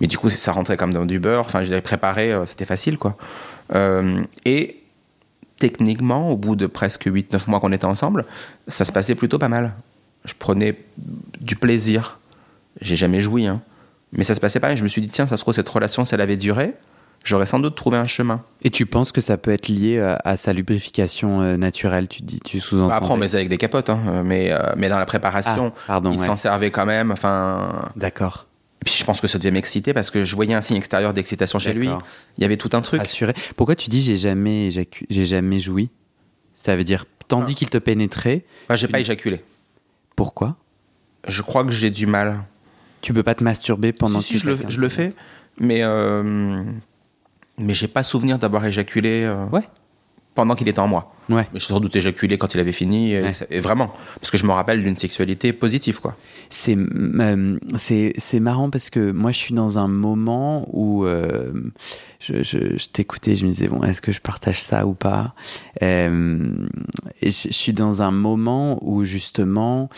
Mais 0.00 0.06
du 0.06 0.16
coup, 0.16 0.30
ça 0.30 0.52
rentrait 0.52 0.78
comme 0.78 0.94
dans 0.94 1.04
du 1.04 1.18
beurre. 1.18 1.44
Enfin, 1.44 1.64
je 1.64 1.68
l'avais 1.68 1.82
préparé, 1.82 2.32
euh, 2.32 2.46
c'était 2.46 2.64
facile 2.64 2.96
quoi. 2.96 3.18
Euh, 3.74 4.22
et 4.46 4.80
techniquement, 5.58 6.30
au 6.30 6.38
bout 6.38 6.56
de 6.56 6.66
presque 6.66 7.06
8-9 7.06 7.50
mois 7.50 7.60
qu'on 7.60 7.72
était 7.72 7.84
ensemble, 7.84 8.24
ça 8.66 8.86
se 8.86 8.92
passait 8.92 9.14
plutôt 9.14 9.38
pas 9.38 9.50
mal. 9.50 9.74
Je 10.24 10.32
prenais 10.38 10.78
du 11.38 11.56
plaisir. 11.56 12.18
J'ai 12.82 12.96
jamais 12.96 13.20
joui, 13.22 13.46
hein. 13.46 13.62
Mais 14.12 14.24
ça 14.24 14.34
se 14.34 14.40
passait 14.40 14.60
pas 14.60 14.66
bien. 14.68 14.76
Je 14.76 14.82
me 14.82 14.88
suis 14.88 15.00
dit, 15.00 15.08
tiens, 15.08 15.26
ça 15.26 15.36
se 15.38 15.42
trouve, 15.42 15.54
cette 15.54 15.68
relation, 15.68 16.04
si 16.04 16.14
elle 16.14 16.20
avait 16.20 16.36
duré, 16.36 16.74
j'aurais 17.24 17.46
sans 17.46 17.58
doute 17.58 17.74
trouvé 17.74 17.96
un 17.96 18.04
chemin. 18.04 18.42
Et 18.60 18.68
tu 18.68 18.84
penses 18.84 19.10
que 19.10 19.22
ça 19.22 19.38
peut 19.38 19.50
être 19.52 19.68
lié 19.68 19.98
à, 20.00 20.20
à 20.24 20.36
sa 20.36 20.52
lubrification 20.52 21.40
euh, 21.40 21.56
naturelle, 21.56 22.08
tu 22.08 22.20
dis, 22.22 22.40
tu 22.40 22.60
sous-entends 22.60 22.88
Bah, 22.88 22.96
Après, 22.96 23.12
on 23.14 23.16
baisait 23.18 23.38
avec 23.38 23.48
des 23.48 23.56
capotes, 23.56 23.88
hein, 23.88 24.22
mais, 24.24 24.52
euh, 24.52 24.58
mais 24.76 24.90
dans 24.90 24.98
la 24.98 25.06
préparation, 25.06 25.72
Ah, 25.74 25.82
pardon, 25.86 26.12
il 26.12 26.18
ouais. 26.20 26.26
s'en 26.26 26.36
servait 26.36 26.70
quand 26.70 26.84
même. 26.84 27.10
Enfin, 27.10 27.90
D'accord. 27.96 28.48
et 28.82 28.84
puis 28.84 28.94
je 28.98 29.04
pense 29.04 29.20
que 29.22 29.28
ça 29.28 29.38
devait 29.38 29.50
m'exciter 29.50 29.94
parce 29.94 30.10
que 30.10 30.24
je 30.26 30.34
voyais 30.36 30.52
un 30.54 30.60
signe 30.60 30.76
extérieur 30.76 31.14
d'excitation 31.14 31.58
chez 31.58 31.72
lui. 31.72 31.88
Il 32.36 32.42
y 32.42 32.44
avait 32.44 32.58
tout 32.58 32.70
un 32.74 32.82
truc. 32.82 33.00
Rassuré. 33.00 33.32
Pourquoi 33.56 33.76
tu 33.76 33.88
dis 33.88 34.02
j'ai 34.02 34.16
jamais 34.16 34.70
j'ai 35.08 35.24
jamais 35.24 35.58
joui? 35.60 35.88
Ça 36.54 36.76
veut 36.76 36.84
dire 36.84 37.06
tandis 37.28 37.52
Ah. 37.56 37.58
qu'il 37.60 37.70
te 37.70 37.78
pénétrait. 37.78 38.44
Enfin, 38.66 38.76
j'ai 38.76 38.88
pas 38.88 38.98
dis- 38.98 39.02
éjaculé. 39.04 39.42
Pourquoi? 40.16 40.56
Je 41.28 41.40
crois 41.42 41.64
que 41.64 41.70
j'ai 41.70 41.90
du 41.90 42.06
mal. 42.06 42.40
Tu 43.02 43.12
peux 43.12 43.22
pas 43.22 43.34
te 43.34 43.44
masturber 43.44 43.92
pendant 43.92 44.20
si, 44.20 44.28
si, 44.28 44.32
que 44.34 44.38
je 44.40 44.46
le, 44.46 44.54
quelqu'un- 44.56 44.68
je 44.70 44.80
le 44.80 44.88
fais, 44.88 45.12
mais 45.58 45.80
euh, 45.82 46.62
mais 47.58 47.74
j'ai 47.74 47.88
pas 47.88 48.02
souvenir 48.02 48.38
d'avoir 48.38 48.64
éjaculé 48.64 49.22
euh, 49.24 49.44
Ouais. 49.46 49.68
Pendant 50.34 50.54
qu'il 50.54 50.68
était 50.68 50.78
en 50.80 50.88
moi. 50.88 51.12
Ouais. 51.28 51.46
Mais 51.52 51.60
j'ai 51.60 51.66
sans 51.66 51.78
doute 51.80 51.94
éjaculé 51.94 52.36
quand 52.38 52.54
il 52.54 52.60
avait 52.60 52.72
fini, 52.72 53.12
et, 53.14 53.22
Ouais. 53.22 53.34
ça- 53.34 53.46
et 53.50 53.60
vraiment, 53.60 53.92
parce 54.20 54.30
que 54.30 54.38
je 54.38 54.44
me 54.46 54.52
rappelle 54.52 54.82
d'une 54.82 54.96
sexualité 54.96 55.52
positive, 55.52 56.00
quoi. 56.00 56.16
C'est 56.48 56.76
euh, 56.76 57.58
c'est 57.76 58.12
c'est 58.18 58.40
marrant 58.40 58.68
parce 58.70 58.90
que 58.90 59.12
moi 59.12 59.30
je 59.32 59.38
suis 59.38 59.54
dans 59.54 59.78
un 59.78 59.88
moment 59.88 60.66
où 60.72 61.04
euh, 61.06 61.52
je, 62.20 62.42
je, 62.42 62.76
je 62.76 62.88
t'écoutais, 62.92 63.34
je 63.36 63.44
me 63.46 63.50
disais 63.50 63.68
bon 63.68 63.82
est-ce 63.84 64.00
que 64.00 64.12
je 64.12 64.20
partage 64.20 64.60
ça 64.62 64.86
ou 64.86 64.94
pas? 64.94 65.34
Euh, 65.82 66.66
Et 67.22 67.30
je, 67.30 67.48
je 67.48 67.52
suis 67.54 67.72
dans 67.72 68.02
un 68.02 68.10
moment 68.10 68.78
où 68.82 69.04
justement 69.04 69.88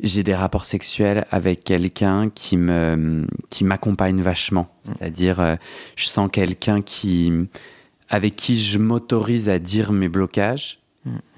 j'ai 0.00 0.22
des 0.22 0.34
rapports 0.34 0.64
sexuels 0.66 1.24
avec 1.30 1.64
quelqu'un 1.64 2.30
qui 2.30 2.56
me 2.56 3.26
qui 3.50 3.64
m'accompagne 3.64 4.20
vachement, 4.22 4.68
c'est-à-dire 4.84 5.40
euh, 5.40 5.56
je 5.96 6.06
sens 6.06 6.28
quelqu'un 6.32 6.82
qui 6.82 7.32
avec 8.14 8.36
qui 8.36 8.60
je 8.60 8.78
m'autorise 8.78 9.48
à 9.48 9.58
dire 9.58 9.90
mes 9.92 10.08
blocages 10.08 10.78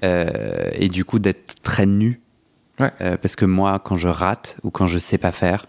euh, 0.03 0.69
et 0.75 0.89
du 0.89 1.03
coup 1.05 1.17
d'être 1.19 1.55
très 1.63 1.85
nu 1.85 2.21
Ouais. 2.79 2.91
euh, 3.01 3.17
parce 3.17 3.35
que 3.35 3.45
moi, 3.45 3.79
quand 3.79 3.97
je 3.97 4.07
rate 4.07 4.57
ou 4.61 4.69
quand 4.69 4.85
je 4.85 4.99
sais 4.99 5.17
pas 5.17 5.31
faire, 5.31 5.65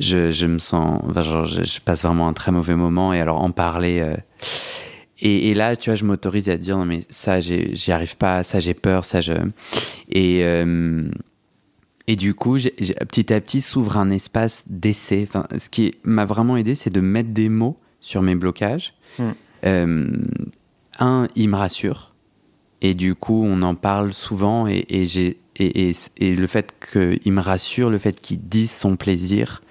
je, 0.00 0.32
je 0.32 0.46
me 0.46 0.58
sens, 0.58 1.00
enfin, 1.08 1.22
genre, 1.22 1.44
je, 1.44 1.62
je 1.62 1.80
passe 1.80 2.02
vraiment 2.02 2.26
un 2.26 2.32
très 2.32 2.50
mauvais 2.50 2.74
moment. 2.74 3.12
Et 3.12 3.20
alors 3.20 3.40
en 3.40 3.52
parler. 3.52 4.00
euh, 4.00 4.16
et, 5.20 5.50
et 5.50 5.54
là, 5.54 5.76
tu 5.76 5.90
vois, 5.90 5.94
je 5.94 6.04
m'autorise 6.04 6.48
à 6.48 6.56
dire 6.56 6.76
non 6.76 6.86
mais 6.86 7.02
ça, 7.10 7.38
j'y 7.38 7.92
arrive 7.92 8.16
pas, 8.16 8.42
ça 8.42 8.58
j'ai 8.58 8.74
peur, 8.74 9.04
ça 9.04 9.20
je. 9.20 9.34
Et 10.08 10.42
et 12.08 12.16
du 12.16 12.34
coup, 12.34 12.56
petit 12.58 13.32
à 13.32 13.40
petit 13.40 13.60
s'ouvre 13.60 13.96
un 13.96 14.10
espace 14.10 14.64
d'essai. 14.68 15.24
Enfin, 15.28 15.46
ce 15.56 15.68
qui 15.68 15.94
m'a 16.02 16.24
vraiment 16.24 16.56
aidé, 16.56 16.74
c'est 16.74 16.90
de 16.90 17.00
mettre 17.00 17.30
des 17.30 17.48
mots 17.48 17.78
sur 18.00 18.22
mes 18.22 18.34
blocages. 18.34 18.94
Mm. 19.20 19.30
Euh, 19.66 20.08
un, 20.98 21.28
il 21.36 21.48
me 21.48 21.56
rassure. 21.56 22.14
Et 22.82 22.94
du 22.94 23.14
coup, 23.14 23.42
on 23.44 23.62
en 23.62 23.74
parle 23.74 24.12
souvent. 24.12 24.66
Et, 24.66 24.86
et 24.88 25.06
j'ai, 25.06 25.38
et, 25.56 25.90
et, 25.90 25.92
et 26.18 26.34
le 26.34 26.46
fait 26.46 26.72
qu'il 26.92 27.32
me 27.32 27.40
rassure, 27.40 27.90
le 27.90 27.98
fait 27.98 28.18
qu'il 28.20 28.40
dise 28.40 28.70
son 28.70 28.96
plaisir 28.96 29.62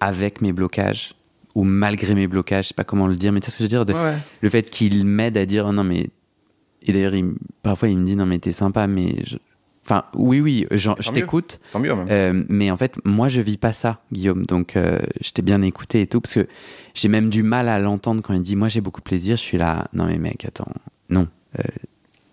avec 0.00 0.40
mes 0.40 0.52
blocages, 0.52 1.14
ou 1.54 1.62
malgré 1.64 2.14
mes 2.14 2.26
blocages, 2.26 2.64
je 2.64 2.68
sais 2.68 2.74
pas 2.74 2.84
comment 2.84 3.06
le 3.06 3.16
dire, 3.16 3.32
mais 3.32 3.40
tu 3.40 3.46
sais 3.46 3.52
ce 3.52 3.56
que 3.58 3.62
je 3.64 3.64
veux 3.64 3.68
dire 3.68 3.86
de- 3.86 3.92
Ouais, 3.92 4.00
ouais. 4.14 4.18
Le 4.40 4.50
fait 4.50 4.68
qu'il 4.68 5.04
m'aide 5.06 5.36
à 5.36 5.46
dire, 5.46 5.66
oh 5.68 5.72
non, 5.72 5.84
mais. 5.84 6.08
Et 6.82 6.92
d'ailleurs, 6.92 7.14
parfois, 7.62 7.88
il 7.88 7.96
me 7.96 8.04
dit, 8.04 8.16
non, 8.16 8.26
mais 8.26 8.38
t'es 8.38 8.52
sympa, 8.52 8.86
mais. 8.86 9.14
je- 9.26 9.36
Enfin, 9.84 10.04
oui, 10.14 10.40
oui, 10.40 10.66
je 10.70 10.90
t'écoute. 11.12 11.60
Tant 11.72 11.78
mieux, 11.78 11.94
même. 11.94 12.06
Euh, 12.10 12.44
mais 12.48 12.70
en 12.70 12.76
fait, 12.78 12.94
moi, 13.04 13.28
je 13.28 13.40
vis 13.42 13.58
pas 13.58 13.72
ça, 13.74 14.00
Guillaume. 14.12 14.46
Donc, 14.46 14.76
euh, 14.76 14.98
je 15.20 15.30
t'ai 15.30 15.42
bien 15.42 15.60
écouté 15.60 16.00
et 16.00 16.06
tout, 16.06 16.20
parce 16.22 16.34
que 16.34 16.46
j'ai 16.94 17.08
même 17.08 17.28
du 17.28 17.42
mal 17.42 17.68
à 17.68 17.78
l'entendre 17.78 18.22
quand 18.22 18.32
il 18.32 18.40
dit, 18.42 18.56
moi, 18.56 18.68
j'ai 18.68 18.80
beaucoup 18.80 19.00
de 19.00 19.04
plaisir. 19.04 19.36
Je 19.36 19.42
suis 19.42 19.58
là, 19.58 19.88
non, 19.92 20.06
mais 20.06 20.16
mec, 20.16 20.44
attends, 20.46 20.68
non. 21.10 21.28
Euh, 21.58 21.62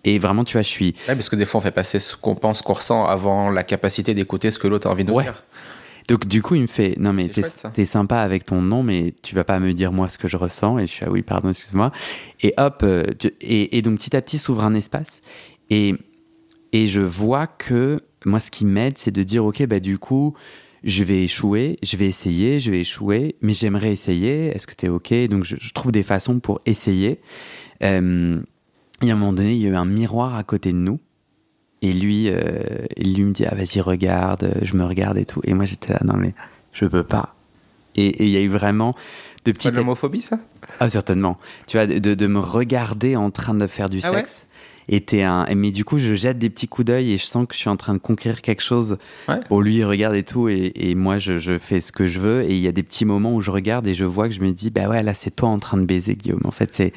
et 0.06 0.18
vraiment, 0.18 0.46
tu 0.46 0.54
vois, 0.54 0.62
je 0.62 0.70
suis. 0.70 0.96
Ouais, 1.10 1.16
parce 1.16 1.28
que 1.30 1.36
des 1.36 1.46
fois, 1.46 1.60
on 1.60 1.64
fait 1.64 1.72
passer 1.72 2.00
ce 2.00 2.16
qu'on 2.16 2.36
pense, 2.36 2.62
qu'on 2.62 2.74
ressent 2.74 3.04
avant 3.06 3.50
la 3.50 3.64
capacité 3.64 4.14
d'écouter 4.14 4.50
ce 4.50 4.58
que 4.58 4.68
l'autre 4.68 4.88
a 4.88 4.92
envie 4.92 5.04
de 5.04 5.10
nous 5.10 5.18
Ouais. 5.18 5.24
dire. 5.26 5.44
Donc, 6.08 6.26
du 6.28 6.42
coup, 6.42 6.56
il 6.56 6.62
me 6.62 6.68
fait, 6.68 6.96
non, 7.00 7.12
mais 7.14 7.28
t'es 7.28 7.42
chouette, 7.42 7.52
ça. 7.54 7.70
t'es 7.70 7.86
sympa 7.86 8.18
avec 8.20 8.46
ton 8.46 8.62
nom, 8.62 8.82
mais 8.82 9.14
tu 9.22 9.36
vas 9.36 9.44
pas 9.44 9.60
me 9.60 9.74
dire 9.74 9.92
moi 9.92 10.08
ce 10.10 10.18
que 10.18 10.28
je 10.28 10.38
ressens. 10.38 10.80
Et 10.80 10.88
je 10.88 10.92
suis, 10.92 11.06
ah 11.06 11.12
oui, 11.12 11.22
pardon, 11.22 11.50
excuse-moi. 11.50 11.92
Et 12.42 12.54
hop, 12.58 12.82
euh, 12.84 13.04
tu- 13.20 13.34
et, 13.42 13.78
et 13.78 13.82
donc, 13.82 14.00
petit 14.00 14.16
à 14.16 14.22
petit, 14.22 14.38
s'ouvre 14.40 14.64
un 14.64 14.74
espace. 14.74 15.22
Et 15.70 15.96
Et 16.74 16.88
je 16.88 17.02
vois 17.02 17.48
que 17.48 18.00
moi, 18.26 18.40
ce 18.40 18.52
qui 18.52 18.66
m'aide, 18.66 18.98
c'est 18.98 19.12
de 19.12 19.24
dire, 19.24 19.44
OK, 19.46 19.66
bah, 19.66 19.80
du 19.80 19.98
coup, 19.98 20.36
je 20.84 21.04
vais 21.04 21.24
échouer, 21.24 21.78
je 21.84 21.98
vais 21.98 22.08
essayer, 22.08 22.60
je 22.60 22.72
vais 22.72 22.80
échouer, 22.82 23.36
mais 23.42 23.54
j'aimerais 23.54 23.92
essayer. 23.92 24.48
Est-ce 24.48 24.68
que 24.68 24.74
tu 24.76 24.86
es 24.86 24.90
OK? 24.90 25.14
Donc, 25.30 25.44
je, 25.44 25.56
je 25.60 25.74
trouve 25.74 25.92
des 25.92 26.04
façons 26.04 26.40
pour 26.40 26.62
essayer. 26.66 27.20
Euh, 27.84 28.40
et 29.02 29.10
à 29.10 29.14
un 29.14 29.18
moment 29.18 29.34
donné, 29.34 29.54
il 29.54 29.62
y 29.62 29.66
a 29.66 29.70
eu 29.70 29.76
un 29.76 29.86
miroir 29.86 30.36
à 30.36 30.44
côté 30.44 30.72
de 30.72 30.78
nous. 30.78 31.00
Et 31.82 31.94
lui, 31.94 32.30
euh, 32.30 32.62
lui 33.00 33.24
me 33.24 33.32
dit, 33.34 33.46
ah, 33.46 33.56
vas-y, 33.56 33.82
regarde, 33.82 34.54
je 34.62 34.76
me 34.76 34.84
regarde 34.86 35.18
et 35.18 35.26
tout. 35.26 35.42
Et 35.44 35.54
moi, 35.54 35.66
j'étais 35.66 35.94
là, 35.94 36.00
non, 36.06 36.16
mais 36.16 36.34
je 36.74 36.86
peux 36.86 37.04
pas. 37.04 37.36
Et 37.96 38.24
il 38.24 38.30
y 38.30 38.38
a 38.38 38.42
eu 38.42 38.48
vraiment 38.48 38.92
de 38.92 38.98
C'est 39.48 39.54
petites 39.54 39.64
pas 39.64 39.72
de 39.72 39.78
l'homophobie, 39.78 40.22
ça? 40.22 40.40
Ah, 40.80 40.90
certainement. 40.90 41.40
Tu 41.68 41.78
vois, 41.78 41.88
de, 41.88 42.14
de 42.14 42.28
me 42.28 42.40
regarder 42.40 43.16
en 43.16 43.32
train 43.32 43.56
de 43.56 43.66
faire 43.68 43.90
du 43.90 44.00
Ah 44.04 44.12
ouais? 44.12 44.20
sexe. 44.20 44.48
Et 44.92 45.24
un... 45.24 45.46
Mais 45.56 45.72
du 45.72 45.86
coup, 45.86 46.00
je 46.00 46.14
jette 46.14 46.38
des 46.38 46.50
petits 46.50 46.68
coups 46.68 46.86
d'œil 46.86 47.14
et 47.14 47.18
je 47.18 47.26
sens 47.26 47.48
que 47.48 47.54
je 47.54 47.60
suis 47.60 47.70
en 47.70 47.78
train 47.78 47.94
de 47.94 48.00
conquérir 48.00 48.42
quelque 48.42 48.62
chose. 48.62 48.98
Ouais. 49.30 49.40
Lui, 49.62 49.78
il 49.78 49.86
regarde 49.86 50.16
et 50.16 50.24
tout, 50.24 50.50
et, 50.50 50.74
et 50.76 50.96
moi, 50.96 51.18
je, 51.18 51.40
je 51.40 51.58
fais 51.58 51.80
ce 51.80 51.94
que 51.94 52.08
je 52.08 52.20
veux. 52.20 52.44
Et 52.44 52.56
il 52.56 52.62
y 52.62 52.68
a 52.68 52.74
des 52.74 52.84
petits 52.84 53.06
moments 53.06 53.34
où 53.34 53.42
je 53.42 53.52
regarde 53.52 53.88
et 53.88 53.94
je 53.94 54.04
vois 54.04 54.28
que 54.28 54.36
je 54.36 54.42
me 54.42 54.52
dis, 54.52 54.70
bah 54.70 54.90
ouais, 54.90 55.02
là, 55.02 55.14
c'est 55.14 55.34
toi 55.34 55.48
en 55.48 55.60
train 55.60 55.78
de 55.78 55.86
baiser, 55.86 56.18
Guillaume. 56.18 56.42
En 56.44 56.52
fait, 56.52 56.74
c'est. 56.74 56.94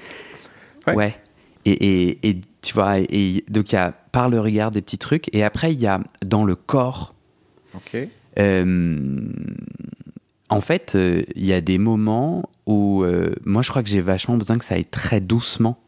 Ouais. 0.88 0.94
Ouais. 0.94 1.16
Et, 1.66 1.72
et, 1.72 2.28
et 2.28 2.40
tu 2.60 2.74
vois, 2.74 2.98
et, 2.98 3.06
et 3.10 3.44
donc 3.48 3.72
il 3.72 3.76
y 3.76 3.78
a 3.78 3.92
par 3.92 4.28
le 4.28 4.38
regard 4.40 4.70
des 4.70 4.82
petits 4.82 4.98
trucs. 4.98 5.34
Et 5.34 5.44
après, 5.44 5.72
il 5.72 5.80
y 5.80 5.86
a 5.86 6.00
dans 6.22 6.44
le 6.44 6.56
corps. 6.56 7.14
Ok. 7.74 7.96
Euh, 8.38 9.28
en 10.48 10.60
fait, 10.60 10.94
euh, 10.94 11.22
il 11.36 11.46
y 11.46 11.52
a 11.52 11.60
des 11.60 11.78
moments 11.78 12.50
où 12.66 13.02
euh, 13.04 13.32
moi 13.44 13.62
je 13.62 13.70
crois 13.70 13.82
que 13.82 13.88
j'ai 13.88 14.00
vachement 14.00 14.36
besoin 14.36 14.58
que 14.58 14.64
ça 14.64 14.74
aille 14.74 14.84
très 14.84 15.20
doucement. 15.20 15.78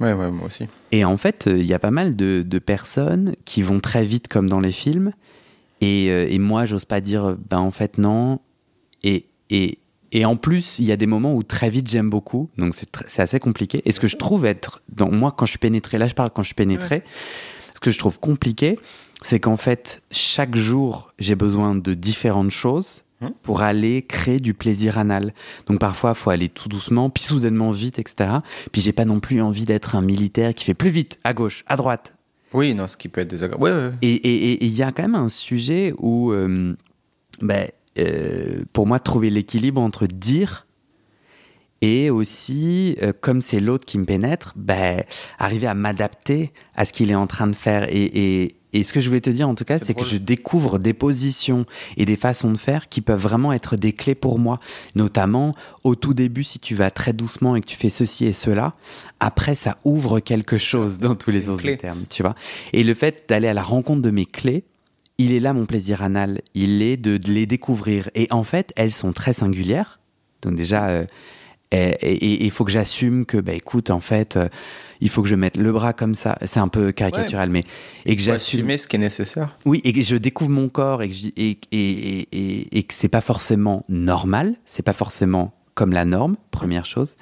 Ouais, 0.00 0.12
ouais, 0.12 0.30
moi 0.30 0.46
aussi. 0.46 0.64
Et 0.92 1.04
en 1.04 1.16
fait, 1.16 1.46
euh, 1.46 1.58
il 1.58 1.66
y 1.66 1.74
a 1.74 1.78
pas 1.78 1.90
mal 1.90 2.16
de, 2.16 2.42
de 2.46 2.58
personnes 2.58 3.34
qui 3.44 3.62
vont 3.62 3.80
très 3.80 4.04
vite 4.04 4.28
comme 4.28 4.48
dans 4.48 4.60
les 4.60 4.72
films. 4.72 5.12
Et, 5.80 6.10
euh, 6.10 6.26
et 6.28 6.38
moi, 6.38 6.64
j'ose 6.66 6.84
pas 6.84 7.00
dire, 7.00 7.36
ben 7.48 7.58
en 7.58 7.70
fait 7.70 7.98
non. 7.98 8.40
Et, 9.02 9.26
et, 9.50 9.78
et 10.12 10.24
en 10.24 10.36
plus, 10.36 10.78
il 10.78 10.86
y 10.86 10.92
a 10.92 10.96
des 10.96 11.06
moments 11.06 11.34
où 11.34 11.42
très 11.42 11.70
vite 11.70 11.88
j'aime 11.88 12.10
beaucoup. 12.10 12.48
Donc 12.58 12.74
c'est 13.06 13.22
assez 13.22 13.40
compliqué. 13.40 13.82
Et 13.84 13.92
ce 13.92 14.00
que 14.00 14.08
je 14.08 14.16
trouve 14.16 14.44
être, 14.44 14.82
dans 14.88 15.10
moi, 15.10 15.32
quand 15.36 15.46
je 15.46 15.52
suis 15.52 15.58
pénétré, 15.58 15.98
là 15.98 16.06
je 16.06 16.14
parle 16.14 16.30
quand 16.30 16.42
je 16.42 16.48
suis 16.48 16.54
pénétré, 16.54 17.02
ce 17.74 17.80
que 17.80 17.90
je 17.90 17.98
trouve 17.98 18.18
compliqué, 18.18 18.78
c'est 19.22 19.40
qu'en 19.40 19.56
fait, 19.56 20.02
chaque 20.10 20.56
jour, 20.56 21.12
j'ai 21.18 21.34
besoin 21.34 21.74
de 21.74 21.94
différentes 21.94 22.50
choses. 22.50 23.04
Pour 23.42 23.62
aller 23.62 24.02
créer 24.02 24.40
du 24.40 24.54
plaisir 24.54 24.98
anal. 24.98 25.34
Donc 25.66 25.78
parfois, 25.78 26.10
il 26.10 26.16
faut 26.16 26.30
aller 26.30 26.48
tout 26.48 26.68
doucement, 26.68 27.10
puis 27.10 27.24
soudainement 27.24 27.70
vite, 27.70 27.98
etc. 27.98 28.30
Puis 28.72 28.80
j'ai 28.80 28.92
pas 28.92 29.04
non 29.04 29.20
plus 29.20 29.40
envie 29.40 29.64
d'être 29.64 29.96
un 29.96 30.02
militaire 30.02 30.54
qui 30.54 30.64
fait 30.64 30.74
plus 30.74 30.90
vite, 30.90 31.18
à 31.24 31.34
gauche, 31.34 31.64
à 31.66 31.76
droite. 31.76 32.14
Oui, 32.52 32.74
non, 32.74 32.86
ce 32.86 32.96
qui 32.96 33.08
peut 33.08 33.20
être 33.20 33.30
désagréable. 33.30 33.62
Ouais, 33.62 33.70
ouais. 33.70 33.92
Et 34.02 34.64
il 34.64 34.72
y 34.72 34.82
a 34.82 34.90
quand 34.90 35.02
même 35.02 35.14
un 35.14 35.28
sujet 35.28 35.94
où, 35.98 36.32
euh, 36.32 36.74
ben, 37.40 37.68
euh, 37.98 38.64
pour 38.72 38.86
moi, 38.86 38.98
trouver 38.98 39.30
l'équilibre 39.30 39.80
entre 39.80 40.06
dire 40.06 40.66
et 41.82 42.10
aussi, 42.10 42.96
euh, 43.02 43.12
comme 43.18 43.40
c'est 43.40 43.60
l'autre 43.60 43.86
qui 43.86 43.98
me 43.98 44.04
pénètre, 44.04 44.52
ben, 44.56 45.02
arriver 45.38 45.66
à 45.66 45.74
m'adapter 45.74 46.52
à 46.74 46.84
ce 46.84 46.92
qu'il 46.92 47.10
est 47.10 47.14
en 47.14 47.26
train 47.26 47.46
de 47.46 47.56
faire. 47.56 47.84
Et, 47.88 48.42
et, 48.42 48.56
et 48.72 48.82
ce 48.82 48.92
que 48.92 49.00
je 49.00 49.08
voulais 49.08 49.20
te 49.20 49.30
dire, 49.30 49.48
en 49.48 49.54
tout 49.54 49.64
cas, 49.64 49.78
C'est 49.78 49.94
que 49.94 50.04
je 50.04 50.16
découvre 50.16 50.78
des 50.78 50.94
positions 50.94 51.66
et 51.96 52.04
des 52.04 52.16
façons 52.16 52.52
de 52.52 52.56
faire 52.56 52.88
qui 52.88 53.00
peuvent 53.00 53.20
vraiment 53.20 53.52
être 53.52 53.76
des 53.76 53.92
clés 53.92 54.14
pour 54.14 54.38
moi. 54.38 54.60
Notamment, 54.94 55.54
au 55.84 55.94
tout 55.94 56.14
début, 56.14 56.44
si 56.44 56.58
tu 56.58 56.74
vas 56.74 56.90
très 56.90 57.12
doucement 57.12 57.56
et 57.56 57.60
que 57.60 57.66
tu 57.66 57.76
fais 57.76 57.88
ceci 57.90 58.26
et 58.26 58.32
cela, 58.32 58.74
après, 59.18 59.54
ça 59.54 59.76
ouvre 59.84 60.20
quelque 60.20 60.58
chose 60.58 60.98
dans 61.00 61.14
tous 61.14 61.30
les 61.30 61.48
autres 61.48 61.62
clé. 61.62 61.76
termes, 61.76 62.04
tu 62.08 62.22
vois. 62.22 62.34
Et 62.72 62.84
le 62.84 62.94
fait 62.94 63.24
d'aller 63.28 63.48
à 63.48 63.54
la 63.54 63.62
rencontre 63.62 64.02
de 64.02 64.10
mes 64.10 64.26
clés, 64.26 64.64
il 65.18 65.32
est 65.32 65.40
là 65.40 65.52
mon 65.52 65.66
plaisir 65.66 66.02
anal. 66.02 66.40
Il 66.54 66.80
est 66.82 66.96
de, 66.96 67.16
de 67.16 67.30
les 67.30 67.46
découvrir. 67.46 68.08
Et 68.14 68.28
en 68.30 68.44
fait, 68.44 68.72
elles 68.76 68.92
sont 68.92 69.12
très 69.12 69.32
singulières. 69.32 70.00
Donc 70.42 70.54
déjà, 70.56 70.88
euh, 70.88 71.04
et- 71.72 72.44
il 72.44 72.50
faut 72.50 72.64
que 72.64 72.70
j'assume 72.72 73.24
que, 73.26 73.36
bah 73.38 73.52
écoute, 73.52 73.90
en 73.90 74.00
fait, 74.00 74.36
euh, 74.36 74.48
il 75.00 75.08
faut 75.08 75.22
que 75.22 75.28
je 75.28 75.34
mette 75.34 75.56
le 75.56 75.72
bras 75.72 75.92
comme 75.92 76.14
ça. 76.14 76.36
C'est 76.44 76.60
un 76.60 76.68
peu 76.68 76.92
caricatural, 76.92 77.48
mais 77.50 77.64
et 78.06 78.16
que 78.16 78.22
j'assume. 78.22 78.60
assumer 78.60 78.76
ce 78.78 78.88
qui 78.88 78.96
est 78.96 79.00
nécessaire. 79.00 79.56
Oui, 79.64 79.80
et 79.84 79.92
que 79.92 80.02
je 80.02 80.16
découvre 80.16 80.50
mon 80.50 80.68
corps 80.68 81.02
et 81.02 81.08
que, 81.08 81.14
et, 81.36 81.58
et, 81.72 82.78
et, 82.78 82.82
que 82.82 82.94
c'est 82.94 83.08
pas 83.08 83.20
forcément 83.20 83.84
normal, 83.88 84.56
c'est 84.64 84.82
pas 84.82 84.92
forcément 84.92 85.54
comme 85.74 85.92
la 85.92 86.04
norme, 86.04 86.36
première 86.50 86.84
chose. 86.84 87.16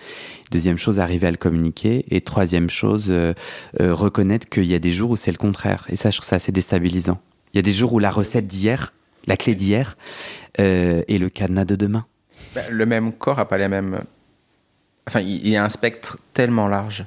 Deuxième 0.51 0.79
chose, 0.79 0.99
arriver 0.99 1.29
à 1.29 1.31
le 1.31 1.37
communiquer. 1.37 2.05
Et 2.11 2.21
troisième 2.21 2.71
chose, 2.71 3.07
euh, 3.11 3.35
euh, 3.81 3.95
reconnaître 3.95 4.49
qu'il 4.49 4.65
y 4.65 4.75
a 4.75 4.81
des 4.81 4.91
jours 4.91 5.11
où 5.11 5.17
c'est 5.17 5.31
le 5.31 5.37
contraire. 5.37 5.87
Et 5.91 5.97
ça, 5.97 6.11
je 6.11 6.17
trouve 6.17 6.27
ça 6.29 6.37
assez 6.37 6.51
déstabilisant. 6.51 7.21
Il 7.53 7.57
y 7.57 7.61
a 7.61 7.63
des 7.63 7.73
jours 7.73 7.93
où 7.93 7.99
la 8.01 8.11
recette 8.11 8.49
d'hier, 8.49 8.93
la 9.27 9.37
clé 9.37 9.55
d'hier, 9.55 9.97
euh, 10.59 11.03
est 11.07 11.19
le 11.19 11.29
cadenas 11.29 11.67
de 11.67 11.77
demain. 11.77 12.07
Bah, 12.55 12.63
le 12.71 12.87
même 12.87 13.13
corps 13.15 13.39
a 13.39 13.47
pas 13.47 13.59
les 13.59 13.69
mêmes. 13.69 14.01
Enfin, 15.09 15.21
il 15.21 15.45
il 15.45 15.49
y 15.49 15.57
a 15.57 15.65
un 15.65 15.69
spectre 15.69 16.19
tellement 16.33 16.69
large. 16.69 17.05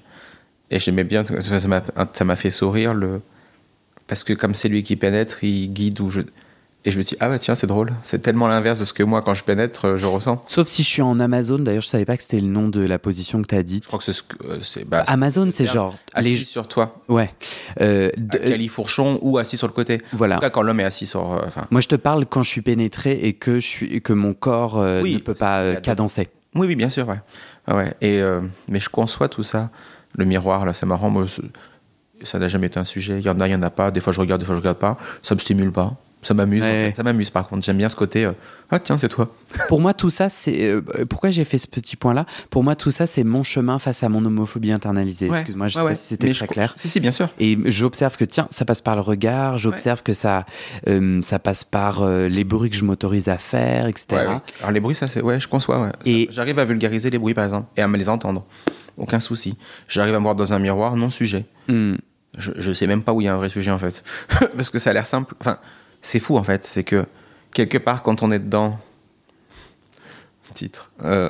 Et 0.70 0.80
j'aimais 0.80 1.04
bien, 1.04 1.24
ça 1.24 2.24
m'a 2.26 2.36
fait 2.36 2.50
sourire, 2.50 2.94
le... 2.94 3.22
parce 4.08 4.24
que 4.24 4.34
comme 4.34 4.56
c'est 4.56 4.70
lui 4.70 4.84
qui 4.84 4.96
pénètre, 4.96 5.44
il 5.44 5.68
guide 5.74 6.00
où 6.00 6.10
je. 6.10 6.22
Et 6.84 6.90
je 6.90 6.98
me 6.98 7.04
dis, 7.04 7.16
ah 7.20 7.30
bah 7.30 7.38
tiens, 7.38 7.54
c'est 7.54 7.68
drôle. 7.68 7.94
C'est 8.02 8.20
tellement 8.24 8.48
l'inverse 8.48 8.80
de 8.80 8.86
ce 8.86 8.94
que 8.94 9.04
moi, 9.04 9.22
quand 9.22 9.36
je 9.36 9.44
pénètre, 9.44 9.98
je 9.98 10.06
ressens. 10.08 10.44
Sauf 10.48 10.68
si 10.68 10.82
je 10.82 10.88
suis 10.88 11.04
en 11.04 11.20
Amazon. 11.20 11.60
D'ailleurs, 11.60 11.84
je 11.84 11.88
savais 11.88 12.06
pas 12.06 12.18
que 12.18 12.24
c'était 12.24 12.40
le 12.42 12.48
nom 12.48 12.70
de 12.70 12.82
la 12.82 12.98
position 12.98 13.40
que 13.44 13.48
tu 13.48 13.54
as 13.56 13.62
dite. 13.62 13.84
Je 13.84 13.88
crois 13.88 14.00
que 14.00 14.06
c'est 14.06 14.82
euh, 14.82 14.86
bah, 14.88 15.04
Amazon, 15.06 15.48
c'est 15.54 15.68
genre. 15.68 15.96
Assis 16.16 16.38
Les... 16.38 16.44
sur 16.44 16.68
toi, 16.68 17.04
Ouais. 17.08 17.32
Euh, 17.82 18.10
de- 18.18 18.40
califourchon 18.40 19.20
ou 19.22 19.38
assis 19.38 19.58
sur 19.58 19.68
le 19.68 19.74
côté. 19.74 20.02
Voilà. 20.12 20.38
En 20.38 20.40
tout 20.40 20.42
cas, 20.46 20.50
quand 20.50 20.64
l'homme 20.64 20.80
est 20.80 20.86
assis 20.86 21.06
sur. 21.06 21.34
euh, 21.34 21.42
Moi, 21.70 21.82
je 21.82 21.88
te 21.88 21.96
parle 21.96 22.26
quand 22.26 22.42
je 22.42 22.50
suis 22.50 22.62
pénétré 22.64 23.12
et 23.12 23.34
que, 23.34 23.60
je 23.60 23.68
suis, 23.68 24.02
que 24.02 24.14
mon 24.14 24.34
corps 24.34 24.80
euh, 24.80 25.02
Oui, 25.04 25.14
ne 25.16 25.20
peut 25.20 25.36
pas 25.36 25.60
euh, 25.60 25.76
cadencer. 25.76 26.30
Oui, 26.56 26.66
oui, 26.66 26.76
bien 26.76 26.90
sûr, 26.90 27.08
ouais. 27.08 27.20
Ah 27.68 27.76
ouais. 27.76 27.96
Euh, 28.04 28.42
mais 28.68 28.80
je 28.80 28.90
conçois 28.90 29.30
tout 29.30 29.44
ça. 29.44 29.70
Le 30.16 30.26
miroir, 30.26 30.66
là, 30.66 30.74
c'est 30.74 30.86
marrant. 30.86 31.26
Ça 32.24 32.40
n'a 32.40 32.48
jamais 32.48 32.68
été 32.68 32.80
un 32.80 32.84
sujet. 32.84 33.20
Il 33.20 33.26
y 33.26 33.30
en 33.30 33.40
a, 33.40 33.48
il 33.48 33.52
y 33.52 33.56
en 33.56 33.64
a 33.64 33.70
pas. 33.70 33.92
Des 33.92 34.02
fois, 34.02 34.14
je 34.14 34.20
regarde, 34.20 34.42
des 34.42 34.46
fois, 34.46 34.56
je 34.56 34.60
regarde 34.60 34.78
pas. 34.78 34.98
Ça 35.22 35.36
me 35.36 35.40
stimule 35.40 35.72
pas. 35.72 35.96
Ça 36.22 36.34
m'amuse. 36.34 36.62
en 36.62 36.66
Ouais. 36.66 36.86
fait. 36.88 36.94
Ça 36.94 37.04
m'amuse, 37.04 37.30
par 37.30 37.48
contre. 37.48 37.66
J'aime 37.66 37.78
bien 37.78 37.90
ce 37.90 37.96
côté. 37.96 38.26
euh, 38.26 38.32
ah, 38.70 38.80
tiens, 38.80 38.98
c'est 38.98 39.08
toi. 39.10 39.34
Pour 39.68 39.82
moi, 39.82 39.94
tout 39.94 40.10
ça, 40.10 40.30
c'est. 40.30 40.66
euh, 40.70 40.82
pourquoi 41.10 41.30
j'ai 41.32 41.44
fait 41.46 41.58
ce 41.58 41.68
petit 41.68 41.96
point-là? 41.96 42.26
Pour 42.50 42.64
moi, 42.64 42.76
tout 42.76 42.92
ça, 42.92 43.08
c'est 43.08 43.24
mon 43.24 43.44
chemin 43.44 43.80
face 43.80 44.04
à 44.04 44.10
mon 44.10 44.24
homophobie 44.24 44.72
internalisée. 44.72 45.30
Ouais. 45.30 45.38
Excuse-moi, 45.40 45.68
je 45.68 45.76
Ouais, 45.78 45.82
sais 45.82 45.86
ouais. 45.86 45.92
pas 45.92 45.96
si 45.96 46.08
c'était 46.08 46.32
très 46.34 46.46
je- 46.46 46.52
clair. 46.52 46.74
Si, 46.76 46.90
si, 46.90 47.00
bien 47.00 47.12
sûr. 47.12 47.30
Et 47.40 47.58
j'observe 47.66 48.18
que, 48.18 48.26
tiens, 48.26 48.48
ça 48.52 48.66
passe 48.66 48.82
par 48.82 48.96
le 48.96 49.02
regard, 49.02 49.58
j'observe 49.58 50.04
que 50.04 50.14
ça, 50.14 50.46
euh, 50.88 51.22
ça 51.24 51.40
passe 51.40 51.64
par 51.64 52.04
euh, 52.04 52.28
les 52.28 52.44
bruits 52.44 52.70
que 52.70 52.76
je 52.76 52.86
m'autorise 52.86 53.28
à 53.28 53.38
faire, 53.38 53.88
etc. 53.88 54.06
Ouais, 54.12 54.28
ouais. 54.28 54.38
Alors, 54.60 54.72
les 54.72 54.80
bruits, 54.80 54.96
ça, 54.96 55.08
c'est. 55.08 55.22
Ouais, 55.22 55.40
je 55.40 55.48
conçois, 55.48 55.82
ouais. 55.82 55.92
Et- 56.06 56.28
J'arrive 56.32 56.60
à 56.60 56.66
vulgariser 56.66 57.10
les 57.10 57.18
bruits, 57.20 57.34
par 57.34 57.46
exemple, 57.46 57.68
et 57.78 57.82
à 57.82 57.88
me 57.88 57.98
les 57.98 58.10
entendre. 58.10 58.46
Aucun 58.98 59.20
souci. 59.20 59.56
J'arrive 59.88 60.14
à 60.14 60.20
me 60.20 60.24
voir 60.24 60.36
dans 60.36 60.54
un 60.54 60.60
miroir, 60.60 60.96
non 60.96 61.10
sujet. 61.10 61.46
Hmm. 61.68 61.96
Je, 62.38 62.52
je 62.56 62.72
sais 62.72 62.88
même 62.88 63.02
pas 63.04 63.12
où 63.12 63.20
il 63.22 63.26
y 63.26 63.28
a 63.28 63.34
un 63.34 63.38
vrai 63.38 63.50
sujet 63.50 63.72
en 63.72 63.78
fait. 63.80 64.04
Parce 64.56 64.70
que 64.70 64.80
ça 64.80 64.92
a 64.92 64.94
l'air 64.94 65.06
simple. 65.06 65.34
Enfin, 65.42 65.58
c'est 66.02 66.20
fou 66.20 66.38
en 66.38 66.44
fait. 66.44 66.66
C'est 66.66 66.84
que 66.84 67.06
quelque 67.54 67.78
part, 67.78 68.02
quand 68.04 68.24
on 68.24 68.32
est 68.32 68.40
dedans. 68.40 68.80
Titre. 70.54 70.92
euh, 71.04 71.30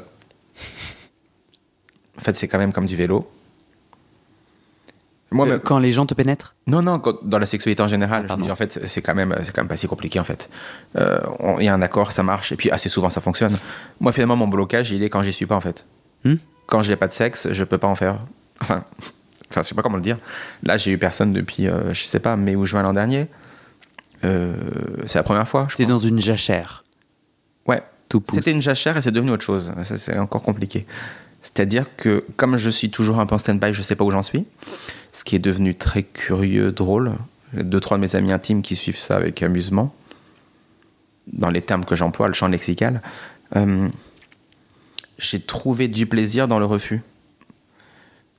En 2.18 2.22
fait, 2.22 2.34
c'est 2.36 2.48
quand 2.48 2.58
même 2.58 2.74
comme 2.74 2.86
du 2.88 2.96
vélo. 2.96 3.30
Moi, 5.34 5.48
Euh, 5.48 5.60
quand 5.60 5.80
les 5.80 5.92
gens 5.94 6.06
te 6.06 6.14
pénètrent 6.14 6.56
non, 6.68 6.82
non, 6.82 7.00
quand- 7.00 7.24
dans 7.24 7.40
la 7.40 7.46
sexualité 7.46 7.82
en 7.82 7.88
général, 7.88 8.26
Ah, 8.28 8.34
je 8.34 8.38
me 8.40 8.44
dis 8.46 8.52
en 8.52 8.56
fait, 8.56 8.86
c'est 8.88 9.02
quand 9.02 9.16
même, 9.16 9.34
c'est 9.44 9.54
quand 9.54 9.62
même 9.62 9.68
pas 9.70 9.78
si 9.78 9.88
compliqué 9.88 10.20
en 10.20 10.24
fait. 10.24 10.50
Euh, 10.98 11.20
Il 11.60 11.64
y 11.66 11.70
a 11.70 11.74
un 11.74 11.82
accord, 11.82 12.12
ça 12.12 12.22
marche, 12.24 12.52
et 12.52 12.56
puis 12.58 12.70
assez 12.70 12.90
souvent 12.90 13.10
ça 13.10 13.22
fonctionne. 13.22 13.58
Moi, 14.00 14.12
finalement, 14.12 14.36
mon 14.36 14.48
blocage, 14.48 14.92
il 14.92 15.04
est 15.04 15.10
quand 15.10 15.24
j'y 15.24 15.32
suis 15.34 15.46
pas 15.46 15.56
en 15.56 15.62
fait. 15.62 15.86
Hmm 16.26 16.36
Quand 16.68 16.82
j'ai 16.84 16.96
pas 16.96 17.08
de 17.08 17.14
sexe, 17.14 17.48
je 17.52 17.64
peux 17.64 17.78
pas 17.78 17.88
en 17.88 17.96
faire. 17.96 18.20
Enfin, 18.62 18.84
enfin, 19.50 19.62
je 19.64 19.68
sais 19.68 19.76
pas 19.76 19.82
comment 19.84 19.96
le 19.98 20.02
dire. 20.04 20.18
Là, 20.64 20.78
j'ai 20.78 20.92
eu 20.92 20.98
personne 20.98 21.32
depuis, 21.34 21.68
euh, 21.68 21.94
je 21.94 22.04
sais 22.06 22.20
pas, 22.20 22.36
mai 22.36 22.56
ou 22.56 22.66
juin 22.66 22.84
l'an 22.84 22.94
dernier. 22.94 23.28
Euh, 24.24 24.54
c'est 25.06 25.18
la 25.20 25.24
première 25.24 25.48
fois. 25.48 25.68
T'es 25.76 25.86
dans 25.86 26.00
une 26.00 26.20
jachère, 26.22 26.84
Ouais. 27.68 27.82
tout. 28.10 28.24
C'était 28.34 28.52
une 28.52 28.62
jachère 28.62 28.98
et 28.98 29.02
c'est 29.02 29.12
devenu 29.12 29.32
autre 29.32 29.44
chose. 29.46 29.72
C'est 29.84 30.18
encore 30.18 30.44
compliqué. 30.44 30.86
C'est-à-dire 31.42 31.86
que 31.98 32.24
comme 32.36 32.58
je 32.58 32.70
suis 32.70 32.92
toujours 32.92 33.20
un 33.20 33.26
peu 33.26 33.36
en 33.36 33.40
stand-by, 33.40 33.74
je 33.74 33.82
sais 33.82 33.96
pas 33.96 34.04
où 34.04 34.12
j'en 34.12 34.22
suis. 34.22 34.46
Ce 35.12 35.24
qui 35.24 35.36
est 35.36 35.40
devenu 35.40 35.76
très 35.76 36.04
curieux, 36.04 36.72
drôle. 36.72 37.14
Deux, 37.54 37.80
trois 37.80 37.98
de 37.98 38.02
mes 38.02 38.16
amis 38.16 38.32
intimes 38.32 38.62
qui 38.62 38.76
suivent 38.76 38.98
ça 38.98 39.16
avec 39.18 39.42
amusement. 39.42 39.94
Dans 41.34 41.50
les 41.50 41.62
termes 41.62 41.84
que 41.86 41.96
j'emploie, 41.96 42.28
le 42.28 42.34
champ 42.34 42.48
lexical. 42.48 43.02
Euh, 43.56 43.90
j'ai 45.18 45.40
trouvé 45.42 45.88
du 45.88 46.06
plaisir 46.06 46.48
dans 46.48 46.60
le 46.60 46.66
refus. 46.66 47.02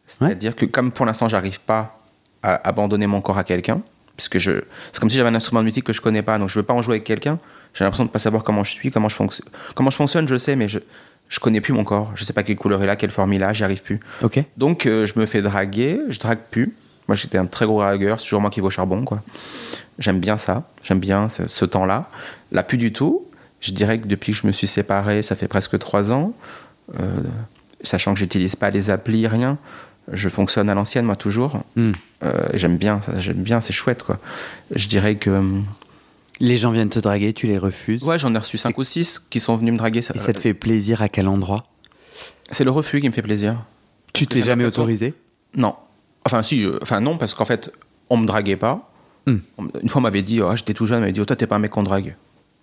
C'est-à-dire 0.06 0.54
que 0.56 0.64
comme 0.66 0.92
pour 0.92 1.06
l'instant, 1.06 1.28
j'arrive 1.28 1.60
pas 1.60 2.00
à 2.42 2.68
abandonner 2.68 3.06
mon 3.06 3.20
corps 3.20 3.38
à 3.38 3.44
quelqu'un, 3.44 3.82
puisque 4.16 4.38
je, 4.38 4.62
c'est 4.92 5.00
comme 5.00 5.10
si 5.10 5.16
j'avais 5.16 5.28
un 5.28 5.34
instrument 5.34 5.60
de 5.60 5.66
musique 5.66 5.84
que 5.84 5.92
je 5.92 6.00
connais 6.00 6.22
pas, 6.22 6.38
donc 6.38 6.48
je 6.48 6.58
veux 6.58 6.64
pas 6.64 6.74
en 6.74 6.82
jouer 6.82 6.94
avec 6.94 7.04
quelqu'un. 7.04 7.38
J'ai 7.74 7.84
l'impression 7.84 8.04
de 8.04 8.10
pas 8.10 8.18
savoir 8.18 8.44
comment 8.44 8.64
je 8.64 8.72
suis, 8.72 8.90
comment 8.90 9.08
je 9.08 9.16
fonctionne, 9.16 9.48
comment 9.74 9.90
je 9.90 9.96
fonctionne, 9.96 10.28
je 10.28 10.36
sais, 10.36 10.56
mais 10.56 10.68
je, 10.68 10.78
je 11.28 11.40
connais 11.40 11.60
plus 11.60 11.72
mon 11.72 11.84
corps. 11.84 12.12
Je 12.14 12.24
sais 12.24 12.32
pas 12.32 12.42
quelle 12.42 12.56
couleur 12.56 12.82
est 12.82 12.86
là, 12.86 12.96
quelle 12.96 13.10
forme 13.10 13.32
il 13.32 13.42
a, 13.42 13.52
j'y 13.52 13.64
arrive 13.64 13.82
plus. 13.82 14.00
Ok. 14.22 14.44
Donc 14.56 14.86
euh, 14.86 15.06
je 15.06 15.18
me 15.18 15.26
fais 15.26 15.40
draguer, 15.42 16.00
je 16.08 16.18
drague 16.18 16.40
plus. 16.50 16.74
Moi, 17.08 17.16
j'étais 17.16 17.38
un 17.38 17.46
très 17.46 17.66
gros 17.66 17.80
dragueur, 17.80 18.20
c'est 18.20 18.24
toujours 18.26 18.40
moi 18.40 18.50
qui 18.50 18.60
vais 18.60 18.66
au 18.66 18.70
charbon, 18.70 19.04
quoi. 19.04 19.22
J'aime 19.98 20.20
bien 20.20 20.38
ça, 20.38 20.68
j'aime 20.82 21.00
bien 21.00 21.28
ce, 21.28 21.48
ce 21.48 21.64
temps-là. 21.64 22.08
Là, 22.52 22.62
plus 22.62 22.78
du 22.78 22.92
tout. 22.92 23.26
Je 23.60 23.70
dirais 23.72 24.00
que 24.00 24.08
depuis 24.08 24.32
que 24.32 24.38
je 24.38 24.46
me 24.46 24.52
suis 24.52 24.66
séparé, 24.66 25.22
ça 25.22 25.36
fait 25.36 25.46
presque 25.46 25.78
trois 25.78 26.10
ans, 26.10 26.32
euh, 26.98 27.22
sachant 27.82 28.12
que 28.12 28.18
j'utilise 28.18 28.56
pas 28.56 28.70
les 28.70 28.90
applis, 28.90 29.26
rien. 29.28 29.56
Je 30.12 30.28
fonctionne 30.28 30.68
à 30.70 30.74
l'ancienne, 30.74 31.04
moi, 31.06 31.16
toujours. 31.16 31.62
Hmm. 31.76 31.92
Euh, 32.24 32.46
j'aime 32.54 32.76
bien, 32.76 33.00
j'aime 33.18 33.42
bien, 33.42 33.60
c'est 33.60 33.72
chouette, 33.72 34.02
quoi. 34.02 34.18
Je 34.74 34.86
dirais 34.88 35.16
que. 35.16 35.30
hum, 35.30 35.64
Les 36.40 36.56
gens 36.56 36.70
viennent 36.70 36.90
te 36.90 36.98
draguer, 37.00 37.32
tu 37.32 37.46
les 37.46 37.58
refuses. 37.58 38.02
Ouais, 38.02 38.18
j'en 38.18 38.34
ai 38.34 38.38
reçu 38.38 38.58
cinq 38.58 38.78
ou 38.78 38.84
six 38.84 39.18
qui 39.18 39.40
sont 39.40 39.56
venus 39.56 39.72
me 39.72 39.78
draguer. 39.78 40.00
Et 40.00 40.18
ça 40.18 40.32
te 40.32 40.40
fait 40.40 40.54
plaisir 40.54 41.00
à 41.02 41.08
quel 41.08 41.28
endroit? 41.28 41.64
C'est 42.50 42.64
le 42.64 42.70
refus 42.70 43.00
qui 43.00 43.08
me 43.08 43.14
fait 43.14 43.22
plaisir. 43.22 43.64
Tu 44.12 44.26
t'es 44.26 44.42
jamais 44.42 44.64
autorisé? 44.64 45.14
Non. 45.56 45.74
Enfin, 46.26 46.42
si, 46.42 46.64
euh, 46.64 46.78
enfin, 46.82 47.00
non, 47.00 47.16
parce 47.16 47.34
qu'en 47.34 47.44
fait, 47.44 47.72
on 48.10 48.16
me 48.16 48.26
draguait 48.26 48.56
pas. 48.56 48.92
Hmm. 49.26 49.38
Une 49.82 49.88
fois, 49.88 50.00
on 50.00 50.02
m'avait 50.02 50.22
dit, 50.22 50.40
oh, 50.40 50.54
j'étais 50.56 50.74
tout 50.74 50.86
jeune, 50.86 50.98
on 50.98 51.00
m'avait 51.00 51.12
dit, 51.12 51.20
oh, 51.20 51.24
toi, 51.24 51.36
t'es 51.36 51.46
pas 51.46 51.56
un 51.56 51.60
mec 51.60 51.70
qu'on 51.70 51.82
drague. 51.82 52.16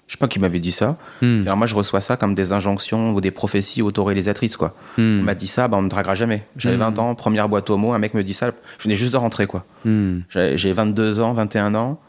Je 0.10 0.16
sais 0.16 0.18
pas 0.18 0.28
qui 0.28 0.40
m'avait 0.40 0.60
dit 0.60 0.72
ça. 0.72 0.98
Hmm. 1.22 1.42
Et 1.42 1.46
alors, 1.46 1.56
moi, 1.56 1.68
je 1.68 1.76
reçois 1.76 2.02
ça 2.02 2.18
comme 2.18 2.34
des 2.34 2.52
injonctions 2.52 3.12
ou 3.14 3.22
des 3.22 3.30
prophéties 3.30 3.84
autoréalisatrices, 3.84 4.58
quoi. 4.58 4.74
Hmm. 4.98 5.20
On 5.20 5.24
m'a 5.24 5.36
dit 5.36 5.46
ça, 5.46 5.68
bah, 5.68 5.78
on 5.78 5.84
me 5.84 5.88
draguera 5.88 6.16
jamais. 6.16 6.48
J'avais 6.58 6.78
Hmm. 6.78 6.96
20 6.96 7.00
ans, 7.00 7.14
première 7.14 7.48
boîte 7.48 7.70
mots, 7.70 7.94
un 7.94 8.00
mec 8.00 8.16
me 8.16 8.24
dit 8.24 8.34
ça. 8.34 8.52
Je 8.80 8.84
venais 8.86 8.96
juste 8.96 9.12
de 9.14 9.18
rentrer, 9.18 9.46
quoi. 9.46 9.66
Hmm. 9.86 10.22
J'ai 10.30 10.58
j'ai 10.58 10.72
22 10.74 11.20
ans, 11.20 11.34
21 11.34 11.76
ans. 11.76 12.00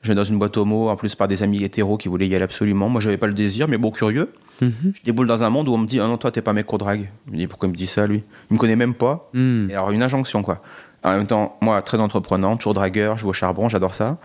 Je 0.00 0.08
vais 0.08 0.14
dans 0.14 0.24
une 0.24 0.38
boîte 0.38 0.56
mots, 0.56 0.88
en 0.88 0.96
plus 0.96 1.14
par 1.14 1.28
des 1.28 1.42
amis 1.42 1.62
hétéros 1.62 1.98
qui 1.98 2.08
voulaient 2.08 2.26
y 2.26 2.34
aller 2.34 2.42
absolument. 2.42 2.88
Moi, 2.88 3.02
j'avais 3.02 3.18
pas 3.18 3.26
le 3.26 3.34
désir, 3.34 3.68
mais 3.68 3.76
bon, 3.76 3.90
curieux. 3.90 4.32
Je 4.62 5.02
déboule 5.04 5.26
dans 5.26 5.42
un 5.42 5.50
monde 5.50 5.68
où 5.68 5.74
on 5.74 5.78
me 5.78 5.86
dit, 5.86 6.00
ah 6.00 6.06
non, 6.06 6.16
toi, 6.16 6.30
t'es 6.30 6.40
pas 6.40 6.54
mec 6.54 6.64
qu'on 6.66 6.78
drague. 6.78 7.10
Je 7.26 7.32
me 7.32 7.36
dis, 7.36 7.46
pourquoi 7.46 7.68
il 7.68 7.72
me 7.72 7.76
dit 7.76 7.86
ça, 7.86 8.06
lui? 8.06 8.24
Il 8.50 8.54
me 8.54 8.58
connaît 8.58 8.76
même 8.76 8.94
pas. 8.94 9.28
Hmm. 9.34 9.68
Et 9.68 9.74
alors, 9.74 9.90
une 9.90 10.02
injonction, 10.02 10.42
quoi. 10.42 10.62
En 11.04 11.12
même 11.18 11.26
temps, 11.26 11.58
moi, 11.60 11.82
très 11.82 11.98
entreprenant, 12.00 12.56
toujours 12.56 12.72
dragueur, 12.74 13.18
je 13.18 13.24
vais 13.24 13.28
au 13.28 13.32
charbon, 13.34 13.68
j'adore 13.68 13.92
ça. 13.94 14.16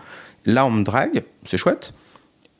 Là, 0.46 0.64
on 0.64 0.70
me 0.70 0.82
drague, 0.82 1.24
c'est 1.44 1.58
chouette. 1.58 1.92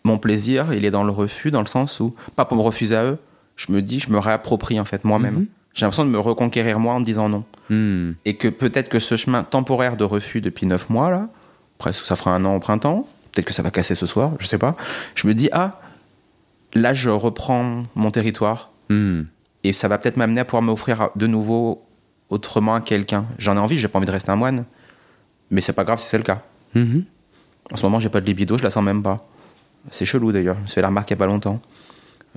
Mon 0.09 0.19
plaisir, 0.19 0.73
il 0.73 0.85
est 0.85 0.91
dans 0.91 1.05
le 1.05 1.13
refus, 1.13 1.51
dans 1.51 1.61
le 1.61 1.67
sens 1.67 2.01
où, 2.01 2.15
pas 2.35 2.45
pour 2.45 2.57
me 2.57 2.63
refuser 2.63 2.97
à 2.97 3.05
eux, 3.05 3.19
je 3.57 3.73
me 3.73 3.83
dis, 3.83 4.01
je 4.01 4.11
me 4.11 4.19
réapproprie, 4.19 4.81
en 4.81 4.85
fait, 4.85 5.05
moi-même. 5.05 5.35
Mhm. 5.35 5.47
J'ai 5.75 5.85
l'impression 5.85 6.07
de 6.07 6.11
me 6.11 6.19
reconquérir 6.19 6.81
moi 6.81 6.95
en 6.95 7.01
me 7.01 7.05
disant 7.05 7.29
non. 7.29 7.45
Hmm. 7.71 8.13
Et 8.25 8.35
que 8.35 8.49
peut-être 8.49 8.89
que 8.89 8.99
ce 8.99 9.17
chemin 9.17 9.45
temporaire 9.45 9.97
de 9.97 10.03
refus 10.03 10.41
depuis 10.41 10.67
neuf 10.67 10.91
mois, 10.91 11.09
là, 11.11 11.29
presque 11.79 12.05
ça 12.05 12.17
fera 12.17 12.35
un 12.35 12.45
an 12.45 12.57
au 12.57 12.59
printemps, 12.59 13.07
peut-être 13.31 13.47
que 13.47 13.53
ça 13.53 13.63
va 13.63 13.71
casser 13.71 13.95
ce 13.95 14.05
soir, 14.05 14.33
je 14.41 14.47
sais 14.49 14.59
pas. 14.59 14.75
Je 15.15 15.29
me 15.29 15.35
dis, 15.35 15.49
ah, 15.53 15.81
là, 16.75 16.95
je 16.95 17.11
reprends 17.11 17.85
mon 17.95 18.11
territoire. 18.11 18.73
Hmm. 18.89 19.23
Et 19.63 19.73
ça 19.73 19.87
va 19.87 19.99
peut-être 19.99 20.17
m'amener 20.17 20.41
à 20.41 20.45
pouvoir 20.45 20.63
m'offrir 20.63 21.11
de 21.15 21.27
nouveau 21.29 21.85
autrement 22.31 22.75
à 22.75 22.81
quelqu'un. 22.81 23.27
J'en 23.39 23.55
ai 23.55 23.61
envie, 23.61 23.79
j'ai 23.79 23.89
pas 23.89 23.99
envie 23.99 24.07
de 24.07 24.13
rester 24.13 24.31
un 24.31 24.37
moine. 24.37 24.65
Mais 25.51 25.61
c'est 25.61 25.73
pas 25.73 25.85
grave 25.85 26.01
si 26.01 26.09
c'est 26.09 26.19
le 26.19 26.25
cas. 26.25 26.43
Mhm. 26.75 27.05
En 27.73 27.77
ce 27.77 27.85
moment, 27.85 28.01
j'ai 28.01 28.09
pas 28.09 28.21
de 28.21 28.27
libido, 28.27 28.59
je 28.59 28.65
la 28.65 28.71
sens 28.71 28.83
même 28.83 29.03
pas. 29.03 29.29
C'est 29.91 30.05
chelou 30.05 30.33
d'ailleurs, 30.33 30.57
je 30.57 30.63
me 30.63 30.67
suis 30.67 30.75
fait 30.75 30.83
la 30.83 30.89
remarque 30.89 31.11
il 31.11 31.15
y 31.15 31.15
a 31.15 31.19
pas 31.19 31.27
longtemps. 31.27 31.61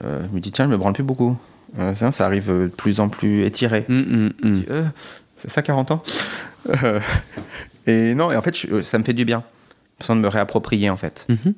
Euh, 0.04 0.22
je 0.30 0.36
me 0.36 0.40
dis, 0.40 0.52
tiens, 0.52 0.66
je 0.66 0.72
me 0.72 0.78
branle 0.78 0.94
plus 0.94 1.04
beaucoup. 1.04 1.38
Euh, 1.80 1.96
ça, 1.96 2.12
ça 2.12 2.26
arrive 2.26 2.52
de 2.52 2.68
plus 2.68 3.00
en 3.00 3.10
plus 3.10 3.44
étiré. 3.44 3.86
Je 3.88 3.94
hmm. 3.94 4.32
dis, 4.44 4.66
Euh, 4.70 4.84
c'est 5.36 5.50
ça 5.50 5.62
40 5.62 5.92
ans 5.92 6.04
Et 7.88 8.14
non, 8.16 8.32
et 8.32 8.36
en 8.38 8.42
fait, 8.42 8.56
je- 8.58 8.82
ça 8.82 8.98
me 9.00 9.04
fait 9.04 9.14
du 9.14 9.26
bien. 9.26 9.44
Besoin 10.00 10.16
de 10.16 10.22
me 10.22 10.28
réapproprier 10.28 10.90
en 10.90 10.98
fait. 10.98 11.26
Mhm. 11.30 11.54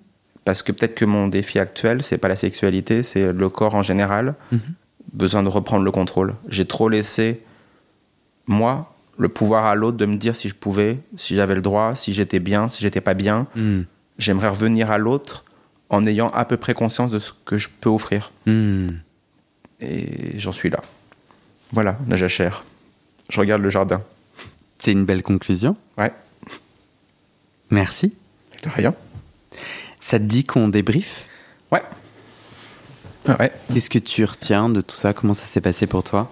Parce 0.45 0.61
que 0.63 0.71
peut-être 0.71 0.95
que 0.95 1.05
mon 1.05 1.27
défi 1.27 1.59
actuel, 1.59 2.03
c'est 2.03 2.17
pas 2.17 2.27
la 2.27 2.35
sexualité, 2.35 3.03
c'est 3.03 3.31
le 3.31 3.49
corps 3.49 3.75
en 3.75 3.81
général. 3.83 4.35
Mhm. 4.51 4.59
Besoin 5.13 5.43
de 5.43 5.47
reprendre 5.49 5.83
le 5.85 5.91
contrôle. 5.91 6.35
J'ai 6.49 6.65
trop 6.65 6.89
laissé, 6.89 7.41
moi, 8.47 8.93
le 9.17 9.29
pouvoir 9.29 9.65
à 9.65 9.75
l'autre 9.75 9.97
de 9.97 10.05
me 10.05 10.17
dire 10.17 10.35
si 10.35 10.49
je 10.49 10.55
pouvais, 10.55 10.99
si 11.17 11.35
j'avais 11.35 11.55
le 11.55 11.61
droit, 11.61 11.95
si 11.95 12.13
j'étais 12.13 12.39
bien, 12.39 12.67
si 12.67 12.81
j'étais 12.81 13.01
pas 13.01 13.13
bien. 13.13 13.47
J'aimerais 14.17 14.49
revenir 14.49 14.91
à 14.91 14.97
l'autre 14.97 15.42
en 15.93 16.05
ayant 16.05 16.29
à 16.29 16.45
peu 16.45 16.57
près 16.57 16.73
conscience 16.73 17.11
de 17.11 17.19
ce 17.19 17.31
que 17.45 17.57
je 17.57 17.69
peux 17.69 17.89
offrir. 17.89 18.31
Hmm. 18.45 18.89
Et 19.79 20.39
j'en 20.39 20.51
suis 20.51 20.69
là. 20.69 20.81
Voilà, 21.71 21.97
la 22.07 22.15
jachère. 22.15 22.63
Je 23.29 23.39
regarde 23.39 23.61
le 23.61 23.69
jardin. 23.69 24.01
C'est 24.79 24.91
une 24.91 25.05
belle 25.05 25.23
conclusion. 25.23 25.75
Ouais, 25.97 26.11
Merci. 27.69 28.13
de 28.63 28.69
rien. 28.69 28.93
Ça 29.99 30.19
te 30.19 30.23
dit 30.25 30.43
qu'on 30.43 30.67
débrief 30.67 31.27
Ouais. 31.71 31.81
Ouais. 33.27 33.51
Qu'est-ce 33.73 33.89
que 33.89 33.99
tu 33.99 34.25
retiens 34.25 34.69
de 34.69 34.81
tout 34.81 34.95
ça? 34.95 35.13
Comment 35.13 35.33
ça 35.33 35.45
s'est 35.45 35.61
passé 35.61 35.87
pour 35.87 36.03
toi? 36.03 36.31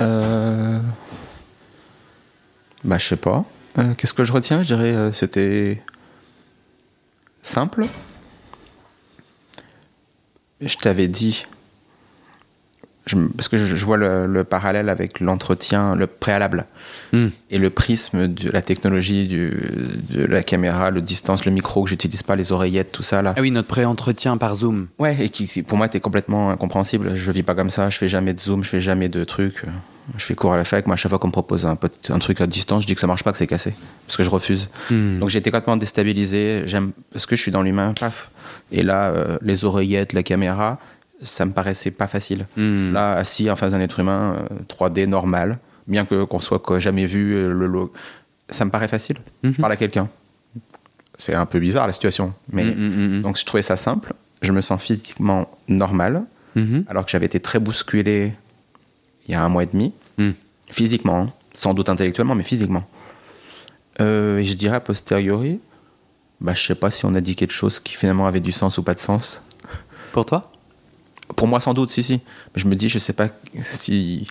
Euh... 0.00 0.80
Bah, 2.84 2.98
je 2.98 3.06
sais 3.06 3.16
pas. 3.16 3.44
Euh, 3.78 3.94
Qu'est-ce 3.94 4.14
que 4.14 4.24
je 4.24 4.32
retiens? 4.32 4.62
Je 4.62 4.68
dirais 4.74 4.92
euh, 4.94 5.12
c'était 5.12 5.82
simple. 7.44 7.86
Je 10.60 10.76
t'avais 10.76 11.08
dit, 11.08 11.44
je 13.06 13.16
parce 13.36 13.48
que 13.48 13.58
je, 13.58 13.66
je 13.66 13.84
vois 13.84 13.96
le, 13.98 14.26
le 14.26 14.44
parallèle 14.44 14.88
avec 14.88 15.20
l'entretien, 15.20 15.94
le 15.94 16.06
préalable, 16.06 16.66
Hmm. 17.12 17.28
et 17.50 17.58
le 17.58 17.70
prisme 17.70 18.26
de 18.26 18.50
la 18.50 18.60
technologie, 18.62 19.28
du, 19.28 19.50
de 20.10 20.24
la 20.24 20.42
caméra, 20.42 20.90
le 20.90 21.00
distance, 21.00 21.44
le 21.44 21.52
micro 21.52 21.84
que 21.84 21.90
j'utilise 21.90 22.22
pas, 22.24 22.34
les 22.34 22.50
oreillettes, 22.50 22.90
tout 22.92 23.02
ça 23.04 23.22
là. 23.22 23.34
Ah 23.36 23.40
oui, 23.40 23.50
notre 23.52 23.68
pré-entretien 23.68 24.36
par 24.36 24.54
Zoom. 24.56 24.88
Ouais, 24.98 25.16
et 25.20 25.28
qui 25.28 25.46
qui, 25.46 25.62
pour 25.62 25.76
moi 25.76 25.86
était 25.86 26.00
complètement 26.00 26.50
incompréhensible. 26.50 27.14
Je 27.14 27.30
vis 27.30 27.42
pas 27.44 27.54
comme 27.54 27.70
ça, 27.70 27.88
je 27.90 27.98
fais 27.98 28.08
jamais 28.08 28.32
de 28.34 28.40
zoom, 28.40 28.64
je 28.64 28.68
fais 28.70 28.80
jamais 28.80 29.08
de 29.08 29.22
trucs. 29.22 29.62
Je 30.16 30.24
fais 30.24 30.34
cours 30.34 30.52
à 30.52 30.56
la 30.56 30.64
fac, 30.64 30.86
moi 30.86 30.94
à 30.94 30.96
chaque 30.96 31.10
fois 31.10 31.18
qu'on 31.18 31.28
me 31.28 31.32
propose 31.32 31.66
un, 31.66 31.76
truc 32.18 32.40
à 32.40 32.46
distance, 32.46 32.82
je 32.82 32.86
dis 32.86 32.94
que 32.94 33.00
ça 33.00 33.06
marche 33.06 33.24
pas, 33.24 33.32
que 33.32 33.38
c'est 33.38 33.46
cassé. 33.46 33.74
Parce 34.06 34.16
que 34.16 34.22
je 34.22 34.30
refuse. 34.30 34.70
Hmm. 34.90 35.18
Donc 35.18 35.30
j'ai 35.30 35.38
été 35.38 35.50
complètement 35.50 35.76
déstabilisé, 35.76 36.62
j'aime 36.66 36.92
parce 37.12 37.26
que 37.26 37.36
je 37.36 37.42
suis 37.42 37.52
dans 37.52 37.62
l'humain, 37.62 37.94
paf. 37.98 38.30
Et 38.70 38.82
là, 38.82 39.10
euh, 39.10 39.38
les 39.42 39.64
oreillettes, 39.64 40.12
la 40.12 40.22
caméra, 40.22 40.78
ça 41.22 41.46
me 41.46 41.52
paraissait 41.52 41.90
pas 41.90 42.06
facile. 42.06 42.46
Hmm. 42.56 42.92
Là, 42.92 43.14
assis 43.14 43.50
en 43.50 43.56
face 43.56 43.72
d'un 43.72 43.80
être 43.80 43.98
humain, 44.00 44.36
euh, 44.50 44.62
3D 44.68 45.06
normal, 45.06 45.58
bien 45.86 46.04
que 46.04 46.24
qu'on 46.24 46.38
soit 46.38 46.58
quoi, 46.58 46.78
jamais 46.78 47.06
vu 47.06 47.34
euh, 47.34 47.52
le 47.52 47.66
logo, 47.66 47.92
ça 48.50 48.64
me 48.64 48.70
paraît 48.70 48.88
facile. 48.88 49.16
Mhm. 49.42 49.54
Je 49.54 49.60
parle 49.60 49.72
à 49.72 49.76
quelqu'un. 49.76 50.08
C'est 51.16 51.34
un 51.34 51.46
peu 51.46 51.60
bizarre 51.60 51.86
la 51.86 51.92
situation, 51.92 52.34
mais 52.50 52.64
hmm. 52.64 53.22
donc 53.22 53.38
je 53.38 53.44
trouvais 53.44 53.62
ça 53.62 53.76
simple. 53.76 54.12
Je 54.42 54.52
me 54.52 54.60
sens 54.60 54.82
physiquement 54.82 55.48
normal, 55.68 56.24
Mhm. 56.54 56.84
alors 56.88 57.04
que 57.04 57.10
j'avais 57.10 57.26
été 57.26 57.40
très 57.40 57.58
bousculé 57.58 58.32
il 59.28 59.32
y 59.32 59.34
a 59.34 59.42
un 59.44 59.48
mois 59.48 59.62
et 59.62 59.66
demi. 59.66 59.92
Hmm. 60.18 60.32
Physiquement, 60.70 61.22
hein. 61.22 61.32
sans 61.54 61.74
doute 61.74 61.88
intellectuellement, 61.88 62.34
mais 62.34 62.42
physiquement. 62.42 62.84
Euh, 64.00 64.38
et 64.38 64.44
je 64.44 64.54
dirais 64.54 64.76
a 64.76 64.80
posteriori, 64.80 65.60
bah, 66.40 66.54
je 66.54 66.62
sais 66.66 66.74
pas 66.74 66.90
si 66.90 67.04
on 67.04 67.14
a 67.14 67.20
dit 67.20 67.36
quelque 67.36 67.52
chose 67.52 67.78
qui 67.80 67.94
finalement 67.94 68.26
avait 68.26 68.40
du 68.40 68.52
sens 68.52 68.78
ou 68.78 68.82
pas 68.82 68.94
de 68.94 68.98
sens. 69.00 69.42
Pour 70.12 70.26
toi? 70.26 70.42
Pour 71.36 71.46
moi, 71.48 71.60
sans 71.60 71.74
doute, 71.74 71.90
si, 71.90 72.02
si. 72.02 72.14
Mais 72.54 72.62
je 72.62 72.66
me 72.66 72.74
dis, 72.76 72.88
je 72.88 72.98
sais 72.98 73.12
pas 73.12 73.28
si 73.62 74.26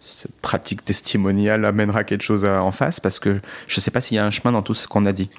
cette 0.00 0.32
pratique 0.40 0.84
testimoniale 0.84 1.64
amènera 1.64 2.02
quelque 2.04 2.22
chose 2.22 2.44
à- 2.44 2.62
en 2.62 2.72
face, 2.72 2.98
parce 2.98 3.18
que 3.20 3.40
je 3.68 3.80
sais 3.80 3.90
pas 3.90 4.00
s'il 4.00 4.16
y 4.16 4.18
a 4.18 4.26
un 4.26 4.30
chemin 4.30 4.52
dans 4.52 4.62
tout 4.62 4.74
ce 4.74 4.88
qu'on 4.88 5.04
a 5.04 5.12
dit. 5.12 5.30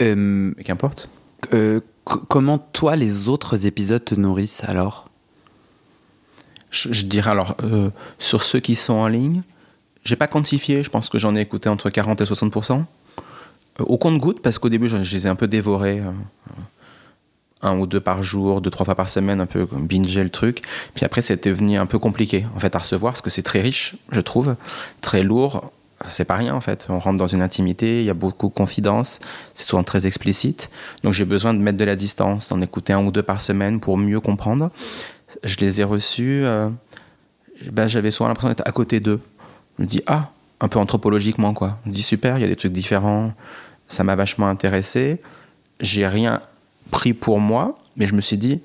Euh, 0.00 0.14
Mais 0.56 0.64
qu'importe. 0.64 1.08
euh, 1.52 1.80
co- 2.04 2.20
Comment 2.28 2.58
toi, 2.58 2.96
les 2.96 3.28
autres 3.28 3.66
épisodes 3.66 4.04
te 4.04 4.14
nourrissent 4.14 4.64
alors? 4.64 5.08
Je, 6.76 7.04
dirais 7.04 7.30
alors, 7.30 7.56
euh, 7.64 7.90
sur 8.18 8.42
ceux 8.42 8.60
qui 8.60 8.76
sont 8.76 8.94
en 8.94 9.08
ligne, 9.08 9.42
j'ai 10.04 10.16
pas 10.16 10.26
quantifié, 10.26 10.84
je 10.84 10.90
pense 10.90 11.08
que 11.08 11.18
j'en 11.18 11.34
ai 11.34 11.40
écouté 11.40 11.68
entre 11.68 11.90
40 11.90 12.20
et 12.20 12.24
60% 12.24 12.84
Euh, 13.80 13.84
Au 13.84 13.98
compte-goutte, 13.98 14.40
parce 14.40 14.58
qu'au 14.58 14.68
début, 14.68 14.88
je, 14.88 15.02
je 15.02 15.16
les 15.16 15.26
ai 15.26 15.30
un 15.30 15.34
peu 15.36 15.48
dévorés. 15.48 16.00
euh, 16.00 16.10
un 17.62 17.78
ou 17.78 17.86
deux 17.86 18.00
par 18.00 18.22
jour, 18.22 18.60
deux, 18.60 18.70
trois 18.70 18.84
fois 18.84 18.94
par 18.94 19.08
semaine, 19.08 19.40
un 19.40 19.46
peu 19.46 19.66
comme 19.66 19.86
binger 19.86 20.22
le 20.22 20.30
truc. 20.30 20.62
Puis 20.94 21.04
après, 21.04 21.22
c'était 21.22 21.50
devenu 21.50 21.78
un 21.78 21.86
peu 21.86 21.98
compliqué, 21.98 22.46
en 22.54 22.60
fait, 22.60 22.74
à 22.76 22.78
recevoir, 22.80 23.14
parce 23.14 23.22
que 23.22 23.30
c'est 23.30 23.42
très 23.42 23.60
riche, 23.60 23.96
je 24.12 24.20
trouve, 24.20 24.56
très 25.00 25.22
lourd. 25.22 25.72
C'est 26.10 26.26
pas 26.26 26.36
rien, 26.36 26.54
en 26.54 26.60
fait. 26.60 26.86
On 26.90 26.98
rentre 26.98 27.16
dans 27.16 27.26
une 27.26 27.40
intimité, 27.40 28.00
il 28.00 28.04
y 28.04 28.10
a 28.10 28.14
beaucoup 28.14 28.48
de 28.48 28.52
confidences, 28.52 29.20
c'est 29.54 29.66
souvent 29.66 29.82
très 29.82 30.06
explicite. 30.06 30.70
Donc 31.02 31.14
j'ai 31.14 31.24
besoin 31.24 31.54
de 31.54 31.58
mettre 31.58 31.78
de 31.78 31.84
la 31.84 31.96
distance, 31.96 32.50
d'en 32.50 32.60
écouter 32.60 32.92
un 32.92 33.02
ou 33.02 33.10
deux 33.10 33.22
par 33.22 33.40
semaine 33.40 33.80
pour 33.80 33.96
mieux 33.96 34.20
comprendre. 34.20 34.70
Je 35.44 35.56
les 35.58 35.80
ai 35.80 35.84
reçus, 35.84 36.42
euh, 36.44 36.68
ben, 37.72 37.88
j'avais 37.88 38.10
souvent 38.10 38.28
l'impression 38.28 38.48
d'être 38.48 38.66
à 38.66 38.72
côté 38.72 39.00
d'eux. 39.00 39.20
Je 39.78 39.82
me 39.82 39.88
dis, 39.88 40.02
ah, 40.06 40.30
un 40.60 40.68
peu 40.68 40.78
anthropologiquement, 40.78 41.52
quoi. 41.54 41.78
Je 41.84 41.90
me 41.90 41.94
dis, 41.94 42.02
super, 42.02 42.38
il 42.38 42.42
y 42.42 42.44
a 42.44 42.48
des 42.48 42.56
trucs 42.56 42.72
différents, 42.72 43.32
ça 43.88 44.04
m'a 44.04 44.16
vachement 44.16 44.48
intéressé. 44.48 45.20
J'ai 45.80 46.06
rien 46.06 46.40
pris 46.90 47.12
pour 47.14 47.40
moi, 47.40 47.76
mais 47.96 48.06
je 48.06 48.14
me 48.14 48.20
suis 48.20 48.38
dit, 48.38 48.60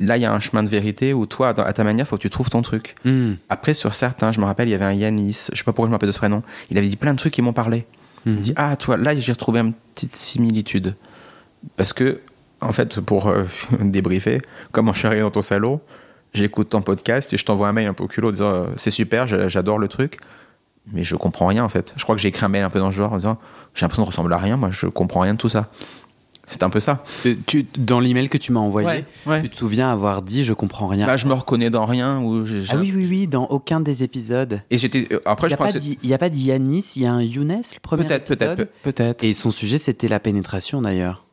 là, 0.00 0.16
il 0.16 0.22
y 0.22 0.24
a 0.24 0.32
un 0.32 0.40
chemin 0.40 0.62
de 0.62 0.68
vérité 0.68 1.12
où 1.14 1.26
toi, 1.26 1.50
à 1.50 1.72
ta 1.72 1.84
manière, 1.84 2.06
il 2.06 2.08
faut 2.08 2.16
que 2.16 2.22
tu 2.22 2.30
trouves 2.30 2.50
ton 2.50 2.62
truc. 2.62 2.96
Hmm. 3.04 3.34
Après, 3.48 3.74
sur 3.74 3.94
certains, 3.94 4.32
je 4.32 4.40
me 4.40 4.46
rappelle, 4.46 4.68
il 4.68 4.72
y 4.72 4.74
avait 4.74 4.84
un 4.84 4.92
Yanis, 4.92 5.46
je 5.52 5.56
sais 5.58 5.64
pas 5.64 5.72
pourquoi 5.72 5.86
je 5.86 5.90
me 5.90 5.94
rappelle 5.94 6.08
de 6.08 6.12
ce 6.12 6.18
prénom, 6.18 6.42
il 6.70 6.78
avait 6.78 6.88
dit 6.88 6.96
plein 6.96 7.12
de 7.12 7.18
trucs 7.18 7.34
qui 7.34 7.42
m'ont 7.42 7.52
parlé. 7.52 7.86
Il 8.26 8.32
me 8.32 8.36
Mhm. 8.36 8.42
dit, 8.42 8.52
ah, 8.56 8.76
toi, 8.76 8.96
là, 8.96 9.14
j'ai 9.18 9.32
retrouvé 9.32 9.60
une 9.60 9.72
petite 9.94 10.14
similitude. 10.16 10.94
Parce 11.76 11.92
que, 11.92 12.20
en 12.60 12.72
fait, 12.72 13.00
pour 13.00 13.28
euh, 13.28 13.44
débriefer, 13.80 14.40
comme 14.72 14.92
je 14.92 14.98
suis 14.98 15.06
arrivé 15.06 15.22
dans 15.22 15.30
ton 15.30 15.42
salon, 15.42 15.80
j'écoute 16.32 16.68
ton 16.70 16.82
podcast 16.82 17.32
et 17.32 17.36
je 17.36 17.44
t'envoie 17.44 17.68
un 17.68 17.72
mail 17.72 17.88
un 17.88 17.92
peu 17.94 18.04
au 18.04 18.08
culot 18.08 18.28
en 18.28 18.32
disant, 18.32 18.50
euh, 18.50 18.66
c'est 18.76 18.90
super, 18.90 19.26
j'a- 19.26 19.48
j'adore 19.48 19.78
le 19.78 19.88
truc. 19.88 20.18
mais 20.92 21.04
je 21.04 21.14
comprends 21.16 21.46
rien 21.46 21.62
en 21.64 21.68
fait. 21.68 21.92
Je 21.96 22.02
crois 22.02 22.14
que 22.16 22.20
j'ai 22.22 22.28
écrit 22.28 22.44
un 22.44 22.48
mail 22.48 22.62
un 22.64 22.70
peu 22.70 22.78
dans 22.78 22.86
le 22.86 22.92
genre 22.92 23.12
en 23.12 23.16
disant 23.16 23.38
j'ai 23.74 23.82
l'impression 23.84 24.02
de 24.02 24.08
ressembler 24.08 24.34
à 24.34 24.38
rien, 24.38 24.56
moi 24.56 24.70
je 24.72 24.86
comprends 24.86 25.20
rien 25.20 25.34
de 25.34 25.38
tout 25.38 25.48
ça. 25.50 25.68
C'est 26.46 26.64
un 26.64 26.70
peu 26.70 26.80
ça. 26.80 27.04
Euh, 27.26 27.36
tu, 27.46 27.64
dans 27.78 28.00
l'email 28.00 28.28
que 28.28 28.38
tu 28.38 28.50
m'as 28.50 28.58
envoyé, 28.58 28.88
Ouais, 28.88 29.04
ouais. 29.26 29.42
tu 29.42 29.50
te 29.50 29.56
souviens 29.56 29.92
avoir 29.92 30.20
dit 30.22 30.42
je 30.42 30.52
comprends 30.52 30.88
rien. 30.88 31.06
Bah, 31.06 31.16
je 31.16 31.26
me 31.28 31.34
reconnais 31.34 31.70
dans 31.70 31.84
rien. 31.84 32.18
Ou 32.22 32.44
ah 32.70 32.76
oui, 32.76 32.92
oui, 32.96 33.06
oui, 33.08 33.26
dans 33.28 33.44
aucun 33.44 33.78
des 33.78 34.02
épisodes. 34.02 34.60
Et 34.70 34.78
j'étais. 34.78 35.06
euh, 35.12 35.20
Après, 35.26 35.46
Il 35.46 35.50
je 35.50 35.54
n'y 35.54 36.12
a, 36.12 36.18
pas 36.18 36.24
a 36.26 36.28
d'Yanis, 36.28 36.94
il 36.96 37.02
y 37.02 37.06
a 37.06 37.12
un 37.12 37.22
Younes, 37.22 37.48
le 37.74 37.80
premier 37.80 38.04
Peut-être, 38.04 38.24
peut-être, 38.24 38.64
peut-être. 38.82 39.22
Et 39.22 39.32
son 39.32 39.52
sujet, 39.52 39.78
c'était 39.78 40.08
la 40.08 40.18
pénétration 40.18 40.82
d'ailleurs. 40.82 41.24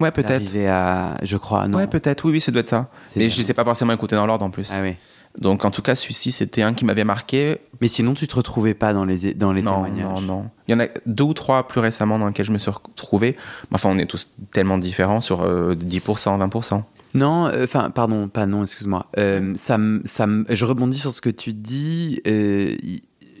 Ouais, 0.00 0.10
peut-être. 0.10 0.54
À, 0.68 1.16
je 1.22 1.36
crois, 1.36 1.68
non. 1.68 1.78
Ouais, 1.78 1.86
peut-être. 1.86 2.24
Oui, 2.24 2.32
oui, 2.32 2.40
ça 2.40 2.50
doit 2.50 2.60
être 2.60 2.68
ça. 2.68 2.90
Mais 3.16 3.28
je 3.28 3.38
les 3.38 3.50
ai 3.50 3.54
pas 3.54 3.64
forcément 3.64 3.92
écoutés 3.92 4.16
dans 4.16 4.26
l'ordre 4.26 4.44
en 4.44 4.50
plus. 4.50 4.70
Ah 4.72 4.80
oui. 4.82 4.94
Donc, 5.38 5.64
en 5.64 5.70
tout 5.70 5.80
cas, 5.80 5.94
celui-ci, 5.94 6.30
c'était 6.32 6.60
un 6.62 6.74
qui 6.74 6.84
m'avait 6.84 7.04
marqué. 7.04 7.58
Mais 7.80 7.88
sinon, 7.88 8.12
tu 8.14 8.26
te 8.26 8.34
retrouvais 8.34 8.74
pas 8.74 8.92
dans 8.92 9.04
les, 9.06 9.32
dans 9.34 9.52
les 9.52 9.62
non, 9.62 9.82
témoignages. 9.84 10.04
non, 10.04 10.20
non. 10.20 10.50
Il 10.68 10.72
y 10.72 10.74
en 10.74 10.80
a 10.80 10.88
deux 11.06 11.24
ou 11.24 11.32
trois 11.34 11.66
plus 11.66 11.80
récemment 11.80 12.18
dans 12.18 12.26
lesquels 12.26 12.44
je 12.46 12.52
me 12.52 12.58
suis 12.58 12.70
retrouvé. 12.70 13.36
Enfin, 13.72 13.88
on 13.90 13.98
est 13.98 14.04
tous 14.06 14.34
tellement 14.52 14.76
différents 14.78 15.20
sur 15.22 15.42
euh, 15.42 15.74
10%, 15.74 16.38
20%. 16.48 16.82
Non, 17.14 17.46
euh, 17.46 17.64
enfin, 17.64 17.90
pardon, 17.90 18.28
pas 18.28 18.44
non, 18.46 18.62
excuse-moi. 18.64 19.06
Euh, 19.18 19.52
ça, 19.56 19.78
ça, 20.04 20.26
je 20.48 20.64
rebondis 20.66 20.98
sur 20.98 21.12
ce 21.14 21.20
que 21.22 21.30
tu 21.30 21.52
dis. 21.54 22.20
euh, 22.26 22.74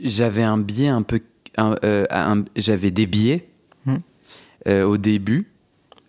j'avais 0.02 0.42
un 0.42 0.58
biais 0.58 0.88
un 0.88 1.02
peu, 1.02 1.20
un- 1.58 1.76
un- 2.10 2.44
j'avais 2.56 2.90
des 2.90 3.06
biais 3.06 3.48
Hmm. 3.84 3.96
au 4.84 4.96
début 4.96 5.48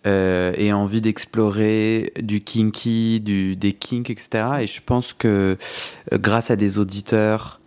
euh, 0.06 0.52
et 0.56 0.72
envie 0.72 1.00
d'explorer 1.00 2.12
du 2.20 2.40
kinky, 2.40 3.20
du, 3.20 3.56
des 3.56 3.72
kinks, 3.72 4.10
etc. 4.10 4.44
Et 4.60 4.66
je 4.66 4.80
pense 4.84 5.12
que 5.12 5.56
euh, 6.12 6.18
grâce 6.18 6.50
à 6.50 6.56
des 6.56 6.78
auditeurs. 6.78 7.60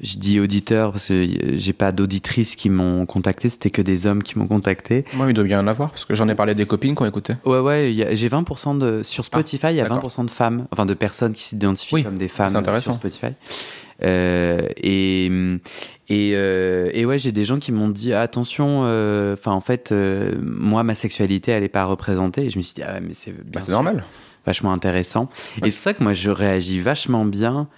Je 0.00 0.16
dis 0.16 0.38
auditeurs 0.38 0.92
parce 0.92 1.08
que 1.08 1.14
euh, 1.14 1.58
j'ai 1.58 1.72
pas 1.72 1.90
d'auditrices 1.90 2.54
qui 2.54 2.70
m'ont 2.70 3.04
contacté, 3.04 3.50
c'était 3.50 3.70
que 3.70 3.82
des 3.82 4.06
hommes 4.06 4.22
qui 4.22 4.38
m'ont 4.38 4.46
contacté. 4.46 5.04
Moi, 5.14 5.26
il 5.28 5.34
doit 5.34 5.42
bien 5.42 5.58
en 5.58 5.66
avoir, 5.66 5.90
parce 5.90 6.04
que 6.04 6.14
j'en 6.14 6.28
ai 6.28 6.36
parlé 6.36 6.52
à 6.52 6.54
des 6.54 6.66
copines 6.66 6.94
qui 6.94 7.02
ont 7.02 7.06
écouté. 7.06 7.34
Ouais, 7.44 7.58
ouais, 7.58 7.92
j'ai 8.12 8.28
20% 8.28 8.78
de. 8.78 9.02
Sur 9.02 9.24
Spotify, 9.24 9.70
il 9.70 9.74
y 9.74 9.80
a 9.80 9.88
d'accord. 9.88 10.08
20% 10.08 10.26
de 10.26 10.30
femmes, 10.30 10.68
enfin 10.70 10.86
de 10.86 10.94
personnes 10.94 11.32
qui 11.32 11.42
s'identifient 11.42 11.96
Oui, 11.96 12.04
comme 12.04 12.16
des 12.16 12.28
femmes 12.28 12.62
sur 12.80 12.94
Spotify. 12.94 13.34
Euh, 14.04 14.68
et, 14.76 15.30
et, 16.10 16.32
euh, 16.34 16.90
et 16.94 17.04
ouais, 17.04 17.18
j'ai 17.18 17.32
des 17.32 17.44
gens 17.44 17.58
qui 17.58 17.70
m'ont 17.72 17.88
dit 17.90 18.12
ah, 18.14 18.22
attention, 18.22 18.82
euh, 18.84 19.34
enfin 19.34 19.52
en 19.52 19.60
fait, 19.60 19.92
euh, 19.92 20.32
moi 20.42 20.82
ma 20.82 20.94
sexualité 20.94 21.52
elle 21.52 21.62
est 21.64 21.68
pas 21.68 21.84
représentée. 21.84 22.46
Et 22.46 22.50
je 22.50 22.58
me 22.58 22.62
suis 22.62 22.74
dit 22.74 22.82
ah 22.82 22.94
ouais, 22.94 23.00
mais 23.00 23.14
c'est 23.14 23.32
bien 23.32 23.42
Bah, 23.52 23.60
c'est 23.60 23.72
normal. 23.72 24.04
vachement 24.46 24.72
intéressant. 24.72 25.28
Ouais. 25.60 25.68
Et 25.68 25.70
c'est 25.70 25.80
ça 25.82 25.94
que 25.94 26.02
moi 26.02 26.12
je 26.14 26.30
réagis 26.30 26.80
vachement 26.80 27.24
bien, 27.24 27.68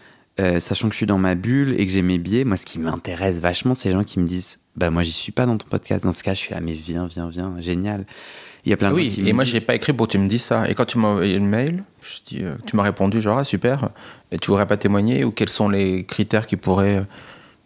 sachant 0.60 0.88
que 0.88 0.94
je 0.94 0.98
suis 0.98 1.06
dans 1.06 1.18
ma 1.18 1.34
bulle 1.34 1.74
et 1.78 1.86
que 1.86 1.92
j'ai 1.92 2.02
mes 2.02 2.18
biais. 2.18 2.44
Moi, 2.44 2.56
ce 2.56 2.64
qui 2.64 2.78
m'intéresse 2.78 3.40
vachement, 3.40 3.74
c'est 3.74 3.88
les 3.90 3.94
gens 3.94 4.04
qui 4.04 4.18
me 4.20 4.26
disent 4.26 4.58
bah 4.76 4.90
moi 4.90 5.02
j'y 5.02 5.12
suis 5.12 5.32
pas 5.32 5.44
dans 5.44 5.58
ton 5.58 5.66
podcast. 5.68 6.04
Dans 6.04 6.12
ce 6.12 6.22
cas, 6.22 6.32
je 6.32 6.38
suis 6.38 6.54
là 6.54 6.60
mais 6.60 6.72
viens, 6.72 7.06
viens, 7.06 7.28
viens, 7.28 7.54
génial. 7.58 8.06
Il 8.64 8.70
y 8.70 8.72
a 8.72 8.76
plein 8.76 8.88
de 8.90 8.94
gens 8.94 9.00
Oui, 9.02 9.10
qui 9.10 9.28
et 9.28 9.32
moi, 9.32 9.44
disent- 9.44 9.54
j'ai 9.54 9.60
pas 9.60 9.74
écrit 9.74 9.92
pour 9.94 10.06
que 10.06 10.12
tu 10.12 10.18
me 10.18 10.28
dises 10.28 10.42
ça. 10.44 10.68
Et 10.70 10.74
quand 10.74 10.84
tu 10.84 10.98
m'as 10.98 11.08
envoyé 11.08 11.34
le 11.34 11.44
mail, 11.44 11.82
je 12.02 12.16
dis, 12.26 12.42
tu 12.66 12.76
m'as 12.76 12.82
répondu 12.84 13.20
genre, 13.20 13.38
ah, 13.38 13.44
super, 13.44 13.88
et 14.30 14.38
tu 14.38 14.50
voudrais 14.50 14.66
pas 14.66 14.76
témoigner 14.76 15.24
Ou 15.24 15.30
quels 15.32 15.48
sont 15.48 15.68
les 15.68 16.04
critères 16.04 16.46
qui 16.46 16.56
pourraient. 16.56 17.02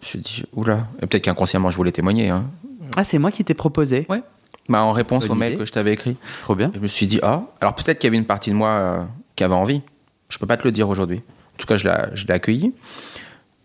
Je 0.04 0.18
me 0.18 0.22
suis 0.22 0.42
dit, 0.42 0.44
oula, 0.52 0.86
et 1.02 1.06
peut-être 1.06 1.24
qu'inconsciemment, 1.24 1.70
je 1.70 1.76
voulais 1.76 1.92
témoigner. 1.92 2.28
Hein. 2.30 2.44
Ah, 2.96 3.04
c'est 3.04 3.18
moi 3.18 3.30
qui 3.30 3.42
t'ai 3.44 3.54
proposé. 3.54 4.06
Ouais. 4.08 4.22
Bah, 4.68 4.82
en 4.82 4.92
réponse 4.92 5.24
Bonne 5.26 5.36
au 5.36 5.40
mail 5.40 5.58
que 5.58 5.64
je 5.64 5.72
t'avais 5.72 5.92
écrit. 5.92 6.16
Trop 6.42 6.54
bien. 6.54 6.70
Je 6.74 6.80
me 6.80 6.86
suis 6.86 7.06
dit, 7.06 7.18
ah, 7.22 7.42
alors 7.60 7.74
peut-être 7.74 7.98
qu'il 7.98 8.08
y 8.08 8.10
avait 8.10 8.16
une 8.18 8.24
partie 8.24 8.50
de 8.50 8.54
moi 8.54 8.68
euh, 8.68 9.04
qui 9.36 9.44
avait 9.44 9.54
envie. 9.54 9.82
Je 10.28 10.38
peux 10.38 10.46
pas 10.46 10.56
te 10.56 10.64
le 10.64 10.70
dire 10.72 10.88
aujourd'hui. 10.88 11.18
En 11.54 11.56
tout 11.58 11.66
cas, 11.66 11.76
je 11.76 11.84
l'ai 11.88 11.94
je 12.14 12.26
l'ai 12.26 12.32
accueilli. 12.34 12.72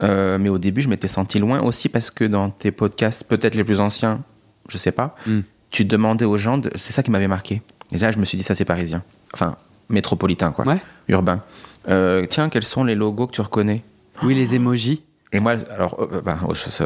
Euh, 0.01 0.37
mais 0.39 0.49
au 0.49 0.57
début, 0.57 0.81
je 0.81 0.87
m'étais 0.89 1.07
senti 1.07 1.39
loin 1.39 1.61
aussi 1.61 1.89
parce 1.89 2.11
que 2.11 2.23
dans 2.23 2.49
tes 2.49 2.71
podcasts, 2.71 3.23
peut-être 3.25 3.55
les 3.55 3.63
plus 3.63 3.79
anciens, 3.79 4.21
je 4.67 4.77
sais 4.77 4.91
pas, 4.91 5.15
Mm. 5.25 5.39
tu 5.71 5.85
demandais 5.85 6.25
aux 6.25 6.37
gens, 6.37 6.57
de... 6.57 6.69
c'est 6.75 6.93
ça 6.93 7.03
qui 7.03 7.11
m'avait 7.11 7.27
marqué. 7.27 7.61
Et 7.91 7.97
là, 7.97 8.11
je 8.11 8.17
me 8.19 8.25
suis 8.25 8.37
dit, 8.37 8.43
ça 8.43 8.55
c'est 8.55 8.65
parisien. 8.65 9.03
Enfin, 9.33 9.55
métropolitain, 9.89 10.51
quoi. 10.51 10.65
Ouais. 10.65 10.77
Urbain. 11.07 11.43
Euh, 11.89 12.25
tiens, 12.27 12.49
quels 12.49 12.63
sont 12.63 12.83
les 12.83 12.95
logos 12.95 13.27
que 13.27 13.33
tu 13.33 13.41
reconnais? 13.41 13.83
Oui, 14.23 14.35
les 14.35 14.55
emojis. 14.55 15.03
Et 15.31 15.39
moi, 15.39 15.55
alors, 15.69 15.95
euh, 16.11 16.21
bah, 16.21 16.39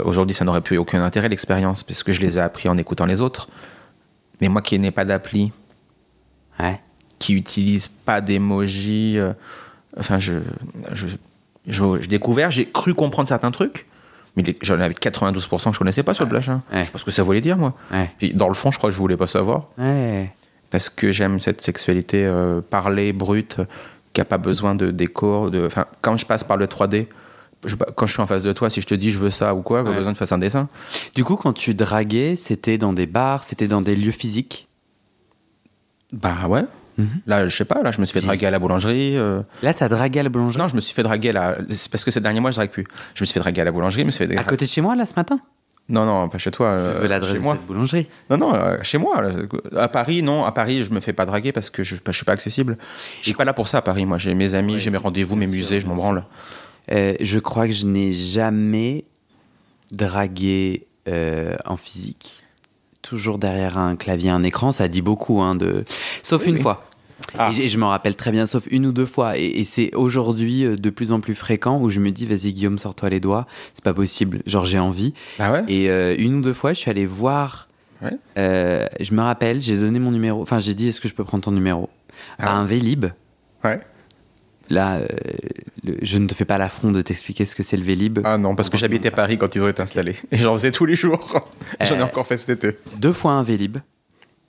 aujourd'hui, 0.04 0.34
ça 0.36 0.44
n'aurait 0.46 0.62
plus 0.62 0.78
aucun 0.78 1.02
intérêt 1.02 1.30
l'expérience, 1.30 1.84
puisque 1.84 2.12
je 2.12 2.20
les 2.22 2.38
ai 2.38 2.42
appris 2.42 2.68
en 2.70 2.78
écoutant 2.78 3.06
les 3.06 3.22
autres. 3.22 3.48
Mais 4.42 4.50
moi 4.50 4.62
qui 4.62 4.78
n'ai 4.80 4.92
pas 4.92 5.06
d'appli, 5.06 5.52
Ouais. 6.60 6.80
qui 7.20 7.34
utilise 7.36 7.88
pas 7.88 8.20
d'emoji. 8.22 9.18
euh, 9.18 9.32
enfin, 9.98 10.20
je, 10.20 10.34
je, 10.92 11.08
je- 11.68 11.98
j'ai 12.02 12.08
découvert, 12.08 12.52
j'ai 12.52 12.66
cru 12.66 12.94
comprendre 12.94 13.28
certains 13.30 13.52
trucs, 13.52 13.86
mais 14.36 14.44
j'en 14.62 14.80
avais 14.80 14.94
92% 14.94 15.70
que 15.70 15.74
je 15.74 15.80
connaissais 15.80 16.04
pas 16.04 16.14
sur 16.14 16.26
le 16.26 16.30
Blash. 16.30 16.50
hein. 16.50 16.62
Ouais. 16.72 16.80
Je 16.82 16.86
sais 16.86 16.92
pas 16.92 17.00
ce 17.00 17.06
que 17.06 17.12
ça 17.12 17.24
voulait 17.24 17.42
dire, 17.42 17.58
moi. 17.58 17.74
Ouais. 17.92 18.12
Puis, 18.18 18.34
dans 18.34 18.50
le 18.50 18.56
fond, 18.56 18.72
je 18.72 18.78
crois 18.78 18.90
que 18.90 18.94
je 18.96 19.00
voulais 19.00 19.18
pas 19.18 19.28
savoir, 19.28 19.68
parce 20.70 20.90
que 20.90 21.12
j'aime 21.12 21.40
cette 21.40 21.62
sexualité 21.62 22.26
euh, 22.26 22.60
parlée, 22.62 23.14
brute, 23.14 23.62
qui 24.12 24.20
a 24.22 24.26
pas 24.26 24.38
besoin 24.38 24.76
de 24.76 24.92
décor. 24.92 25.50
De, 25.50 25.66
enfin, 25.66 25.86
quand 26.02 26.18
je 26.18 26.26
passe 26.26 26.44
par 26.44 26.58
le 26.58 26.66
3D, 26.68 27.08
je- 27.66 27.76
quand 27.76 28.06
je 28.08 28.14
suis 28.14 28.22
en 28.22 28.28
face 28.28 28.44
de 28.44 28.52
toi, 28.54 28.70
si 28.70 28.82
je 28.82 28.88
te 28.88 28.94
dis 28.96 29.12
je 29.12 29.20
veux 29.20 29.32
ça 29.32 29.54
ou 29.56 29.62
quoi, 29.62 29.84
pas 29.84 29.90
Ouais. 29.90 29.96
besoin 29.96 30.12
de 30.12 30.18
faire 30.18 30.32
un 30.34 30.38
dessin. 30.38 30.70
Du 31.16 31.24
coup, 31.24 31.36
quand 31.36 31.54
tu 31.54 31.74
draguais, 31.74 32.36
c'était 32.36 32.78
dans 32.78 32.94
des 32.94 33.06
bars, 33.08 33.44
c'était 33.44 33.68
dans 33.68 33.82
des 33.82 33.96
lieux 33.96 34.12
physiques? 34.12 34.68
Bah 36.12 36.48
ouais. 36.48 36.64
Mhm. 36.98 37.08
Là, 37.26 37.48
je 37.48 37.56
sais 37.56 37.66
pas, 37.66 37.82
là, 37.82 37.92
je 37.92 38.00
me 38.00 38.06
suis 38.06 38.20
fait 38.20 38.26
draguer 38.26 38.46
à 38.46 38.52
la 38.52 38.60
boulangerie. 38.60 39.18
euh, 39.18 39.42
Là, 39.64 39.74
t'as 39.74 39.90
dragué 39.90 40.20
à 40.20 40.24
la 40.24 40.30
boulangerie? 40.30 40.62
Non, 40.62 40.68
je 40.68 40.76
me 40.76 40.80
suis 40.82 40.94
fait 40.94 41.02
draguer 41.02 41.30
à 41.30 41.34
la. 41.34 41.58
c'est 41.72 41.92
parce 41.92 42.06
que 42.06 42.12
ces 42.12 42.22
derniers 42.22 42.40
mois, 42.40 42.52
je 42.52 42.56
drague 42.58 42.70
plus. 42.70 42.86
Je 43.16 43.24
me 43.24 43.26
suis 43.26 43.34
fait 43.34 43.40
draguer 43.40 43.62
à 43.62 43.66
la 43.66 43.72
boulangerie, 43.72 44.02
je 44.02 44.06
me 44.06 44.12
suis 44.12 44.28
fait. 44.28 44.38
À 44.38 44.44
côté 44.44 44.66
de 44.66 44.70
chez 44.70 44.82
moi, 44.82 44.96
là, 44.96 45.06
ce 45.08 45.14
matin? 45.16 45.40
Non, 45.90 46.06
non, 46.06 46.30
pas 46.30 46.38
chez 46.38 46.52
toi. 46.52 46.78
Je 46.80 46.84
euh, 46.84 46.92
veux 47.02 47.08
l'adresse 47.08 47.34
chez 47.34 47.40
de 47.40 47.44
moi. 47.44 47.56
cette 47.56 47.66
boulangerie. 47.66 48.08
Non, 48.30 48.38
non, 48.38 48.54
euh, 48.54 48.78
chez 48.84 48.98
moi. 49.00 49.22
là. 49.22 49.32
À 49.82 49.88
Paris, 49.90 50.22
non. 50.22 50.46
À 50.46 50.52
Paris, 50.52 50.84
je 50.84 50.92
me 50.92 51.00
fais 51.02 51.12
pas 51.14 51.26
draguer 51.26 51.52
parce 51.52 51.70
que 51.72 51.84
je, 51.84 51.96
je 52.06 52.12
suis 52.12 52.24
pas 52.26 52.32
accessible. 52.32 52.78
Je 53.22 53.26
suis 53.26 53.34
pas 53.34 53.44
là 53.44 53.54
pour 53.54 53.68
ça 53.68 53.80
à 53.80 53.82
Paris. 53.82 54.06
Moi, 54.06 54.18
j'ai 54.20 54.34
mes 54.36 54.54
amis, 54.56 54.76
Ouais, 54.76 54.80
j'ai 54.80 54.92
mes 54.92 54.98
rendez-vous, 54.98 55.36
mes 55.36 55.48
musées, 55.48 55.82
je 55.82 55.88
m'en 55.88 55.96
branle. 55.96 56.24
Euh, 56.92 57.14
je 57.22 57.40
crois 57.40 57.68
que 57.68 57.74
je 57.74 57.86
n'ai 57.86 58.14
jamais 58.14 59.06
dragué 59.92 60.88
euh, 61.08 61.56
en 61.66 61.78
physique. 61.78 62.44
Toujours 63.02 63.38
derrière 63.38 63.78
un 63.78 63.96
clavier, 63.96 64.30
un 64.30 64.44
écran, 64.44 64.72
ça 64.72 64.88
dit 64.88 65.02
beaucoup. 65.02 65.42
Hein, 65.42 65.56
de... 65.56 65.84
Sauf 66.24 66.44
Oui, 66.44 66.50
une 66.50 66.56
oui. 66.56 66.62
fois. 66.62 66.86
Ah. 67.38 67.52
Et, 67.58 67.68
je 67.68 67.78
m'en 67.78 67.90
rappelle 67.90 68.16
très 68.16 68.32
bien, 68.32 68.46
sauf 68.46 68.68
une 68.70 68.86
ou 68.86 68.92
deux 68.92 69.06
fois. 69.06 69.38
Et, 69.38 69.46
et 69.46 69.64
c'est 69.64 69.94
aujourd'hui 69.96 70.66
euh, 70.66 70.76
de 70.76 70.90
plus 70.90 71.12
en 71.12 71.20
plus 71.20 71.36
fréquent 71.36 71.80
où 71.80 71.90
je 71.90 72.00
me 72.00 72.12
dis, 72.12 72.26
vas-y 72.26 72.54
Guillaume, 72.54 72.80
sors-toi 72.80 73.10
les 73.10 73.20
doigts. 73.20 73.48
C'est 73.74 73.84
pas 73.84 73.94
possible. 73.94 74.42
Genre, 74.46 74.66
j'ai 74.66 74.80
envie. 74.80 75.14
Ah 75.40 75.52
ouais? 75.52 75.64
Et 75.68 75.90
euh, 75.90 76.16
une 76.18 76.36
ou 76.36 76.42
deux 76.42 76.54
fois, 76.54 76.74
je 76.74 76.80
suis 76.80 76.92
allé 76.92 77.06
voir. 77.06 77.70
Ouais. 78.02 78.18
euh, 78.38 78.86
je 79.00 79.14
me 79.14 79.22
rappelle, 79.22 79.62
j'ai 79.62 79.78
donné 79.78 80.00
mon 80.00 80.12
numéro. 80.12 80.42
Enfin, 80.42 80.60
j'ai 80.60 80.74
dit, 80.74 80.90
est-ce 80.90 81.00
que 81.00 81.08
je 81.08 81.14
peux 81.14 81.24
prendre 81.24 81.44
ton 81.44 81.52
numéro? 81.52 81.90
Ah 82.40 82.52
À 82.52 82.56
un 82.56 82.66
Vélib. 82.66 83.06
Ouais. 83.64 83.80
Là, 84.70 84.96
euh, 84.96 85.08
le- 85.84 85.98
je 86.02 86.18
ne 86.18 86.28
te 86.28 86.34
fais 86.34 86.46
pas 86.46 86.58
l'affront 86.58 86.92
de 86.92 87.02
t'expliquer 87.02 87.46
ce 87.46 87.56
que 87.56 87.64
c'est 87.64 87.78
le 87.78 87.84
Vélib. 87.84 88.20
Ah 88.24 88.38
non, 88.38 88.56
parce 88.56 88.70
que 88.70 88.78
j'habitais 88.78 89.12
Paris 89.12 89.38
quand 89.38 89.54
ils 89.56 89.64
ont 89.64 89.68
été 89.68 89.82
installés. 89.82 90.16
Et 90.32 90.38
j'en 90.38 90.54
faisais 90.54 90.72
tous 90.72 90.86
les 90.86 90.96
jours. 90.96 91.48
J'en 91.82 91.96
ai 91.96 92.00
Euh, 92.00 92.06
encore 92.06 92.26
fait 92.28 92.38
cet 92.38 92.50
été. 92.64 92.78
Deux 93.00 93.14
fois 93.14 93.34
un 93.34 93.44
Vélib. 93.44 93.78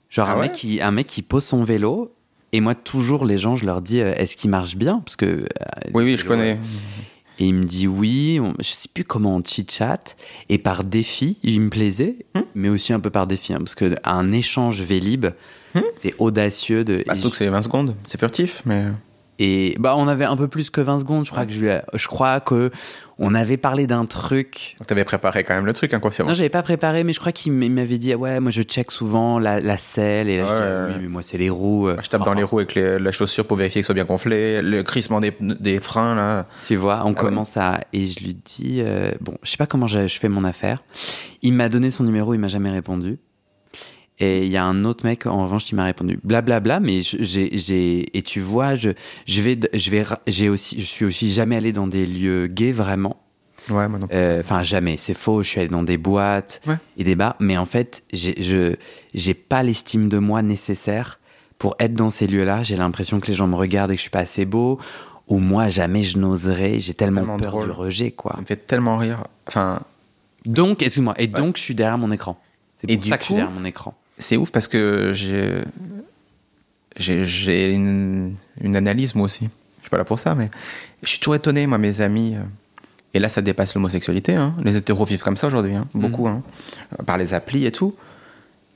Genre 0.09 0.27
Ah 0.29 0.33
un, 0.33 0.35
ouais 0.35 0.41
mec 0.43 0.51
qui, 0.53 0.81
un 0.81 0.91
mec 0.91 1.07
qui 1.07 1.21
pose 1.21 1.43
son 1.43 1.63
vélo. 1.63 2.13
Et 2.53 2.61
moi, 2.61 2.73
toujours, 2.75 3.25
les 3.25 3.37
gens, 3.37 3.57
je 3.57 3.65
leur 3.65 3.81
dis, 3.81 3.99
euh, 3.99 4.13
est-ce 4.15 4.37
qu'il 4.37 4.49
marche 4.49 4.77
bien? 4.77 5.01
Parce 5.03 5.17
que. 5.17 5.45
Oui, 5.93 6.03
oui, 6.05 6.17
je 6.17 6.23
connais. 6.25 6.59
Et 7.37 7.47
il 7.47 7.53
me 7.53 7.65
dit 7.65 7.85
oui, 7.85 8.39
on- 8.41 8.53
je 8.59 8.69
sais 8.69 8.87
plus 8.93 9.03
comment 9.03 9.35
on 9.35 9.41
chit-chat. 9.43 10.15
Et 10.47 10.57
par 10.57 10.85
défi, 10.85 11.37
il 11.43 11.59
me 11.59 11.69
plaisait, 11.69 12.15
Hmm. 12.33 12.41
mais 12.55 12.69
aussi 12.69 12.93
un 12.93 13.01
peu 13.01 13.09
par 13.09 13.27
défi. 13.27 13.51
hein, 13.53 13.57
parce 13.57 13.75
qu'un 13.75 14.31
échange 14.31 14.81
Vélib, 14.81 15.25
Hmm. 15.73 15.81
c'est 15.97 16.13
audacieux. 16.19 16.85
De, 16.85 17.03
Bah, 17.05 17.15
surtout 17.15 17.31
que 17.31 17.35
c'est 17.35 17.47
20 17.49 17.61
secondes. 17.61 17.95
C'est 18.05 18.17
furtif, 18.17 18.61
mais. 18.65 18.85
Et 19.37 19.75
bah, 19.79 19.95
on 19.97 20.07
avait 20.07 20.23
un 20.25 20.37
peu 20.37 20.47
plus 20.47 20.69
que 20.69 20.79
20 20.79 20.99
secondes. 20.99 21.25
Je 21.25 21.31
crois 21.31 21.45
que 21.45 21.51
je, 21.51 21.59
lui 21.59 21.67
ai- 21.67 21.81
je 21.93 22.07
crois 22.07 22.39
que 22.39 22.71
on 23.19 23.33
avait 23.35 23.57
parlé 23.57 23.85
d'un 23.87 24.05
truc. 24.05 24.75
Donc 24.79 24.87
t'avais 24.87 25.03
préparé 25.03 25.43
quand 25.43 25.53
même 25.55 25.65
le 25.65 25.73
truc 25.73 25.93
inconsciemment. 25.93 26.29
Non, 26.29 26.33
j'avais 26.33 26.49
pas 26.49 26.63
préparé, 26.63 27.03
mais 27.03 27.11
je 27.13 27.19
crois 27.19 27.31
qu'il 27.33 27.51
m'avait 27.51 27.97
dit 27.97 28.13
ah 28.13 28.17
ouais, 28.17 28.39
moi 28.39 28.51
je 28.51 28.61
check 28.61 28.91
souvent 28.91 29.37
la, 29.39 29.59
la 29.59 29.77
selle 29.77 30.29
et 30.29 30.37
là 30.37 30.45
je 30.45 30.51
Ouais, 30.51 30.57
dis 30.57 30.65
ah 30.65 30.85
oui, 30.87 30.93
mais 31.01 31.07
moi 31.09 31.21
c'est 31.21 31.37
les 31.37 31.49
roues. 31.49 31.89
Je 32.01 32.09
tape 32.09 32.23
dans 32.23 32.33
les 32.33 32.43
roues 32.43 32.59
avec 32.59 32.75
les- 32.75 32.97
la 32.99 33.11
chaussure 33.11 33.45
pour 33.45 33.57
vérifier 33.57 33.81
que 33.81 33.85
ce 33.85 33.87
soit 33.87 33.95
bien 33.95 34.05
gonflé, 34.05 34.61
le 34.61 34.83
crissement 34.83 35.19
des, 35.19 35.33
des 35.39 35.79
freins 35.81 36.15
là. 36.15 36.47
Tu 36.65 36.75
vois, 36.77 37.01
on 37.03 37.07
Ah 37.07 37.07
ouais. 37.09 37.13
commence 37.15 37.57
à 37.57 37.81
et 37.93 38.07
je 38.07 38.19
lui 38.21 38.35
dis 38.35 38.81
euh, 38.83 39.11
bon, 39.21 39.33
je 39.43 39.51
sais 39.51 39.57
pas 39.57 39.67
comment 39.67 39.87
je, 39.87 40.07
je 40.07 40.17
fais 40.19 40.29
mon 40.29 40.43
affaire. 40.45 40.83
Il 41.41 41.53
m'a 41.53 41.67
donné 41.69 41.91
son 41.91 42.03
numéro, 42.05 42.33
il 42.33 42.39
m'a 42.39 42.47
jamais 42.47 42.71
répondu. 42.71 43.17
Et 44.19 44.45
il 44.45 44.51
y 44.51 44.55
a 44.57 44.63
un 44.63 44.85
autre 44.85 45.05
mec 45.05 45.25
en 45.25 45.43
revanche 45.43 45.65
qui 45.65 45.75
m'a 45.75 45.83
répondu 45.83 46.19
blablabla, 46.23 46.79
mais 46.79 47.01
je- 47.01 47.17
j'ai 47.19 47.49
j'ai 47.57 48.17
et 48.17 48.21
tu 48.21 48.39
vois, 48.39 48.75
je 48.75 48.91
je 49.27 49.41
vais 49.41 49.59
je 49.73 49.91
vais 49.91 50.47
aussi 50.49 50.79
je 50.79 50.85
suis 50.85 51.03
aussi 51.05 51.31
jamais 51.33 51.57
allé 51.57 51.73
dans 51.73 51.87
des 51.87 52.05
lieux 52.05 52.47
gays 52.47 52.71
vraiment. 52.71 53.17
Ouais, 53.69 53.89
moi 53.89 53.99
non. 53.99 54.07
Euh, 54.13 54.39
Enfin, 54.41 54.61
jamais, 54.63 54.95
c'est 54.95 55.15
faux. 55.15 55.41
Je 55.43 55.49
suis 55.49 55.59
allé 55.59 55.69
dans 55.69 55.83
des 55.83 55.97
boîtes 55.97 56.61
Ouais. 56.67 56.77
et 56.97 57.03
des 57.03 57.15
bars, 57.15 57.35
mais 57.39 57.57
en 57.57 57.65
fait, 57.65 58.03
j'ai- 58.13 58.39
je 58.41 58.75
j'ai 59.13 59.33
pas 59.33 59.63
l'estime 59.63 60.07
de 60.07 60.17
moi 60.19 60.41
nécessaire 60.43 61.19
pour 61.57 61.75
être 61.79 61.93
dans 61.95 62.09
ces 62.11 62.27
lieux-là. 62.27 62.63
J'ai 62.63 62.75
l'impression 62.77 63.19
que 63.19 63.27
les 63.27 63.33
gens 63.33 63.47
me 63.47 63.55
regardent 63.55 63.91
et 63.91 63.95
que 63.95 63.99
je 63.99 64.01
suis 64.03 64.09
pas 64.11 64.19
assez 64.19 64.45
beau. 64.45 64.79
Ou 65.27 65.39
moi, 65.39 65.69
jamais 65.69 66.03
je 66.03 66.19
n'oserais. 66.19 66.79
J'ai 66.79 66.93
tellement, 66.93 67.21
tellement 67.21 67.37
peur 67.37 67.51
drôle. 67.53 67.65
du 67.65 67.71
rejet, 67.71 68.11
quoi. 68.11 68.33
Ça 68.35 68.41
me 68.41 68.45
fait 68.45 68.67
tellement 68.67 68.95
rire. 68.97 69.23
Enfin, 69.47 69.81
Donc, 70.45 70.83
excuse-moi, 70.83 71.15
et 71.17 71.25
donc 71.27 71.57
je 71.57 71.63
suis 71.63 71.73
derrière 71.75 71.97
mon 71.97 72.11
écran. 72.11 72.39
C'est 72.75 72.89
Et 72.91 72.95
pour 72.97 73.03
du 73.03 73.09
ça 73.09 73.17
que 73.17 73.23
je 73.23 73.25
suis 73.25 73.33
coup- 73.33 73.39
derrière 73.39 73.59
mon 73.59 73.65
écran. 73.65 73.95
C'est 74.17 74.37
ouf 74.37 74.51
parce 74.51 74.67
que 74.67 75.11
j'ai 76.97 77.73
une, 77.73 78.35
une 78.61 78.75
analyse 78.75 79.15
moi 79.15 79.25
aussi. 79.25 79.49
Je 79.79 79.81
suis 79.83 79.89
pas 79.89 79.97
là 79.97 80.05
pour 80.05 80.19
ça, 80.19 80.33
mais 80.35 80.49
je 81.03 81.09
suis 81.09 81.19
toujours 81.19 81.35
étonné, 81.35 81.67
moi, 81.67 81.77
mes 81.77 82.01
amis. 82.01 82.35
euh, 82.35 82.39
Et 83.13 83.19
là, 83.19 83.29
ça 83.29 83.41
dépasse 83.41 83.75
l'homosexualité. 83.75 84.33
hein. 84.35 84.55
Les 84.63 84.75
hétéros 84.77 85.05
vivent 85.05 85.21
comme 85.21 85.37
ça 85.37 85.47
aujourd'hui, 85.47 85.75
hein, 85.75 85.87
beaucoup, 85.93 86.27
hein, 86.27 86.41
par 87.05 87.17
les 87.17 87.33
applis 87.33 87.65
et 87.65 87.71
tout. 87.71 87.93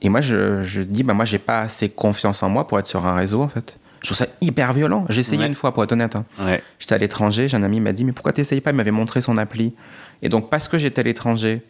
Et 0.02 0.08
moi, 0.08 0.20
je, 0.20 0.62
je 0.64 0.82
dis, 0.82 1.02
bah, 1.02 1.14
moi, 1.14 1.24
j'ai 1.24 1.38
pas 1.38 1.60
assez 1.62 1.88
confiance 1.88 2.42
en 2.42 2.48
moi 2.48 2.66
pour 2.66 2.78
être 2.78 2.86
sur 2.86 3.04
un 3.06 3.14
réseau, 3.14 3.42
en 3.42 3.48
fait. 3.48 3.76
Je 4.02 4.06
trouve 4.06 4.16
ça 4.16 4.26
hyper 4.40 4.72
violent. 4.72 5.04
J'ai 5.10 5.20
essayé 5.20 5.42
Ouais. 5.42 5.46
une 5.46 5.54
fois, 5.54 5.74
pour 5.74 5.82
être 5.84 5.92
honnête. 5.92 6.16
hein. 6.16 6.24
Ouais. 6.38 6.62
J'étais 6.78 6.94
à 6.94 6.98
l'étranger, 6.98 7.48
j'ai 7.48 7.56
un 7.56 7.62
ami 7.62 7.76
qui 7.78 7.80
m'a 7.82 7.92
dit, 7.92 8.04
mais 8.04 8.12
pourquoi 8.12 8.32
t'essayes 8.32 8.60
pas 8.62 8.70
Il 8.70 8.76
m'avait 8.76 8.90
montré 8.92 9.20
son 9.20 9.36
appli. 9.36 9.74
Et 10.22 10.28
donc, 10.30 10.48
parce 10.48 10.68
que 10.68 10.78
j'étais 10.78 11.00
à 11.00 11.04
l'étranger, 11.04 11.62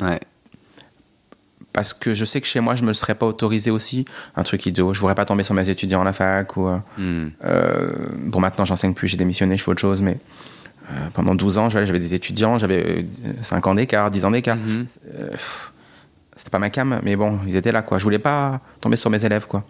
Ouais. 0.00 0.20
Parce 1.78 1.94
que 1.94 2.12
je 2.12 2.24
sais 2.24 2.40
que 2.40 2.46
chez 2.48 2.58
moi, 2.58 2.74
je 2.74 2.82
me 2.82 2.88
le 2.88 2.92
serais 2.94 3.14
pas 3.14 3.24
autorisé 3.24 3.70
aussi. 3.70 4.04
Un 4.34 4.42
truc 4.42 4.66
idiot, 4.66 4.92
je 4.94 4.98
voudrais 5.00 5.14
pas 5.14 5.24
tomber 5.24 5.44
sur 5.44 5.54
mes 5.54 5.68
étudiants 5.70 6.00
à 6.00 6.04
la 6.04 6.12
fac. 6.12 6.56
Ou, 6.56 6.66
euh, 6.66 6.78
Hmm. 6.98 7.28
euh, 7.44 7.90
bon, 8.18 8.40
maintenant, 8.40 8.64
j'enseigne 8.64 8.94
plus, 8.94 9.06
j'ai 9.06 9.16
démissionné, 9.16 9.56
je 9.56 9.62
fais 9.62 9.70
autre 9.70 9.80
chose, 9.80 10.02
mais 10.02 10.18
euh, 10.90 10.94
pendant 11.14 11.36
12 11.36 11.56
ans, 11.56 11.68
j'avais 11.68 12.00
des 12.00 12.14
étudiants, 12.14 12.58
j'avais 12.58 13.06
5 13.42 13.64
ans 13.68 13.76
d'écart, 13.76 14.10
10 14.10 14.24
ans 14.24 14.32
d'écart. 14.32 14.56
Euh, 14.66 15.30
pff, 15.30 15.72
C'était 16.34 16.50
pas 16.50 16.58
ma 16.58 16.70
cam, 16.70 16.98
mais 17.04 17.14
bon, 17.14 17.38
ils 17.46 17.54
étaient 17.54 17.70
là, 17.70 17.82
quoi. 17.82 17.98
Je 18.00 18.02
voulais 18.04 18.18
pas 18.18 18.60
tomber 18.80 18.96
sur 18.96 19.08
mes 19.10 19.24
élèves, 19.24 19.46
quoi. 19.46 19.62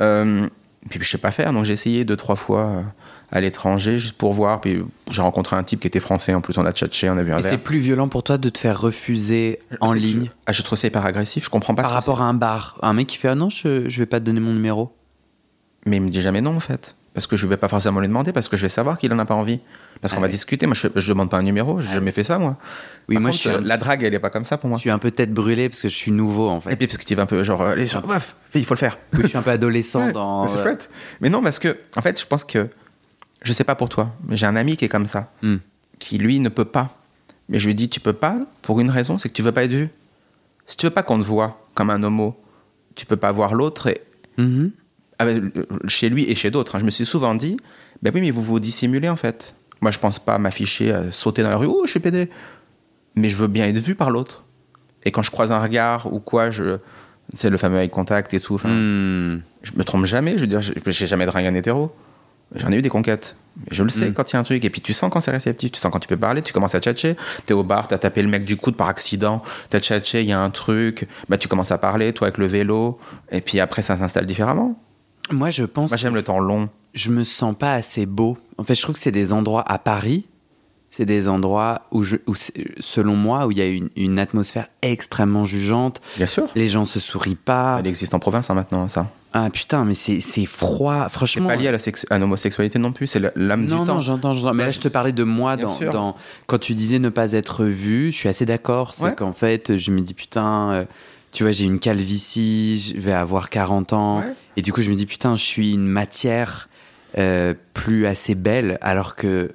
Euh, 0.00 0.48
puis 0.90 1.00
je 1.02 1.10
sais 1.10 1.18
pas 1.18 1.32
faire, 1.32 1.52
donc 1.52 1.64
j'ai 1.64 1.72
essayé 1.72 2.04
deux, 2.04 2.16
trois 2.16 2.36
fois 2.36 2.84
à 3.32 3.40
l'étranger, 3.40 3.98
juste 3.98 4.16
pour 4.18 4.32
voir. 4.34 4.60
Puis 4.60 4.82
j'ai 5.10 5.22
rencontré 5.22 5.56
un 5.56 5.62
type 5.64 5.80
qui 5.80 5.86
était 5.86 6.00
français, 6.00 6.34
en 6.34 6.40
plus, 6.40 6.56
on 6.58 6.64
a 6.66 6.72
tchatché, 6.72 7.08
on 7.10 7.16
a 7.16 7.22
vu 7.22 7.32
un 7.32 7.38
Et 7.38 7.42
c'est 7.42 7.58
plus 7.58 7.78
violent 7.78 8.08
pour 8.08 8.22
toi 8.22 8.38
de 8.38 8.48
te 8.50 8.58
faire 8.58 8.80
refuser 8.80 9.58
en 9.80 9.92
ligne 9.94 10.26
Je, 10.26 10.30
ah, 10.46 10.52
je 10.52 10.62
trouve 10.62 10.78
ça 10.78 10.86
hyper 10.86 11.04
agressif, 11.04 11.44
je 11.44 11.50
comprends 11.50 11.74
pas 11.74 11.82
par 11.82 11.90
ce 11.90 11.94
que 12.06 12.10
rapport 12.10 12.22
à 12.22 12.28
un 12.28 12.34
bar 12.34 12.78
Un 12.82 12.92
mec 12.92 13.06
qui 13.08 13.16
fait 13.16 13.28
Ah 13.28 13.34
non, 13.34 13.50
je, 13.50 13.88
je 13.88 13.98
vais 13.98 14.06
pas 14.06 14.20
te 14.20 14.24
donner 14.26 14.40
mon 14.40 14.52
numéro. 14.52 14.94
Mais 15.86 15.96
il 15.96 16.02
me 16.02 16.10
dit 16.10 16.20
jamais 16.20 16.40
non, 16.40 16.54
en 16.54 16.60
fait. 16.60 16.94
Parce 17.14 17.26
que 17.26 17.36
je 17.36 17.46
vais 17.46 17.58
pas 17.58 17.68
forcément 17.68 18.00
lui 18.00 18.08
demander, 18.08 18.32
parce 18.32 18.48
que 18.48 18.56
je 18.56 18.62
vais 18.62 18.70
savoir 18.70 18.96
qu'il 18.98 19.12
en 19.12 19.18
a 19.18 19.24
pas 19.26 19.34
envie. 19.34 19.60
Parce 20.00 20.14
qu'on 20.14 20.20
Ah 20.20 20.22
va 20.22 20.28
discuter. 20.28 20.66
Moi, 20.66 20.74
je, 20.74 20.88
je 20.94 21.08
demande 21.08 21.28
pas 21.28 21.36
un 21.36 21.42
numéro, 21.42 21.78
j'ai 21.80 21.92
jamais 21.92 22.10
fait 22.12 22.24
ça, 22.24 22.38
moi. 22.38 22.56
Oui, 23.08 23.16
Par 23.16 23.22
moi 23.22 23.30
contre, 23.30 23.42
je 23.42 23.48
suis, 23.48 23.58
un, 23.58 23.60
La 23.60 23.76
drague, 23.76 24.02
elle 24.02 24.14
est 24.14 24.18
pas 24.18 24.30
comme 24.30 24.44
ça 24.46 24.56
pour 24.56 24.68
moi. 24.70 24.78
je 24.78 24.82
suis 24.82 24.90
un 24.90 24.98
peu 24.98 25.10
tête 25.10 25.32
brûlée 25.32 25.68
parce 25.68 25.82
que 25.82 25.88
je 25.88 25.94
suis 25.94 26.10
nouveau 26.10 26.48
en 26.48 26.58
Et 26.58 26.60
fait. 26.62 26.76
puis, 26.76 26.86
parce 26.86 26.96
que 26.96 27.04
tu 27.04 27.14
vas 27.14 27.22
un 27.24 27.26
peu 27.26 27.42
genre, 27.42 27.62
allez, 27.62 27.86
genre, 27.86 28.06
meuf, 28.06 28.34
fais, 28.48 28.60
il 28.60 28.64
faut 28.64 28.72
le 28.74 28.78
faire. 28.78 28.98
Oui, 29.12 29.20
je 29.24 29.26
suis 29.28 29.36
un 29.38 29.42
peu 29.42 29.50
adolescent 29.50 30.10
dans. 30.10 30.42
mais 30.44 30.48
c'est 30.48 30.58
euh, 30.58 30.62
chouette. 30.62 30.90
Mais 31.20 31.28
non, 31.28 31.42
parce 31.42 31.58
que, 31.58 31.76
en 31.96 32.00
fait, 32.02 32.18
je 32.18 32.24
pense 32.26 32.44
que, 32.44 32.68
je 33.42 33.52
sais 33.52 33.64
pas 33.64 33.74
pour 33.74 33.88
toi, 33.88 34.14
mais 34.26 34.36
j'ai 34.36 34.46
un 34.46 34.56
ami 34.56 34.76
qui 34.76 34.84
est 34.84 34.88
comme 34.88 35.06
ça, 35.06 35.32
Hmm. 35.42 35.56
qui 35.98 36.18
lui 36.18 36.38
ne 36.40 36.48
peut 36.48 36.64
pas. 36.64 36.96
Mais 37.48 37.58
je 37.58 37.66
lui 37.66 37.74
dis, 37.74 37.88
tu 37.88 38.00
peux 38.00 38.12
pas 38.12 38.38
pour 38.62 38.80
une 38.80 38.90
raison, 38.90 39.18
c'est 39.18 39.28
que 39.28 39.34
tu 39.34 39.42
veux 39.42 39.52
pas 39.52 39.64
être 39.64 39.72
vu. 39.72 39.88
Si 40.66 40.76
tu 40.76 40.86
veux 40.86 40.90
pas 40.90 41.02
qu'on 41.02 41.18
te 41.18 41.24
voit 41.24 41.66
comme 41.74 41.90
un 41.90 42.02
homo, 42.02 42.40
tu 42.94 43.04
peux 43.06 43.16
pas 43.16 43.32
voir 43.32 43.54
l'autre 43.54 43.88
et 43.88 44.00
Mhm. 44.38 44.70
avec- 45.18 45.42
euh, 45.56 45.64
chez 45.88 46.08
lui 46.08 46.24
et 46.30 46.34
chez 46.34 46.50
d'autres. 46.50 46.76
hein. 46.76 46.78
Je 46.78 46.84
me 46.84 46.90
suis 46.90 47.04
souvent 47.04 47.34
dit, 47.34 47.56
ben 48.02 48.12
oui, 48.14 48.20
mais 48.20 48.30
vous 48.30 48.42
vous 48.42 48.60
dissimulez 48.60 49.08
en 49.08 49.16
fait. 49.16 49.54
Moi, 49.80 49.90
je 49.90 49.98
pense 49.98 50.18
pas 50.18 50.38
m'afficher, 50.38 50.92
euh, 50.92 51.10
sauter 51.10 51.42
dans 51.42 51.50
la 51.50 51.56
rue, 51.56 51.66
oh, 51.66 51.82
je 51.84 51.90
suis 51.90 52.00
pédé. 52.00 52.30
Mais 53.16 53.28
je 53.28 53.36
veux 53.36 53.48
bien 53.48 53.66
être 53.66 53.78
vu 53.78 53.94
par 53.94 54.10
l'autre. 54.10 54.44
Et 55.04 55.10
quand 55.10 55.22
je 55.22 55.30
croise 55.32 55.50
un 55.52 55.60
regard 55.60 56.12
ou 56.12 56.20
quoi, 56.20 56.50
je, 56.50 56.78
c'est 57.34 57.50
le 57.50 57.56
fameux 57.58 57.78
eye 57.78 57.90
contact 57.90 58.32
et 58.34 58.40
tout. 58.40 58.54
enfin, 58.54 58.68
Hmm. 58.70 59.42
Je 59.62 59.72
me 59.76 59.82
trompe 59.84 60.04
jamais. 60.06 60.34
Je 60.36 60.42
veux 60.42 60.46
dire, 60.46 60.60
j'ai 60.60 61.06
jamais 61.06 61.26
dragué 61.26 61.48
un 61.48 61.54
hétéro. 61.54 61.92
J'en 62.54 62.70
ai 62.72 62.76
eu 62.76 62.82
des 62.82 62.88
conquêtes. 62.88 63.36
Je 63.70 63.82
le 63.82 63.90
sais 63.90 64.08
Mm. 64.08 64.14
quand 64.14 64.30
il 64.30 64.34
y 64.34 64.36
a 64.36 64.40
un 64.40 64.44
truc. 64.44 64.64
Et 64.64 64.70
puis 64.70 64.80
tu 64.80 64.92
sens 64.92 65.10
quand 65.12 65.20
c'est 65.20 65.30
réceptif. 65.30 65.72
Tu 65.72 65.78
sens 65.80 65.92
quand 65.92 65.98
tu 65.98 66.08
peux 66.08 66.16
parler. 66.16 66.40
Tu 66.42 66.52
commences 66.52 66.74
à 66.74 66.80
tchatcher. 66.80 67.16
T'es 67.44 67.52
au 67.54 67.62
bar, 67.62 67.86
t'as 67.88 67.98
tapé 67.98 68.22
le 68.22 68.28
mec 68.28 68.44
du 68.44 68.56
coude 68.56 68.76
par 68.76 68.88
accident. 68.88 69.42
T'as 69.68 69.80
tchatché, 69.80 70.22
il 70.22 70.28
y 70.28 70.32
a 70.32 70.40
un 70.40 70.50
truc. 70.50 71.06
Bah, 71.28 71.36
tu 71.36 71.48
commences 71.48 71.70
à 71.70 71.78
parler, 71.78 72.12
toi, 72.12 72.28
avec 72.28 72.38
le 72.38 72.46
vélo. 72.46 72.98
Et 73.30 73.40
puis 73.42 73.60
après, 73.60 73.82
ça 73.82 73.96
s'installe 73.98 74.26
différemment. 74.26 74.78
Moi 75.30 75.50
je 75.50 75.64
pense. 75.64 75.90
Moi, 75.90 75.96
j'aime 75.96 76.14
le 76.14 76.22
temps 76.22 76.40
long. 76.40 76.68
je 76.94 77.10
me 77.10 77.24
sens 77.24 77.54
pas 77.58 77.74
assez 77.74 78.06
beau. 78.06 78.36
En 78.58 78.64
fait, 78.64 78.74
je 78.74 78.82
trouve 78.82 78.94
que 78.96 79.00
c'est 79.00 79.12
des 79.12 79.32
endroits 79.32 79.64
à 79.70 79.78
Paris, 79.78 80.26
c'est 80.90 81.06
des 81.06 81.28
endroits 81.28 81.82
où, 81.90 82.02
je, 82.02 82.16
où 82.26 82.34
selon 82.80 83.16
moi, 83.16 83.46
où 83.46 83.50
il 83.50 83.56
y 83.58 83.62
a 83.62 83.66
une, 83.66 83.88
une 83.96 84.18
atmosphère 84.18 84.66
extrêmement 84.82 85.44
jugeante. 85.46 86.00
Bien 86.16 86.26
sûr. 86.26 86.48
Les 86.54 86.68
gens 86.68 86.84
se 86.84 87.00
sourient 87.00 87.34
pas. 87.36 87.76
Elle 87.80 87.86
existe 87.86 88.12
en 88.14 88.18
province 88.18 88.50
hein, 88.50 88.54
maintenant, 88.54 88.88
ça. 88.88 89.08
Ah 89.34 89.48
putain, 89.50 89.84
mais 89.84 89.94
c'est 89.94 90.20
c'est 90.20 90.44
froid. 90.44 91.04
C'est 91.08 91.14
Franchement. 91.14 91.48
pas 91.48 91.56
lié 91.56 91.68
à 91.68 91.76
à 92.14 92.18
l'homosexualité 92.18 92.78
non 92.78 92.92
plus. 92.92 93.06
C'est 93.06 93.20
l'âme 93.36 93.64
Non, 93.64 93.80
du 93.80 93.86
temps. 93.86 93.94
non, 93.94 94.00
j'entends, 94.00 94.34
j'entends. 94.34 94.54
Mais 94.54 94.64
là, 94.64 94.70
je 94.70 94.80
te 94.80 94.88
parlais 94.88 95.12
de 95.12 95.24
moi 95.24 95.56
dans, 95.56 96.16
quand 96.46 96.58
tu 96.58 96.74
disais 96.74 96.98
ne 96.98 97.08
pas 97.08 97.32
être 97.32 97.64
vu. 97.64 98.12
Je 98.12 98.16
suis 98.16 98.28
assez 98.28 98.44
d'accord. 98.46 98.94
C'est 98.94 99.04
Ouais. 99.04 99.14
qu'en 99.14 99.32
fait, 99.32 99.76
je 99.78 99.90
me 99.90 100.00
dis 100.02 100.14
putain, 100.14 100.72
euh, 100.72 100.84
tu 101.32 101.44
vois, 101.44 101.52
j'ai 101.52 101.64
une 101.64 101.78
calvitie, 101.78 102.78
je 102.94 103.00
vais 103.00 103.12
avoir 103.12 103.48
40 103.50 103.92
ans. 103.94 104.18
Ouais. 104.20 104.34
Et 104.56 104.62
du 104.62 104.72
coup, 104.72 104.82
je 104.82 104.90
me 104.90 104.94
dis 104.94 105.06
putain, 105.06 105.36
je 105.36 105.42
suis 105.44 105.72
une 105.72 105.86
matière 105.86 106.68
euh, 107.18 107.54
plus 107.74 108.06
assez 108.06 108.34
belle, 108.34 108.78
alors 108.82 109.16
que 109.16 109.52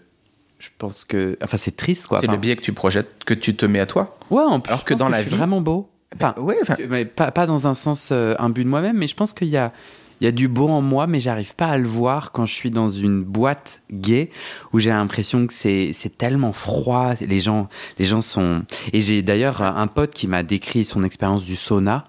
je 0.60 0.70
pense 0.80 1.06
que. 1.06 1.38
Enfin, 1.44 1.58
c'est 1.58 1.76
triste, 1.76 2.08
quoi. 2.08 2.20
C'est 2.20 2.26
Enfin, 2.28 2.34
le 2.36 2.40
biais 2.42 2.56
que 2.56 2.62
tu 2.62 2.74
projettes, 2.74 3.24
que 3.26 3.34
tu 3.36 3.56
te 3.56 3.66
mets 3.68 3.80
à 3.80 3.86
toi. 3.86 4.18
Ouais, 4.32 4.42
en 4.44 4.60
plus, 4.60 4.70
Alors 4.70 4.80
je 4.82 4.86
que 4.86 4.94
pense 4.94 5.00
dans 5.00 5.10
la 5.10 5.18
je 5.18 5.22
suis 5.24 5.32
vie- 5.32 5.38
vraiment 5.38 5.62
beau. 5.62 5.88
Enfin, 6.16 6.34
Ouais, 6.38 6.58
enfin, 6.62 6.76
mais 6.90 7.06
pas, 7.06 7.32
pas 7.32 7.46
dans 7.46 7.68
un 7.68 7.74
sens 7.74 8.10
euh, 8.12 8.34
imbu 8.40 8.64
de 8.64 8.70
moi-même, 8.70 8.98
mais 8.98 9.08
je 9.08 9.16
pense 9.16 9.34
qu'il 9.34 9.50
y 9.50 9.58
a, 9.58 9.74
il 10.20 10.26
y 10.26 10.28
a 10.28 10.32
du 10.32 10.48
beau 10.48 10.68
en 10.70 10.82
moi, 10.82 11.06
mais 11.06 11.20
j'arrive 11.20 11.54
pas 11.54 11.68
à 11.68 11.78
le 11.78 11.88
voir 11.88 12.32
quand 12.32 12.46
je 12.46 12.54
suis 12.54 12.72
dans 12.72 12.90
une 12.90 13.24
boîte 13.24 13.84
gay 13.92 14.32
où 14.74 14.80
j'ai 14.80 14.90
l'impression 14.90 15.46
que 15.46 15.54
c'est, 15.54 15.92
c'est 15.94 16.18
tellement 16.18 16.54
froid. 16.54 17.14
Les 17.22 17.40
gens, 17.40 17.70
les 18.00 18.06
gens 18.06 18.22
sont. 18.22 18.64
Et 18.94 19.02
j'ai 19.02 19.22
d'ailleurs 19.22 19.62
un 19.62 19.88
pote 19.88 20.14
qui 20.14 20.28
m'a 20.28 20.44
décrit 20.44 20.86
son 20.86 21.04
expérience 21.04 21.44
du 21.44 21.56
sauna. 21.56 22.06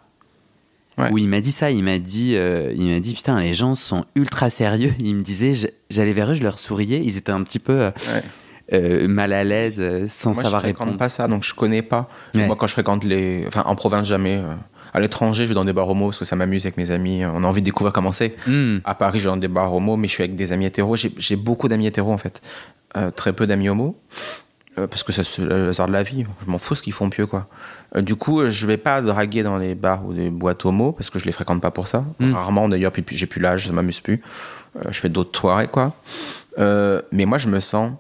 Ouais. 0.97 1.13
Où 1.13 1.19
il 1.19 1.29
m'a 1.29 1.41
dit 1.41 1.53
ça, 1.53 1.71
il 1.71 1.85
m'a 1.85 1.99
dit, 2.01 2.33
euh, 2.35 2.73
il 2.77 2.89
m'a 2.89 2.99
dit 2.99 3.15
putain, 3.15 3.41
les 3.41 3.55
gens 3.55 3.77
sont 3.77 4.05
ultra 4.17 4.51
sérieux. 4.51 4.93
Il 4.99 5.15
me 5.15 5.23
disait, 5.23 5.73
j'allais 5.91 6.13
vers 6.13 6.33
eux, 6.33 6.35
je 6.35 6.43
leur 6.43 6.59
souriais, 6.59 7.01
ils 7.05 7.17
étaient 7.17 7.31
un 7.31 7.45
petit 7.45 7.61
peu 7.61 7.83
euh, 7.83 7.91
Ouais. 8.13 8.23
Euh, 8.73 9.09
mal 9.09 9.33
à 9.33 9.45
l'aise, 9.45 9.77
euh, 9.79 10.07
sans 10.09 10.35
Moi, 10.35 10.43
savoir 10.43 10.61
je 10.61 10.67
fréquente 10.67 10.81
répondre. 10.87 10.99
pas 10.99 11.09
ça, 11.09 11.27
donc 11.29 11.43
je 11.45 11.55
connais 11.55 11.83
pas. 11.83 12.09
Ouais. 12.35 12.47
Moi, 12.47 12.57
quand 12.57 12.67
je 12.67 12.73
fréquente 12.73 13.05
les. 13.05 13.45
Enfin, 13.49 13.63
en 13.67 13.75
province, 13.75 14.07
jamais. 14.07 14.37
euh, 14.37 14.55
À 14.93 15.01
l'étranger, 15.01 15.45
je 15.45 15.49
vais 15.49 15.55
dans 15.55 15.65
des 15.65 15.73
bars 15.73 15.89
homo 15.89 16.07
parce 16.07 16.19
que 16.19 16.25
ça 16.25 16.37
m'amuse 16.37 16.65
avec 16.67 16.77
mes 16.77 16.91
amis. 16.91 17.25
On 17.25 17.45
a 17.45 17.47
envie 17.47 17.61
de 17.61 17.67
découvrir 17.67 17.93
comment 17.93 18.13
c'est. 18.13 18.35
Hmm. 18.47 18.79
À 18.85 18.95
Paris, 18.95 19.19
je 19.19 19.25
vais 19.25 19.31
dans 19.35 19.37
des 19.37 19.49
bars 19.49 19.75
homo, 19.75 19.97
mais 19.97 20.09
je 20.09 20.13
suis 20.15 20.23
avec 20.23 20.35
des 20.35 20.53
amis 20.53 20.67
hétéros. 20.67 20.97
J'ai- 20.97 21.37
beaucoup 21.37 21.69
d'amis 21.69 21.87
hétéros, 21.87 22.13
en 22.13 22.19
fait. 22.19 22.41
Euh, 22.97 23.11
très 23.11 23.33
peu 23.33 23.47
d'amis 23.47 23.69
homo. 23.69 23.99
Parce 24.91 25.03
que 25.03 25.11
c'est 25.11 25.39
le 25.39 25.71
hasard 25.71 25.89
de 25.89 25.93
la 25.93 26.05
vie. 26.05 26.25
Je 26.45 26.49
m'en 26.49 26.59
fous 26.59 26.77
ce 26.77 26.85
qu'ils 26.85 26.93
font 26.93 27.11
pieux, 27.11 27.27
quoi. 27.27 27.49
Du 27.97 28.15
coup, 28.15 28.47
je 28.47 28.65
vais 28.65 28.77
pas 28.77 29.03
draguer 29.03 29.43
dans 29.43 29.57
les 29.59 29.75
bars 29.75 30.07
ou 30.07 30.13
des 30.13 30.31
boîtes 30.31 30.65
homo 30.65 30.93
parce 30.93 31.11
que 31.11 31.19
je 31.19 31.25
les 31.25 31.33
fréquente 31.33 31.61
pas 31.61 31.73
pour 31.73 31.89
ça. 31.89 32.05
Mm. 32.21 32.33
Rarement, 32.33 32.69
d'ailleurs, 32.69 32.93
puis 32.93 33.05
j'ai 33.11 33.27
plus 33.27 33.41
l'âge, 33.41 33.67
ça 33.67 33.73
m'amuse 33.73 33.99
plus. 34.01 34.23
Je 34.89 35.01
fais 35.01 35.09
d'autres 35.09 35.37
soirées, 35.37 35.67
quoi. 35.67 35.95
Euh, 36.61 37.03
mais 37.11 37.25
moi, 37.25 37.39
je 37.39 37.49
me 37.49 37.59
sens 37.59 37.91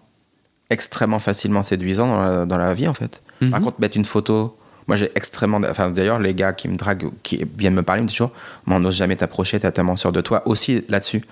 extrêmement 0.70 1.18
facilement 1.18 1.62
séduisant 1.62 2.06
dans 2.08 2.20
la, 2.20 2.46
dans 2.46 2.58
la 2.58 2.74
vie, 2.74 2.88
en 2.88 2.94
fait. 2.94 3.22
Par 3.50 3.58
Mhm. 3.60 3.64
contre, 3.64 3.80
mettre 3.80 3.96
une 3.96 4.04
photo. 4.04 4.56
Moi, 4.86 4.96
j'ai 4.96 5.10
extrêmement. 5.14 5.60
Enfin, 5.68 5.90
d'ailleurs, 5.90 6.18
les 6.18 6.34
gars 6.34 6.52
qui 6.52 6.68
me 6.68 6.76
draguent, 6.76 7.10
qui 7.22 7.44
viennent 7.58 7.74
me 7.74 7.82
parler, 7.82 8.02
me 8.02 8.06
disent 8.08 8.16
toujours 8.16 8.32
Mais 8.66 8.74
on 8.74 8.80
n'ose 8.80 8.96
jamais 8.96 9.16
t'approcher, 9.16 9.60
t'as 9.60 9.70
tellement 9.70 9.96
sûr 9.96 10.12
de 10.12 10.20
toi. 10.20 10.42
Aussi 10.46 10.84
là-dessus. 10.88 11.22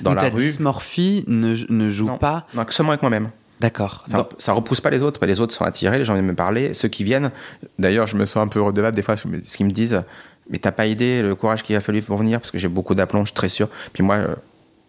Dans 0.00 0.10
Donc 0.10 0.22
la 0.22 0.30
ta 0.30 0.36
rue. 0.36 0.42
dysmorphie 0.42 1.24
ne, 1.28 1.54
ne 1.68 1.90
joue 1.90 2.06
Non. 2.06 2.18
pas. 2.18 2.46
Non, 2.54 2.64
seulement 2.70 2.90
avec 2.92 3.02
moi-même. 3.02 3.30
D'accord. 3.60 4.02
Ça, 4.06 4.28
ça 4.38 4.52
repousse 4.52 4.80
pas 4.80 4.90
les 4.90 5.02
autres. 5.04 5.24
Les 5.24 5.40
autres 5.40 5.54
sont 5.54 5.64
attirés, 5.64 5.98
les 5.98 6.04
gens 6.04 6.14
viennent 6.14 6.26
me 6.26 6.34
parler. 6.34 6.74
Ceux 6.74 6.88
qui 6.88 7.04
viennent, 7.04 7.30
d'ailleurs, 7.78 8.08
je 8.08 8.16
me 8.16 8.24
sens 8.24 8.42
un 8.44 8.48
peu 8.48 8.60
redevable 8.60 8.96
des 8.96 9.02
fois, 9.02 9.14
je 9.14 9.22
ce 9.44 9.56
qu'ils 9.56 9.66
me 9.66 9.70
disent. 9.70 10.02
Mais 10.50 10.58
t'as 10.58 10.72
pas 10.72 10.86
idée 10.86 11.22
le 11.22 11.34
courage 11.36 11.62
qu'il 11.62 11.74
a 11.76 11.80
fallu 11.80 12.02
pour 12.02 12.16
venir, 12.16 12.40
parce 12.40 12.50
que 12.50 12.58
j'ai 12.58 12.68
beaucoup 12.68 12.94
d'aplomb, 12.96 13.20
je 13.20 13.26
suis 13.26 13.34
très 13.34 13.48
sûr. 13.48 13.68
Puis 13.92 14.02
moi, 14.02 14.16
euh, 14.16 14.34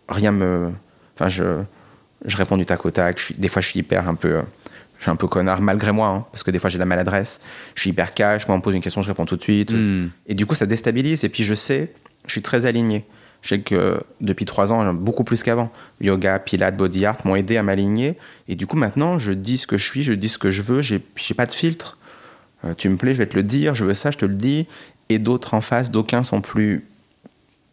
rien 0.10 0.32
me. 0.32 0.72
Enfin, 1.16 1.30
je, 1.30 1.44
je 2.26 2.38
réponds 2.38 2.58
du 2.58 2.66
tac 2.66 2.86
au 2.86 2.92
tac. 2.92 3.20
Je 3.20 3.26
suis, 3.26 3.36
des 3.36 3.48
fois, 3.48 3.62
je 3.62 3.68
suis 3.68 3.80
hyper 3.80 4.10
un 4.10 4.16
peu. 4.16 4.42
Je 4.98 5.04
suis 5.04 5.12
un 5.12 5.18
peu 5.18 5.28
connard, 5.28 5.62
malgré 5.62 5.92
moi, 5.92 6.08
hein, 6.08 6.26
parce 6.32 6.44
que 6.44 6.52
des 6.52 6.60
fois, 6.60 6.70
j'ai 6.70 6.80
la 6.80 6.86
maladresse. 6.86 7.42
Je 7.76 7.82
suis 7.82 7.90
hyper 7.90 8.14
cash. 8.14 8.48
Moi, 8.48 8.56
on 8.56 8.60
me 8.60 8.64
pose 8.64 8.74
une 8.74 8.82
question, 8.82 9.02
je 9.02 9.10
réponds 9.10 9.26
tout 9.26 9.36
de 9.36 9.42
suite. 9.42 9.72
Hmm. 9.72 10.08
Et 10.26 10.34
du 10.34 10.46
coup, 10.46 10.56
ça 10.56 10.66
déstabilise. 10.66 11.24
Et 11.26 11.30
puis, 11.30 11.44
je 11.44 11.54
sais, 11.54 11.92
je 12.26 12.32
suis 12.32 12.42
très 12.42 12.66
aligné. 12.66 13.06
Je 13.42 13.50
sais 13.50 13.60
que 13.60 14.00
depuis 14.22 14.46
trois 14.46 14.74
ans, 14.74 14.92
beaucoup 14.94 15.24
plus 15.24 15.44
qu'avant, 15.44 15.72
yoga, 16.02 16.40
pilates, 16.40 16.78
body 16.78 17.06
art 17.06 17.18
m'ont 17.26 17.36
aidé 17.36 17.58
à 17.58 17.64
m'aligner. 17.64 18.18
Et 18.48 18.56
du 18.56 18.66
coup, 18.66 18.78
maintenant, 18.78 19.20
je 19.20 19.34
dis 19.34 19.60
ce 19.60 19.68
que 19.68 19.78
je 19.78 19.84
suis, 19.84 20.02
je 20.02 20.14
dis 20.14 20.30
ce 20.30 20.40
que 20.40 20.50
je 20.50 20.64
veux. 20.64 20.82
J'ai 20.82 21.00
pas 21.36 21.46
de 21.46 21.52
filtre. 21.52 22.00
Euh, 22.64 22.74
tu 22.76 22.90
me 22.90 22.98
plais, 22.98 23.14
je 23.14 23.20
vais 23.20 23.28
te 23.28 23.36
le 23.36 23.44
dire. 23.44 23.76
Je 23.76 23.86
veux 23.86 23.94
ça, 23.94 24.10
je 24.10 24.18
te 24.18 24.26
le 24.26 24.34
dis. 24.34 24.66
Et 25.10 25.20
d'autres 25.20 25.54
en 25.54 25.62
face, 25.62 25.92
d'aucuns 25.92 26.24
sont 26.24 26.42
plus. 26.42 26.86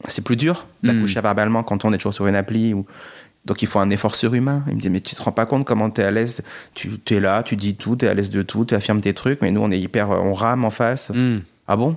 C'est 0.08 0.24
plus 0.24 0.36
dur 0.36 0.66
d'accoucher 0.82 1.20
verbalement 1.20 1.62
quand 1.62 1.84
on 1.84 1.92
est 1.92 1.96
toujours 1.96 2.12
sur 2.12 2.26
une 2.26 2.34
appli. 2.34 2.74
Ou... 2.74 2.84
Donc 3.44 3.60
il 3.62 3.66
faut 3.66 3.80
un 3.80 3.90
effort 3.90 4.14
surhumain. 4.14 4.62
Il 4.68 4.76
me 4.76 4.80
dit, 4.80 4.88
mais 4.90 5.00
tu 5.00 5.14
te 5.16 5.22
rends 5.22 5.32
pas 5.32 5.46
compte 5.46 5.64
comment 5.66 5.90
tu 5.90 6.00
es 6.00 6.04
à 6.04 6.10
l'aise? 6.10 6.42
Tu 6.74 7.00
es 7.10 7.20
là, 7.20 7.42
tu 7.42 7.56
dis 7.56 7.74
tout, 7.74 7.96
tu 7.96 8.04
es 8.04 8.08
à 8.08 8.14
l'aise 8.14 8.30
de 8.30 8.42
tout, 8.42 8.64
tu 8.64 8.74
affirmes 8.74 9.00
tes 9.00 9.14
trucs. 9.14 9.40
Mais 9.42 9.50
nous, 9.50 9.60
on 9.60 9.70
est 9.70 9.80
hyper. 9.80 10.10
euh, 10.12 10.18
On 10.18 10.32
rame 10.34 10.64
en 10.64 10.70
face. 10.70 11.10
Hmm. 11.12 11.38
Ah 11.66 11.76
bon? 11.76 11.96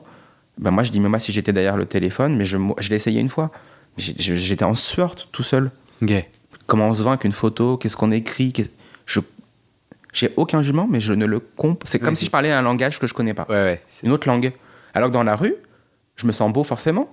Ben 0.57 0.71
Moi, 0.71 0.83
je 0.83 0.91
dis, 0.91 0.99
mais 0.99 1.09
moi, 1.09 1.19
si 1.19 1.31
j'étais 1.31 1.53
derrière 1.53 1.77
le 1.77 1.85
téléphone, 1.85 2.35
mais 2.35 2.45
je, 2.45 2.57
je 2.79 2.89
l'ai 2.89 2.95
essayé 2.95 3.19
une 3.21 3.29
fois. 3.29 3.51
J'étais 3.97 4.65
en 4.65 4.73
sueur 4.75 5.15
tout 5.15 5.43
seul. 5.43 5.71
Comment 6.65 6.87
on 6.87 6.93
se 6.93 7.03
vend 7.03 7.11
avec 7.11 7.23
une 7.25 7.31
photo? 7.31 7.77
Qu'est-ce 7.77 7.95
qu'on 7.95 8.11
écrit? 8.11 8.51
Je, 9.05 9.19
J'ai 10.13 10.33
aucun 10.37 10.61
jugement, 10.63 10.87
mais 10.89 10.99
je 10.99 11.13
ne 11.13 11.25
le 11.25 11.39
comprends. 11.39 11.77
C'est 11.85 11.99
comme 11.99 12.15
si 12.15 12.25
je 12.25 12.31
parlais 12.31 12.51
un 12.51 12.61
langage 12.63 12.99
que 12.99 13.05
je 13.07 13.13
connais 13.13 13.33
pas. 13.35 13.45
Ouais, 13.49 13.55
ouais. 13.55 13.81
c'est- 13.87 14.05
Une 14.07 14.11
autre 14.13 14.27
langue. 14.27 14.51
Alors 14.95 15.09
que 15.09 15.13
dans 15.13 15.23
la 15.23 15.35
rue, 15.35 15.53
je 16.15 16.25
me 16.25 16.31
sens 16.31 16.51
beau 16.51 16.63
forcément. 16.63 17.07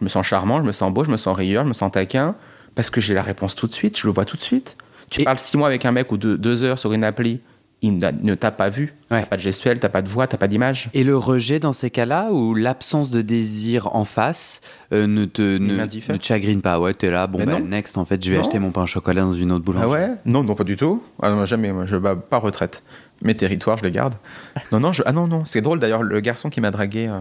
Je 0.00 0.04
me 0.04 0.08
sens 0.08 0.24
charmant, 0.26 0.60
je 0.60 0.66
me 0.66 0.72
sens 0.72 0.92
beau, 0.92 1.04
je 1.04 1.10
me 1.10 1.16
sens 1.16 1.36
rieur, 1.36 1.64
je 1.64 1.68
me 1.68 1.74
sens 1.74 1.90
taquin. 1.92 2.34
Parce 2.76 2.90
que 2.90 3.00
j'ai 3.00 3.14
la 3.14 3.22
réponse 3.22 3.56
tout 3.56 3.66
de 3.66 3.74
suite, 3.74 3.98
je 3.98 4.06
le 4.06 4.12
vois 4.12 4.24
tout 4.24 4.36
de 4.36 4.42
suite. 4.42 4.76
Tu 5.10 5.22
Et- 5.22 5.24
parles 5.24 5.38
six 5.40 5.56
mois 5.56 5.66
avec 5.66 5.84
un 5.84 5.90
mec 5.92 6.12
ou 6.12 6.16
deux, 6.18 6.38
deux 6.38 6.62
heures 6.62 6.78
sur 6.78 6.92
une 6.92 7.02
appli, 7.02 7.40
il 7.82 7.98
ne 7.98 8.34
t'a 8.34 8.50
pas 8.50 8.68
vu. 8.70 8.94
Ouais. 9.10 9.20
T'as 9.20 9.26
pas 9.26 9.36
de 9.36 9.42
gestuelle, 9.42 9.78
t'as 9.78 9.88
pas 9.90 10.00
de 10.02 10.08
voix, 10.08 10.26
t'as 10.26 10.38
pas 10.38 10.48
d'image. 10.48 10.88
Et 10.94 11.04
le 11.04 11.16
rejet 11.16 11.58
dans 11.60 11.72
ces 11.74 11.90
cas-là, 11.90 12.28
ou 12.32 12.54
l'absence 12.54 13.10
de 13.10 13.20
désir 13.22 13.94
en 13.94 14.04
face, 14.04 14.60
euh, 14.92 15.06
ne 15.06 15.24
te 15.26 15.58
ne, 15.58 15.74
ne 15.76 16.16
te 16.16 16.24
chagrine 16.24 16.62
pas. 16.62 16.80
Ouais, 16.80 16.94
t'es 16.94 17.10
là, 17.10 17.26
bon, 17.26 17.44
bah, 17.44 17.58
non. 17.58 17.60
next, 17.60 17.98
en 17.98 18.04
fait, 18.04 18.22
je 18.24 18.30
vais 18.30 18.36
Non. 18.38 18.42
acheter 18.44 18.58
mon 18.58 18.72
pain 18.72 18.82
au 18.82 18.86
chocolat 18.86 19.22
dans 19.22 19.34
une 19.34 19.52
autre 19.52 19.64
boulangerie. 19.64 19.88
Ah 19.88 20.08
ouais? 20.08 20.14
Non, 20.24 20.42
non, 20.42 20.54
pas 20.54 20.64
du 20.64 20.76
tout. 20.76 21.02
Ah 21.22 21.30
non, 21.30 21.44
jamais, 21.44 21.70
moi, 21.72 21.86
je 21.86 21.96
bats 21.96 22.16
pas 22.16 22.38
retraite. 22.38 22.82
Mes 23.22 23.34
territoires, 23.36 23.78
je 23.78 23.84
les 23.84 23.90
garde. 23.90 24.14
Non, 24.72 24.80
non, 24.80 24.92
je... 24.92 25.02
ah 25.06 25.12
non, 25.12 25.26
non, 25.26 25.44
c'est 25.44 25.60
drôle 25.60 25.78
d'ailleurs, 25.78 26.02
le 26.02 26.20
garçon 26.20 26.50
qui 26.50 26.60
m'a 26.60 26.70
dragué 26.70 27.08
euh, 27.08 27.20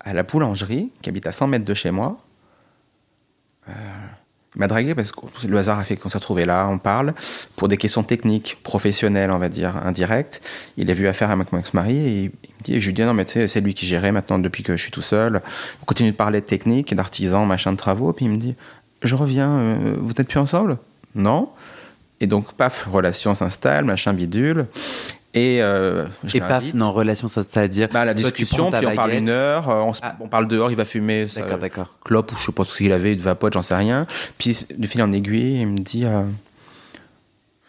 à 0.00 0.14
la 0.14 0.22
boulangerie, 0.24 0.90
qui 1.00 1.08
habite 1.08 1.26
à 1.26 1.32
100 1.32 1.46
mètres 1.48 1.64
de 1.64 1.74
chez 1.74 1.90
moi, 1.92 2.18
euh, 3.68 3.72
il 4.54 4.60
m'a 4.60 4.68
dragué 4.68 4.94
parce 4.94 5.10
que 5.10 5.20
le 5.46 5.58
hasard 5.58 5.78
a 5.78 5.84
fait 5.84 5.96
qu'on 5.96 6.08
s'est 6.08 6.18
retrouvés 6.18 6.44
là, 6.44 6.68
on 6.68 6.78
parle, 6.78 7.14
pour 7.56 7.68
des 7.68 7.76
questions 7.76 8.02
techniques, 8.02 8.58
professionnelles, 8.62 9.30
on 9.30 9.38
va 9.38 9.48
dire, 9.48 9.76
indirectes. 9.84 10.40
Il 10.76 10.90
a 10.90 10.94
vu 10.94 11.08
affaire 11.08 11.30
avec 11.30 11.52
mon 11.52 11.58
ex-mari 11.58 11.96
et 11.96 12.18
il 12.20 12.30
me 12.30 12.64
dit, 12.64 12.80
je 12.80 12.86
lui 12.86 12.94
dis, 12.94 13.02
non, 13.02 13.14
mais 13.14 13.24
tu 13.24 13.32
sais, 13.32 13.48
c'est 13.48 13.60
lui 13.60 13.74
qui 13.74 13.86
gérait 13.86 14.12
maintenant 14.12 14.38
depuis 14.38 14.62
que 14.62 14.76
je 14.76 14.82
suis 14.82 14.92
tout 14.92 15.02
seul. 15.02 15.42
On 15.82 15.84
continue 15.84 16.12
de 16.12 16.16
parler 16.16 16.40
de 16.40 16.46
technique, 16.46 16.94
d'artisans, 16.94 17.46
machin 17.46 17.72
de 17.72 17.76
travaux, 17.76 18.12
puis 18.12 18.26
il 18.26 18.30
me 18.30 18.36
dit, 18.36 18.54
je 19.02 19.16
reviens, 19.16 19.50
euh, 19.50 19.96
vous 19.98 20.12
n'êtes 20.16 20.28
plus 20.28 20.38
ensemble? 20.38 20.78
Non. 21.14 21.50
Et 22.20 22.26
donc, 22.26 22.52
paf, 22.54 22.86
relation 22.90 23.34
s'installe, 23.34 23.84
machin 23.84 24.12
bidule. 24.12 24.66
Et, 25.36 25.60
euh, 25.60 26.06
je 26.22 26.36
Et 26.36 26.40
paf, 26.40 26.74
non, 26.74 26.92
relation, 26.92 27.26
ça- 27.26 27.42
c'est-à-dire. 27.42 27.88
Bah, 27.92 28.04
la 28.04 28.14
toi, 28.14 28.22
discussion, 28.22 28.70
puis 28.70 28.86
on 28.86 28.94
parle 28.94 29.12
une 29.14 29.28
heure, 29.28 29.68
euh, 29.68 29.80
on, 29.82 29.92
Ah. 30.00 30.14
on 30.20 30.28
parle 30.28 30.46
dehors, 30.46 30.70
il 30.70 30.76
va 30.76 30.84
fumer 30.84 31.26
D'accord, 31.34 31.58
d'accord. 31.58 31.94
clope 32.04 32.30
ou 32.32 32.36
je 32.36 32.44
sais 32.46 32.52
pas 32.52 32.62
ce 32.64 32.76
qu'il 32.76 32.92
avait, 32.92 33.16
de 33.16 33.20
vapote, 33.20 33.52
j'en 33.54 33.62
sais 33.62 33.74
rien. 33.74 34.06
Puis 34.38 34.64
de 34.78 34.86
fil 34.86 35.02
en 35.02 35.10
aiguille, 35.12 35.60
il 35.60 35.66
me 35.66 35.78
dit 35.78 36.04
euh, 36.04 36.22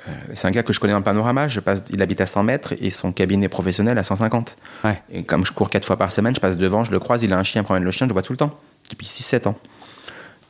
euh, 0.07 0.11
c'est 0.35 0.47
un 0.47 0.51
gars 0.51 0.61
que 0.61 0.73
je 0.73 0.79
connais 0.79 0.93
dans 0.93 0.99
le 0.99 1.03
panorama, 1.03 1.47
je 1.49 1.59
passe, 1.59 1.85
il 1.91 1.99
habite 2.03 2.21
à 2.21 2.27
100 2.27 2.43
mètres 2.43 2.75
et 2.79 2.91
son 2.91 3.11
cabinet 3.11 3.49
professionnel 3.49 3.97
à 3.97 4.03
150. 4.03 4.57
Ouais. 4.83 5.01
Et 5.11 5.23
comme 5.23 5.43
je 5.43 5.51
cours 5.51 5.71
quatre 5.71 5.85
fois 5.85 5.97
par 5.97 6.11
semaine, 6.11 6.35
je 6.35 6.39
passe 6.39 6.57
devant, 6.57 6.83
je 6.83 6.91
le 6.91 6.99
croise, 6.99 7.23
il 7.23 7.33
a 7.33 7.39
un 7.39 7.43
chien, 7.43 7.61
il 7.61 7.65
promène 7.65 7.83
le 7.83 7.89
chien, 7.91 8.05
je 8.05 8.09
le 8.09 8.13
vois 8.13 8.21
tout 8.21 8.33
le 8.33 8.37
temps, 8.37 8.59
depuis 8.91 9.07
6-7 9.07 9.47
ans. 9.47 9.55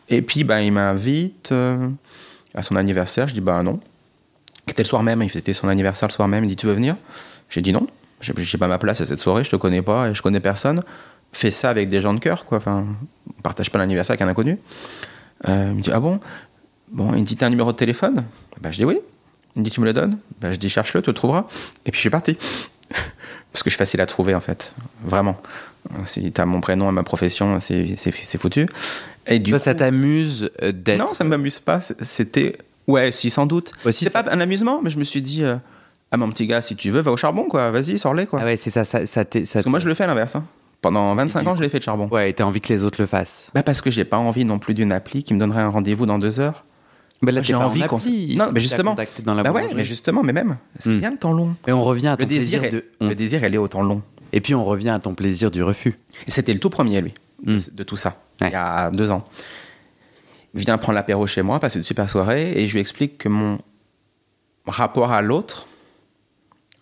Et 0.09 0.21
puis 0.21 0.43
ben, 0.43 0.59
il 0.59 0.73
m'invite 0.73 1.53
à 2.53 2.61
son 2.61 2.75
anniversaire, 2.75 3.29
je 3.29 3.33
dis 3.33 3.41
bah 3.41 3.63
non. 3.63 3.79
C'était 4.67 4.83
le 4.83 4.87
soir 4.87 5.03
même, 5.03 5.21
il 5.21 5.29
fêtait 5.29 5.53
son 5.53 5.67
anniversaire 5.67 6.07
le 6.09 6.13
soir 6.13 6.27
même, 6.27 6.43
il 6.43 6.47
dit 6.47 6.55
tu 6.55 6.65
veux 6.67 6.73
venir? 6.73 6.95
J'ai 7.49 7.61
dit 7.61 7.71
non, 7.73 7.85
j'ai 8.21 8.33
j'ai 8.37 8.57
pas 8.57 8.67
ma 8.67 8.77
place 8.77 9.01
à 9.01 9.05
cette 9.05 9.19
soirée, 9.19 9.43
je 9.43 9.49
te 9.51 9.55
connais 9.55 9.81
pas 9.81 10.09
et 10.09 10.13
je 10.13 10.21
connais 10.21 10.39
personne. 10.39 10.81
Fais 11.31 11.51
ça 11.51 11.69
avec 11.69 11.87
des 11.87 12.01
gens 12.01 12.13
de 12.13 12.19
cœur, 12.19 12.45
quoi. 12.45 12.57
Enfin, 12.59 12.85
partage 13.43 13.69
pas 13.69 13.77
l'anniversaire 13.77 14.13
avec 14.13 14.21
un 14.21 14.27
inconnu. 14.29 14.57
Euh, 15.47 15.67
il 15.71 15.75
me 15.77 15.81
dit 15.81 15.91
ah 15.93 15.99
bon? 15.99 16.19
Bon, 16.91 17.13
il 17.13 17.21
me 17.21 17.25
dit 17.25 17.35
t'as 17.35 17.47
un 17.47 17.49
numéro 17.49 17.71
de 17.71 17.77
téléphone? 17.77 18.23
Bah, 18.61 18.71
Je 18.71 18.77
dis 18.77 18.85
oui. 18.85 18.99
Il 19.55 19.59
me 19.59 19.63
dit 19.65 19.69
tu 19.71 19.81
me 19.81 19.85
le 19.85 19.93
donnes? 19.93 20.17
Bah, 20.41 20.51
Je 20.53 20.57
dis 20.57 20.69
cherche-le, 20.69 21.01
tu 21.01 21.09
le 21.09 21.13
trouveras. 21.13 21.45
Et 21.85 21.91
puis 21.91 21.97
je 21.97 22.01
suis 22.01 22.09
parti. 22.09 22.35
Parce 23.51 23.63
que 23.63 23.69
je 23.69 23.75
suis 23.75 23.77
facile 23.77 24.01
à 24.01 24.05
trouver 24.05 24.33
en 24.35 24.41
fait, 24.41 24.73
vraiment. 25.03 25.37
Si 26.05 26.31
t'as 26.31 26.45
mon 26.45 26.61
prénom 26.61 26.89
et 26.89 26.91
ma 26.91 27.03
profession, 27.03 27.59
c'est 27.59 28.37
foutu. 28.39 28.65
Et 29.27 29.39
du 29.39 29.51
Toi, 29.51 29.59
coup- 29.59 29.63
ça 29.65 29.75
t'amuse 29.75 30.49
euh, 30.63 30.71
d'être. 30.71 30.99
non, 30.99 31.13
ça 31.13 31.23
ne 31.23 31.29
m'amuse 31.29 31.59
pas. 31.59 31.79
C'était. 31.81 32.57
Ouais, 32.87 33.11
si, 33.11 33.29
sans 33.29 33.45
doute. 33.45 33.71
C'est 33.85 34.09
ça- 34.09 34.23
pas 34.23 34.31
un 34.31 34.39
amusement, 34.41 34.79
mais 34.83 34.89
je 34.89 34.97
me 34.99 35.03
suis 35.03 35.21
dit. 35.21 35.43
euh, 35.43 35.55
Ah, 36.11 36.17
mon 36.17 36.29
petit 36.29 36.45
gars, 36.45 36.61
si 36.61 36.75
tu 36.75 36.91
veux, 36.91 37.01
va 37.01 37.11
au 37.11 37.17
charbon, 37.17 37.45
quoi. 37.49 37.71
Vas-y, 37.71 37.97
sors-les, 37.97 38.25
quoi. 38.27 38.39
Ah 38.41 38.45
ouais, 38.45 38.57
c'est 38.57 38.69
ça, 38.69 38.85
ça, 38.85 38.99
Parce 39.25 39.25
que 39.65 39.69
moi, 39.69 39.79
je 39.79 39.87
le 39.87 39.95
fais 39.95 40.03
à 40.03 40.07
l'inverse. 40.07 40.35
hein. 40.35 40.45
Pendant 40.81 41.13
25 41.15 41.41
du 41.41 41.47
ans, 41.47 41.55
je 41.55 41.61
l'ai 41.61 41.67
fait 41.69 41.79
de 41.79 41.83
charbon. 41.83 42.07
Ouais, 42.11 42.29
et 42.29 42.33
t'as 42.33 42.43
envie 42.43 42.59
que 42.61 42.71
les 42.71 42.83
autres 42.83 43.01
le 43.01 43.07
fassent. 43.07 43.49
Bah, 43.55 43.63
parce 43.63 43.81
que 43.81 43.89
j'ai 43.89 44.05
pas 44.05 44.17
envie 44.17 44.45
non 44.45 44.59
plus 44.59 44.75
d'une 44.75 44.91
appli 44.91 45.23
qui 45.23 45.33
me 45.33 45.39
donnerait 45.39 45.61
un 45.61 45.69
rendez-vous 45.69 46.05
dans 46.05 46.19
deux 46.19 46.39
heures. 46.39 46.63
Mais 47.23 47.31
là, 47.31 47.41
J'ai 47.41 47.55
envie 47.55 47.83
en 47.83 47.87
qu'on 47.87 47.97
Non, 47.97 48.51
mais 48.53 48.59
justement. 48.61 48.95
dans 49.23 49.33
la 49.33 49.41
bah 49.41 49.51
ouais, 49.51 49.67
mais 49.75 49.83
justement, 49.83 50.21
mais 50.21 50.31
même, 50.33 50.57
c'est 50.77 50.91
Hmm. 50.91 50.99
bien 50.99 51.11
le 51.11 51.17
temps 51.17 51.33
long. 51.33 51.55
Et 51.65 51.71
on 51.71 51.83
revient 51.83 52.09
à 52.09 52.17
ton 52.17 52.23
Le 52.25 52.29
désir, 52.29 52.59
plaisir 52.61 52.63
est... 52.79 52.81
de. 52.81 52.85
on- 53.01 53.07
le 53.09 53.15
désir, 53.15 53.43
elle 53.43 53.55
est 53.55 53.57
au 53.57 53.67
temps 53.67 53.81
long. 53.81 54.01
Et 54.31 54.41
puis 54.41 54.53
on 54.53 54.63
revient 54.63 54.89
à 54.89 54.99
ton 54.99 55.15
plaisir 55.15 55.49
du 55.49 55.63
refus. 55.63 55.97
C'était 56.27 56.53
le 56.53 56.59
tout 56.59 56.69
premier, 56.69 57.01
lui, 57.01 57.13
de, 57.43 57.55
Hmm. 57.55 57.59
de 57.73 57.83
tout 57.83 57.97
ça, 57.97 58.17
Ouais. 58.41 58.49
il 58.49 58.53
y 58.53 58.55
a 58.55 58.91
deux 58.91 59.11
ans. 59.11 59.23
Vient 60.55 60.77
prendre 60.77 60.95
l'apéro 60.95 61.27
chez 61.27 61.41
moi, 61.41 61.59
passer 61.59 61.77
une 61.79 61.83
super 61.83 62.09
soirée, 62.09 62.53
et 62.55 62.67
je 62.67 62.73
lui 62.73 62.79
explique 62.79 63.17
que 63.17 63.29
mon 63.29 63.57
rapport 64.65 65.11
à 65.11 65.21
l'autre, 65.21 65.67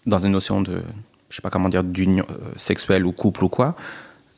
dans 0.05 0.19
une 0.19 0.31
notion 0.31 0.61
de, 0.61 0.81
je 1.29 1.35
sais 1.35 1.41
pas 1.41 1.49
comment 1.49 1.69
dire, 1.69 1.83
d'union 1.83 2.25
euh, 2.29 2.35
sexuelle 2.55 3.05
ou 3.05 3.11
couple 3.11 3.43
ou 3.43 3.49
quoi, 3.49 3.75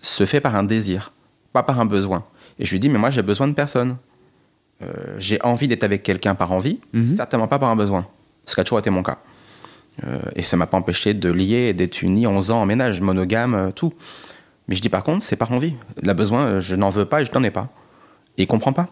se 0.02 0.26
fait 0.26 0.40
par 0.40 0.56
un 0.56 0.64
désir, 0.64 1.12
pas 1.54 1.64
par 1.64 1.80
un 1.80 1.86
besoin. 1.86 2.24
Et 2.60 2.66
je 2.66 2.72
lui 2.72 2.80
dis, 2.80 2.88
mais 2.90 2.98
moi 3.00 3.12
j'ai 3.12 3.22
besoin 3.24 3.48
de 3.48 3.54
personne. 3.54 3.98
Euh, 4.82 5.16
j'ai 5.18 5.42
envie 5.44 5.68
d'être 5.68 5.84
avec 5.84 6.04
quelqu'un 6.04 6.36
par 6.36 6.52
envie, 6.52 6.80
Mhm. 6.94 7.08
certainement 7.08 7.48
pas 7.48 7.60
par 7.60 7.70
un 7.70 7.76
besoin. 7.76 8.08
Ce 8.46 8.56
qui 8.56 8.62
a 8.62 8.64
toujours 8.64 8.80
été 8.80 8.90
mon 8.90 9.04
cas. 9.04 9.18
Euh, 10.06 10.20
et 10.36 10.44
ça 10.44 10.56
m'a 10.58 10.68
pas 10.68 10.78
empêché 10.78 11.14
de 11.14 11.30
lier 11.32 11.68
et 11.70 11.74
d'être 11.74 12.02
uni 12.02 12.26
11 12.28 12.52
ans 12.52 12.62
en 12.62 12.66
ménage, 12.66 13.02
monogame, 13.02 13.72
tout. 13.76 13.94
Mais 14.68 14.76
je 14.76 14.82
dis 14.82 14.90
par 14.90 15.04
contre, 15.04 15.24
c'est 15.24 15.36
par 15.36 15.52
envie. 15.52 15.74
La 16.04 16.14
besoin, 16.14 16.60
je 16.60 16.76
n'en 16.76 16.90
veux 16.90 17.06
pas 17.06 17.22
et 17.22 17.26
je 17.26 17.32
n'en 17.34 17.44
ai 17.44 17.52
pas. 17.52 17.70
Et 18.38 18.44
il 18.44 18.48
comprend 18.48 18.74
pas. 18.74 18.90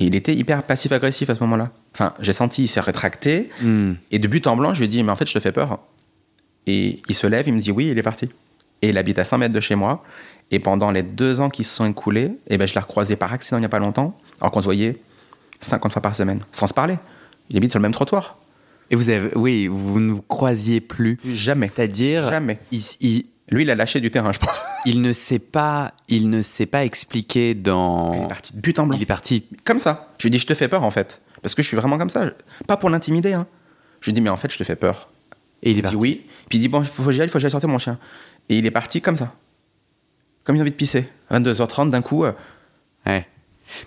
Et 0.00 0.06
il 0.06 0.14
était 0.14 0.34
hyper 0.34 0.62
passif-agressif 0.64 1.30
à 1.30 1.34
ce 1.34 1.40
moment-là. 1.40 1.70
Enfin, 1.94 2.14
j'ai 2.20 2.32
senti, 2.32 2.64
il 2.64 2.68
s'est 2.68 2.80
rétracté. 2.80 3.50
Hmm. 3.62 3.92
Et 4.10 4.18
de 4.18 4.26
but 4.28 4.46
en 4.46 4.56
blanc, 4.56 4.74
je 4.74 4.80
lui 4.80 4.84
ai 4.86 4.88
dit, 4.88 5.02
mais 5.04 5.12
en 5.12 5.16
fait, 5.16 5.26
je 5.28 5.34
te 5.34 5.40
fais 5.40 5.52
peur. 5.52 5.78
Et 6.66 7.00
il 7.08 7.14
se 7.14 7.26
lève, 7.26 7.46
il 7.46 7.54
me 7.54 7.60
dit 7.60 7.70
oui, 7.70 7.88
il 7.90 7.98
est 7.98 8.02
parti. 8.02 8.28
Et 8.82 8.88
il 8.88 8.98
habite 8.98 9.18
à 9.18 9.24
100 9.24 9.38
mètres 9.38 9.54
de 9.54 9.60
chez 9.60 9.74
moi. 9.76 10.02
Et 10.50 10.58
pendant 10.58 10.90
les 10.90 11.02
deux 11.02 11.40
ans 11.40 11.48
qui 11.50 11.64
se 11.64 11.74
sont 11.74 11.86
écoulés, 11.86 12.32
eh 12.48 12.58
ben, 12.58 12.66
je 12.66 12.74
l'ai 12.74 12.80
recroisé 12.80 13.16
par 13.16 13.32
accident 13.32 13.56
il 13.58 13.60
n'y 13.60 13.66
a 13.66 13.70
pas 13.70 13.78
longtemps, 13.78 14.18
alors 14.40 14.50
qu'on 14.52 14.60
se 14.60 14.66
voyait 14.66 14.98
50 15.60 15.92
fois 15.92 16.02
par 16.02 16.14
semaine, 16.14 16.40
sans 16.52 16.66
se 16.66 16.74
parler. 16.74 16.98
Il 17.50 17.56
habite 17.56 17.70
sur 17.70 17.78
le 17.78 17.82
même 17.82 17.92
trottoir. 17.92 18.38
Et 18.90 18.96
vous 18.96 19.08
avez, 19.08 19.30
oui, 19.36 19.68
vous 19.70 20.00
ne 20.00 20.12
vous 20.12 20.22
croisiez 20.22 20.80
plus. 20.80 21.18
Jamais. 21.24 21.68
C'est-à-dire, 21.68 22.28
Jamais. 22.28 22.58
il, 22.72 22.82
il- 23.00 23.24
Lui, 23.50 23.62
il 23.62 23.70
a 23.70 23.74
lâché 23.74 24.00
du 24.00 24.10
terrain, 24.10 24.32
je 24.32 24.38
pense. 24.38 24.62
il 24.86 25.02
ne 25.02 25.12
s'est 25.12 25.38
pas, 25.38 25.92
il 26.08 26.30
ne 26.30 26.40
s'est 26.42 26.66
pas 26.66 26.84
expliqué 26.84 27.54
dans. 27.54 28.14
Il 28.14 28.22
est 28.24 28.28
parti 28.28 28.54
de 28.54 28.60
but 28.60 28.78
en 28.78 28.86
blanc. 28.86 28.96
Il 28.96 29.02
est 29.02 29.06
parti. 29.06 29.44
Comme 29.64 29.78
ça. 29.78 30.12
Je 30.18 30.24
lui 30.24 30.30
dit, 30.30 30.38
je 30.38 30.46
te 30.46 30.54
fais 30.54 30.68
peur, 30.68 30.82
en 30.82 30.90
fait. 30.90 31.20
Parce 31.42 31.54
que 31.54 31.62
je 31.62 31.68
suis 31.68 31.76
vraiment 31.76 31.98
comme 31.98 32.08
ça. 32.10 32.30
Pas 32.66 32.76
pour 32.78 32.88
l'intimider. 32.90 33.34
Hein. 33.34 33.46
Je 34.00 34.06
lui 34.06 34.12
dit, 34.14 34.20
mais 34.22 34.30
en 34.30 34.36
fait, 34.36 34.50
je 34.50 34.56
te 34.58 34.64
fais 34.64 34.76
peur. 34.76 35.10
Et 35.62 35.70
il 35.70 35.72
est 35.72 35.72
Il 35.72 35.76
dit 35.76 35.82
parti. 35.82 35.96
oui. 35.96 36.26
Puis 36.48 36.58
il 36.58 36.60
dit, 36.62 36.68
bon, 36.68 36.80
il 36.80 36.86
faut 36.86 37.02
que 37.02 37.12
j'y 37.12 37.20
aille, 37.20 37.26
il 37.26 37.30
faut 37.30 37.34
que 37.34 37.40
j'aille 37.40 37.50
sortir 37.50 37.68
mon 37.68 37.78
chien. 37.78 37.98
Et 38.48 38.58
il 38.58 38.64
est 38.66 38.70
parti 38.70 39.00
comme 39.02 39.16
ça. 39.16 39.32
Comme 40.44 40.56
il 40.56 40.58
a 40.60 40.62
envie 40.62 40.70
de 40.70 40.76
pisser. 40.76 41.06
22h30, 41.30 41.90
d'un 41.90 42.02
coup. 42.02 42.24
euh, 42.24 42.32
Ouais. 43.06 43.26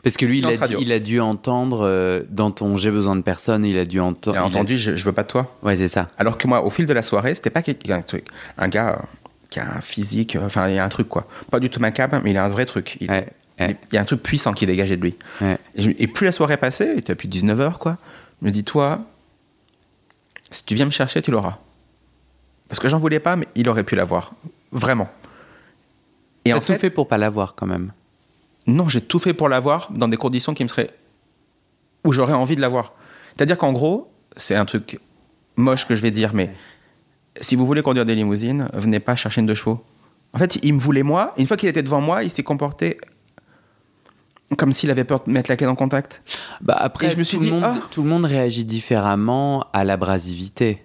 Parce 0.03 0.18
que 0.18 0.26
lui, 0.26 0.39
il 0.39 0.45
a, 0.45 0.58
radio. 0.58 0.80
il 0.82 0.91
a 0.91 0.99
dû 0.99 1.20
entendre 1.20 1.82
euh, 1.86 2.24
dans 2.30 2.49
ton 2.51 2.78
j'ai 2.78 2.89
besoin 2.91 3.16
de 3.16 3.22
personne, 3.22 3.64
il 3.64 3.78
a 3.78 3.86
dû 3.86 3.99
ento- 3.99 4.32
il 4.34 4.38
a 4.38 4.43
entendu, 4.43 4.76
je, 4.78 4.95
je 4.95 5.03
veux 5.05 5.14
pas 5.14 5.22
de 5.24 5.28
toi. 5.28 5.55
Ouais, 5.64 5.78
c'est 5.78 5.88
ça. 5.88 6.08
Alors 6.18 6.38
que 6.38 6.47
moi, 6.47 6.64
au 6.66 6.70
fil 6.72 6.86
de 6.88 6.93
la 6.93 7.03
soirée, 7.03 7.36
c'était 7.36 7.51
pas 7.51 7.62
quelqu'un- 7.62 7.97
un, 7.97 8.01
truc- 8.01 8.26
un 8.58 8.68
gars 8.70 8.99
euh, 8.99 9.05
qui 9.50 9.60
a 9.60 9.76
un 9.78 9.82
physique, 9.82 10.36
euh, 10.36 10.45
enfin, 10.45 10.68
il 10.70 10.76
y 10.76 10.80
a 10.80 10.84
un 10.84 10.89
truc 10.89 11.08
quoi. 11.08 11.28
Pas 11.52 11.60
du 11.60 11.70
tout 11.70 11.80
macabre, 11.80 12.20
mais 12.24 12.32
il 12.32 12.38
a 12.38 12.43
un 12.45 12.50
vrai 12.50 12.66
truc. 12.66 12.98
Il, 13.00 13.10
Ouais, 13.10 13.28
ouais. 13.60 13.72
il- 13.72 13.78
il 13.91 13.95
y 13.95 13.98
a 13.98 14.02
un 14.02 14.06
truc 14.06 14.22
puissant 14.24 14.54
qui 14.54 14.66
dégageait 14.66 14.98
de 14.98 15.02
lui. 15.04 15.16
Ouais. 15.41 15.58
Et, 15.76 15.82
je- 15.82 15.91
et 15.98 16.08
plus 16.08 16.26
la 16.26 16.32
soirée 16.32 16.58
passait, 16.58 16.91
il 16.93 17.00
était 17.00 17.14
depuis 17.14 17.28
19h 17.30 17.78
quoi, 17.78 17.98
je 18.41 18.48
me 18.48 18.52
dis, 18.52 18.64
toi, 18.64 19.02
si 20.52 20.64
tu 20.66 20.76
viens 20.76 20.86
me 20.86 20.91
chercher, 20.91 21.22
tu 21.22 21.32
l'auras. 21.32 21.58
Parce 22.70 22.80
que 22.80 22.89
j'en 22.89 23.00
voulais 23.00 23.20
pas, 23.20 23.36
mais 23.36 23.48
il 23.56 23.70
aurait 23.70 23.84
pu 23.84 23.95
l'avoir. 23.95 24.34
Vraiment. 24.72 25.10
Et 26.45 26.50
T'as 26.52 26.58
en 26.58 26.60
tout 26.60 26.66
fait, 26.68 26.80
fait 26.80 26.89
pour 26.89 27.08
pas 27.08 27.18
l'avoir 27.18 27.56
quand 27.56 27.66
même. 27.68 27.91
non, 28.68 28.89
j'ai 28.89 29.02
tout 29.02 29.20
fait 29.20 29.34
pour 29.34 29.48
l'avoir 29.50 29.89
dans 29.91 30.08
des 30.08 30.18
conditions 30.18 30.54
qui 30.54 30.64
me 30.64 30.70
seraient. 30.70 30.91
où 32.04 32.12
j'aurais 32.14 32.34
envie 32.34 32.56
de 32.56 32.62
l'avoir. 32.62 32.93
C'est-à-dire 33.36 33.58
qu'en 33.58 33.74
gros, 33.74 34.10
c'est 34.38 34.56
un 34.56 34.64
truc 34.66 35.00
moche 35.58 35.86
que 35.88 35.93
je 35.95 36.02
vais 36.02 36.12
dire, 36.12 36.34
mais 36.34 36.54
si 37.41 37.55
vous 37.55 37.65
voulez 37.65 37.81
conduire 37.81 38.05
des 38.05 38.15
limousines, 38.15 38.69
venez 38.73 38.99
pas 38.99 39.15
chercher 39.15 39.41
une 39.41 39.47
deux 39.47 39.55
chevaux. 39.55 39.83
En 40.33 40.38
fait, 40.39 40.59
il 40.63 40.73
me 40.73 40.79
voulait 40.79 41.03
moi. 41.03 41.33
Une 41.38 41.47
fois 41.47 41.57
qu'il 41.57 41.69
était 41.69 41.83
devant 41.83 42.01
moi, 42.01 42.23
il 42.23 42.29
s'est 42.29 42.43
comporté 42.43 42.97
comme 44.57 44.71
s'il 44.71 44.89
avait 44.91 45.03
peur 45.03 45.23
de 45.25 45.31
mettre 45.31 45.49
la 45.51 45.57
clé 45.57 45.65
dans 45.65 45.71
le 45.73 45.77
contact. 45.77 46.21
Bah 46.61 46.75
après, 46.77 47.07
Et 47.07 47.09
je 47.11 47.17
me 47.17 47.23
suis 47.23 47.38
tout, 47.38 47.43
dit, 47.43 47.49
le 47.49 47.55
monde, 47.55 47.63
ah. 47.65 47.77
tout 47.91 48.01
le 48.03 48.09
monde 48.09 48.23
réagit 48.25 48.63
différemment 48.63 49.65
à 49.73 49.83
l'abrasivité. 49.83 50.83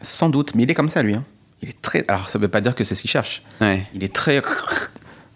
Sans 0.00 0.28
doute, 0.28 0.54
mais 0.56 0.64
il 0.64 0.70
est 0.70 0.74
comme 0.74 0.88
ça, 0.88 1.02
lui. 1.02 1.14
hein. 1.14 1.24
Il 1.62 1.68
est 1.68 1.80
très. 1.80 2.04
Alors, 2.08 2.28
ça 2.28 2.40
veut 2.40 2.48
pas 2.48 2.60
dire 2.60 2.74
que 2.74 2.82
c'est 2.82 2.96
ce 2.96 3.02
qu'il 3.02 3.10
cherche. 3.10 3.44
Ouais. 3.60 3.86
Il 3.94 4.02
est 4.02 4.12
très. 4.12 4.42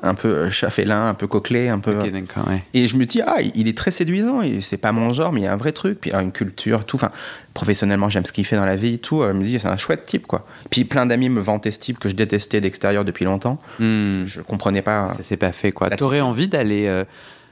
Un 0.02 0.14
peu 0.14 0.48
chat 0.50 0.70
félin, 0.70 1.08
un 1.08 1.14
peu 1.14 1.26
coquelé, 1.26 1.68
un 1.68 1.78
peu. 1.78 1.96
Ouais. 1.96 2.62
Et 2.74 2.86
je 2.86 2.96
me 2.96 3.06
dis, 3.06 3.20
ah, 3.26 3.38
il 3.54 3.68
est 3.68 3.76
très 3.76 3.90
séduisant, 3.90 4.40
c'est 4.60 4.76
pas 4.76 4.92
mon 4.92 5.12
genre, 5.12 5.32
mais 5.32 5.40
il 5.40 5.44
y 5.44 5.46
a 5.46 5.52
un 5.52 5.56
vrai 5.56 5.72
truc, 5.72 6.00
puis 6.00 6.10
il 6.10 6.16
a 6.16 6.22
une 6.22 6.32
culture, 6.32 6.84
tout. 6.84 6.96
Enfin, 6.96 7.10
professionnellement, 7.54 8.10
j'aime 8.10 8.26
ce 8.26 8.32
qu'il 8.32 8.44
fait 8.44 8.56
dans 8.56 8.66
la 8.66 8.76
vie, 8.76 8.98
tout. 8.98 9.22
Euh, 9.22 9.32
Je 9.32 9.38
me 9.38 9.44
dis, 9.44 9.58
c'est 9.58 9.68
un 9.68 9.76
chouette 9.76 10.04
type, 10.04 10.26
quoi. 10.26 10.46
Puis 10.70 10.84
plein 10.84 11.06
d'amis 11.06 11.28
me 11.28 11.40
vantaient 11.40 11.70
ce 11.70 11.78
type 11.78 11.98
que 11.98 12.08
je 12.08 12.14
détestais 12.14 12.60
d'extérieur 12.60 13.04
depuis 13.04 13.24
longtemps. 13.24 13.60
Hmm. 13.78 14.24
Je 14.24 14.40
comprenais 14.40 14.82
pas. 14.82 15.12
Ça 15.16 15.22
s'est 15.22 15.36
pas 15.36 15.52
fait 15.52 15.72
quoi. 15.72 15.90
T'aurais 15.90 16.20
envie 16.20 16.48
d'aller 16.48 16.86
euh, 16.86 17.04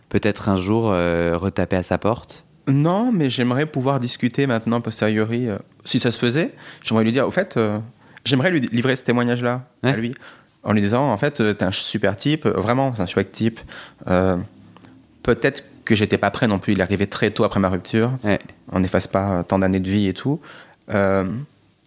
peut-être 0.08 0.48
un 0.48 0.56
jour 0.56 0.90
euh, 0.92 1.36
retaper 1.36 1.76
à 1.76 1.82
sa 1.82 1.98
porte? 1.98 2.44
Non, 2.66 3.12
mais 3.12 3.28
j'aimerais 3.28 3.66
pouvoir 3.66 3.98
discuter 3.98 4.46
maintenant, 4.46 4.80
posteriori, 4.80 5.48
euh, 5.48 5.58
si 5.84 6.00
ça 6.00 6.10
se 6.10 6.18
faisait. 6.18 6.52
J'aimerais 6.82 7.04
lui 7.04 7.12
dire, 7.12 7.26
au 7.26 7.30
fait, 7.30 7.56
euh, 7.56 7.78
j'aimerais 8.24 8.50
lui 8.50 8.60
livrer 8.60 8.96
ce 8.96 9.02
témoignage-là 9.02 9.66
à 9.82 9.92
lui, 9.92 10.14
en 10.64 10.72
lui 10.72 10.80
disant, 10.80 11.10
en 11.10 11.16
fait, 11.16 11.40
euh, 11.40 11.52
t'es 11.52 11.64
un 11.64 11.70
super 11.70 12.16
type, 12.16 12.46
euh, 12.46 12.52
vraiment, 12.52 12.94
c'est 12.96 13.02
un 13.02 13.06
chouette 13.06 13.32
type. 13.32 13.60
Euh, 14.08 14.36
Peut-être 15.22 15.64
que 15.84 15.94
j'étais 15.94 16.18
pas 16.18 16.30
prêt 16.30 16.46
non 16.46 16.58
plus, 16.58 16.72
il 16.74 16.80
est 16.80 16.82
arrivé 16.82 17.06
très 17.06 17.30
tôt 17.30 17.44
après 17.44 17.60
ma 17.60 17.68
rupture. 17.68 18.12
Ouais. 18.24 18.38
On 18.72 18.80
n'efface 18.80 19.06
pas 19.06 19.42
tant 19.44 19.58
d'années 19.58 19.80
de 19.80 19.88
vie 19.88 20.08
et 20.08 20.14
tout. 20.14 20.40
Euh, 20.90 21.24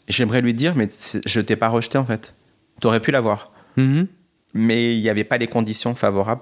j'aimerais 0.07 0.41
lui 0.41 0.53
dire, 0.53 0.75
mais 0.75 0.87
je 1.25 1.39
t'ai 1.39 1.55
pas 1.55 1.69
rejeté 1.69 1.97
en 1.97 2.05
fait. 2.05 2.33
T'aurais 2.79 2.99
pu 2.99 3.11
l'avoir. 3.11 3.51
Mhm. 3.75 4.07
Mais 4.53 4.95
il 4.95 5.01
n'y 5.01 5.09
avait 5.09 5.23
pas 5.23 5.37
les 5.37 5.47
conditions 5.47 5.93
favorables. 5.93 6.41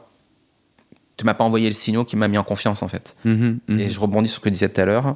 Tu 1.18 1.26
m'as 1.26 1.34
pas 1.34 1.44
envoyé 1.44 1.68
le 1.68 1.74
signal 1.74 2.06
qui 2.06 2.16
m'a 2.16 2.28
mis 2.30 2.38
en 2.38 2.44
confiance 2.44 2.82
en 2.82 2.88
fait. 2.88 3.16
Mhm. 3.26 3.60
Mhm. 3.68 3.80
Et 3.80 3.90
je 3.90 4.00
rebondis 4.00 4.30
sur 4.30 4.40
ce 4.40 4.44
que 4.44 4.50
disais 4.50 4.70
tout 4.70 4.80
à 4.80 4.86
l'heure. 4.86 5.16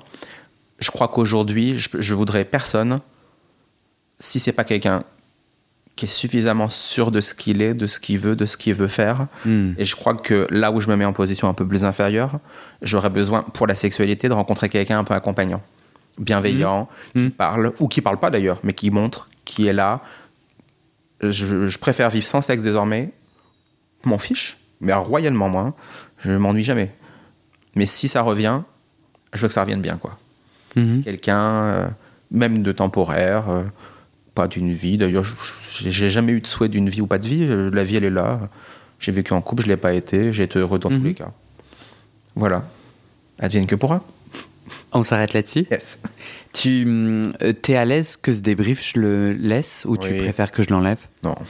Je 0.80 0.92
crois 0.92 1.08
qu'aujourd'hui, 1.10 1.78
je, 1.78 1.90
je 2.00 2.14
voudrais 2.14 2.44
personne, 2.46 3.00
si 4.18 4.40
c'est 4.40 4.54
pas 4.54 4.66
quelqu'un 4.66 5.04
qui 6.00 6.06
est 6.06 6.08
suffisamment 6.08 6.70
sûr 6.70 7.12
de 7.12 7.20
ce 7.20 7.34
qu'il 7.34 7.62
est, 7.62 7.74
de 7.74 7.86
ce 7.86 8.00
qu'il 8.00 8.20
veut, 8.20 8.38
de 8.38 8.46
ce 8.46 8.56
qu'il 8.56 8.74
veut 8.74 8.88
faire. 8.88 9.28
Mhm. 9.44 9.76
Et 9.78 9.84
je 9.84 9.98
crois 9.98 10.14
que 10.16 10.48
là 10.50 10.72
où 10.72 10.80
je 10.80 10.88
me 10.90 10.96
mets 10.96 11.04
en 11.04 11.12
position 11.12 11.50
un 11.50 11.54
peu 11.54 11.68
plus 11.68 11.84
inférieure, 11.84 12.40
j'aurais 12.82 13.10
besoin, 13.10 13.42
pour 13.42 13.68
la 13.68 13.76
sexualité, 13.76 14.30
de 14.30 14.34
rencontrer 14.34 14.70
quelqu'un 14.70 14.98
un 15.00 15.04
peu 15.04 15.14
accompagnant, 15.14 15.62
bienveillant, 16.18 16.88
qui 17.14 17.20
Mhm. 17.24 17.32
parle, 17.32 17.74
ou 17.80 17.90
qui 17.90 18.02
parle 18.02 18.18
pas 18.18 18.30
d'ailleurs, 18.30 18.60
mais 18.64 18.72
qui 18.72 18.92
montre, 18.92 19.28
qui 19.44 19.68
est 19.68 19.74
là. 19.74 20.02
Je, 21.22 21.68
je 21.68 21.78
préfère 21.80 22.10
vivre 22.10 22.26
sans 22.26 22.42
sexe 22.42 22.64
désormais. 22.64 23.12
M'en 24.06 24.18
fiche, 24.18 24.58
mais 24.80 24.94
royalement 24.94 25.50
moi. 25.50 25.74
Je 26.20 26.32
m'ennuie 26.32 26.64
jamais. 26.64 26.94
Mais 27.76 27.86
si 27.86 28.08
ça 28.08 28.22
revient, 28.22 28.62
je 29.34 29.42
veux 29.42 29.48
que 29.50 29.54
ça 29.54 29.62
revienne 29.64 29.82
bien, 29.82 29.98
quoi. 29.98 30.18
Quelqu'un, 31.04 31.42
euh, 31.42 31.86
même 32.32 32.60
de 32.64 32.72
temporaire, 32.72 33.50
euh, 33.50 33.64
pas 34.40 34.48
d'une 34.48 34.72
vie. 34.72 34.98
D'ailleurs, 34.98 35.26
j'ai 35.72 36.10
jamais 36.10 36.32
eu 36.32 36.40
de 36.42 36.48
souhait 36.48 36.70
d'une 36.70 36.90
vie 36.90 37.02
ou 37.02 37.08
pas 37.08 37.18
de 37.18 37.28
vie. 37.28 37.46
Euh, 37.50 37.70
La 37.74 37.84
vie, 37.84 37.98
elle 37.98 38.06
est 38.06 38.10
là. 38.10 38.50
J'ai 39.00 39.12
vécu 39.12 39.34
en 39.34 39.42
couple, 39.42 39.64
je 39.64 39.68
l'ai 39.68 39.78
pas 39.78 39.94
été. 39.94 40.32
J'ai 40.34 40.44
été 40.44 40.60
heureux 40.60 40.80
dans 40.80 40.90
tous 40.90 40.96
Mhm. 40.98 41.04
les 41.04 41.14
cas. 41.14 41.32
Voilà. 42.36 42.64
Advienne 43.40 43.68
que 43.68 43.76
pourra. 43.76 44.02
On 44.92 45.04
s'arrête 45.04 45.34
là-dessus 45.34 45.66
Yes. 45.72 46.00
Tu 46.54 46.86
euh, 46.88 47.54
t'es 47.62 47.76
à 47.76 47.86
l'aise 47.86 48.16
que 48.18 48.34
ce 48.34 48.40
débrief, 48.40 48.80
je 48.94 49.00
le 49.00 49.34
laisse 49.34 49.84
ou 49.88 49.98
tu 49.98 50.14
préfères 50.16 50.52
que 50.52 50.64
je 50.64 50.70
l'enlève? 50.70 51.00
Non. 51.24 51.36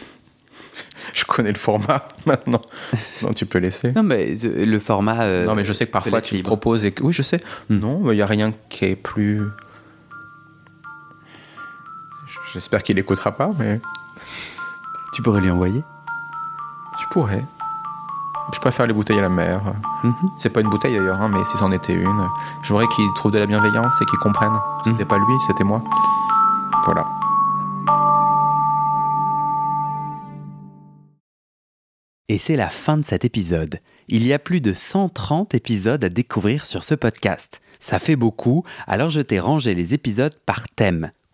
Je 1.13 1.23
connais 1.23 1.51
le 1.51 1.57
format 1.57 2.07
maintenant. 2.25 2.61
non, 3.23 3.33
tu 3.33 3.45
peux 3.45 3.57
laisser. 3.59 3.91
Non, 3.93 4.03
mais 4.03 4.35
euh, 4.45 4.65
le 4.65 4.79
format. 4.79 5.21
euh, 5.23 5.45
non, 5.45 5.55
mais 5.55 5.63
je 5.63 5.73
sais 5.73 5.85
que 5.87 5.91
parfois 5.91 6.21
tu 6.21 6.35
libre. 6.35 6.47
proposes 6.49 6.85
et 6.85 6.91
que. 6.91 7.01
Oui, 7.03 7.13
je 7.13 7.23
sais. 7.23 7.39
Hmm. 7.69 7.79
Non, 7.79 8.11
il 8.11 8.15
n'y 8.15 8.21
a 8.21 8.25
rien 8.27 8.53
qui 8.69 8.85
est 8.85 8.95
plus. 8.95 9.41
J'espère 12.53 12.83
qu'il 12.83 12.97
écoutera 12.99 13.31
pas, 13.31 13.51
mais 13.57 13.81
Tu 15.13 15.21
pourrais 15.21 15.41
lui 15.41 15.49
envoyer? 15.51 15.83
je 16.99 17.05
pourrais. 17.11 17.45
Je 18.53 18.59
préfère 18.59 18.85
les 18.87 18.93
bouteilles 18.93 19.19
à 19.19 19.21
la 19.21 19.29
mer. 19.29 19.61
Mhm. 20.03 20.13
C'est 20.37 20.49
pas 20.49 20.61
une 20.61 20.69
bouteille 20.69 20.95
d'ailleurs, 20.95 21.21
hein, 21.21 21.29
mais 21.29 21.43
si 21.45 21.57
c'en 21.57 21.71
était 21.71 21.93
une, 21.93 22.27
j'aimerais 22.63 22.87
qu'il 22.87 23.05
trouve 23.15 23.31
de 23.31 23.37
la 23.39 23.45
bienveillance 23.45 23.93
et 24.01 24.05
qu'il 24.05 24.19
comprenne. 24.19 24.53
C'était 24.83 25.03
Mhm. 25.03 25.07
pas 25.07 25.17
lui, 25.17 25.33
c'était 25.47 25.63
moi. 25.63 25.81
Voilà. 26.85 27.05
Et 32.27 32.37
c'est 32.37 32.55
la 32.55 32.69
fin 32.69 32.97
de 32.97 33.05
cet 33.05 33.25
épisode. 33.25 33.79
Il 34.07 34.25
y 34.25 34.33
a 34.33 34.39
plus 34.39 34.61
de 34.61 34.73
130 34.73 35.55
épisodes 35.55 36.03
à 36.03 36.09
découvrir 36.09 36.65
sur 36.65 36.83
ce 36.83 36.93
podcast. 36.95 37.61
Ça 37.79 37.97
fait 37.97 38.15
beaucoup, 38.15 38.63
alors 38.87 39.09
je 39.09 39.21
t'ai 39.21 39.39
rangé 39.39 39.73
les 39.73 39.93
épisodes 39.93 40.37
par 40.45 40.67
thème. 40.69 41.11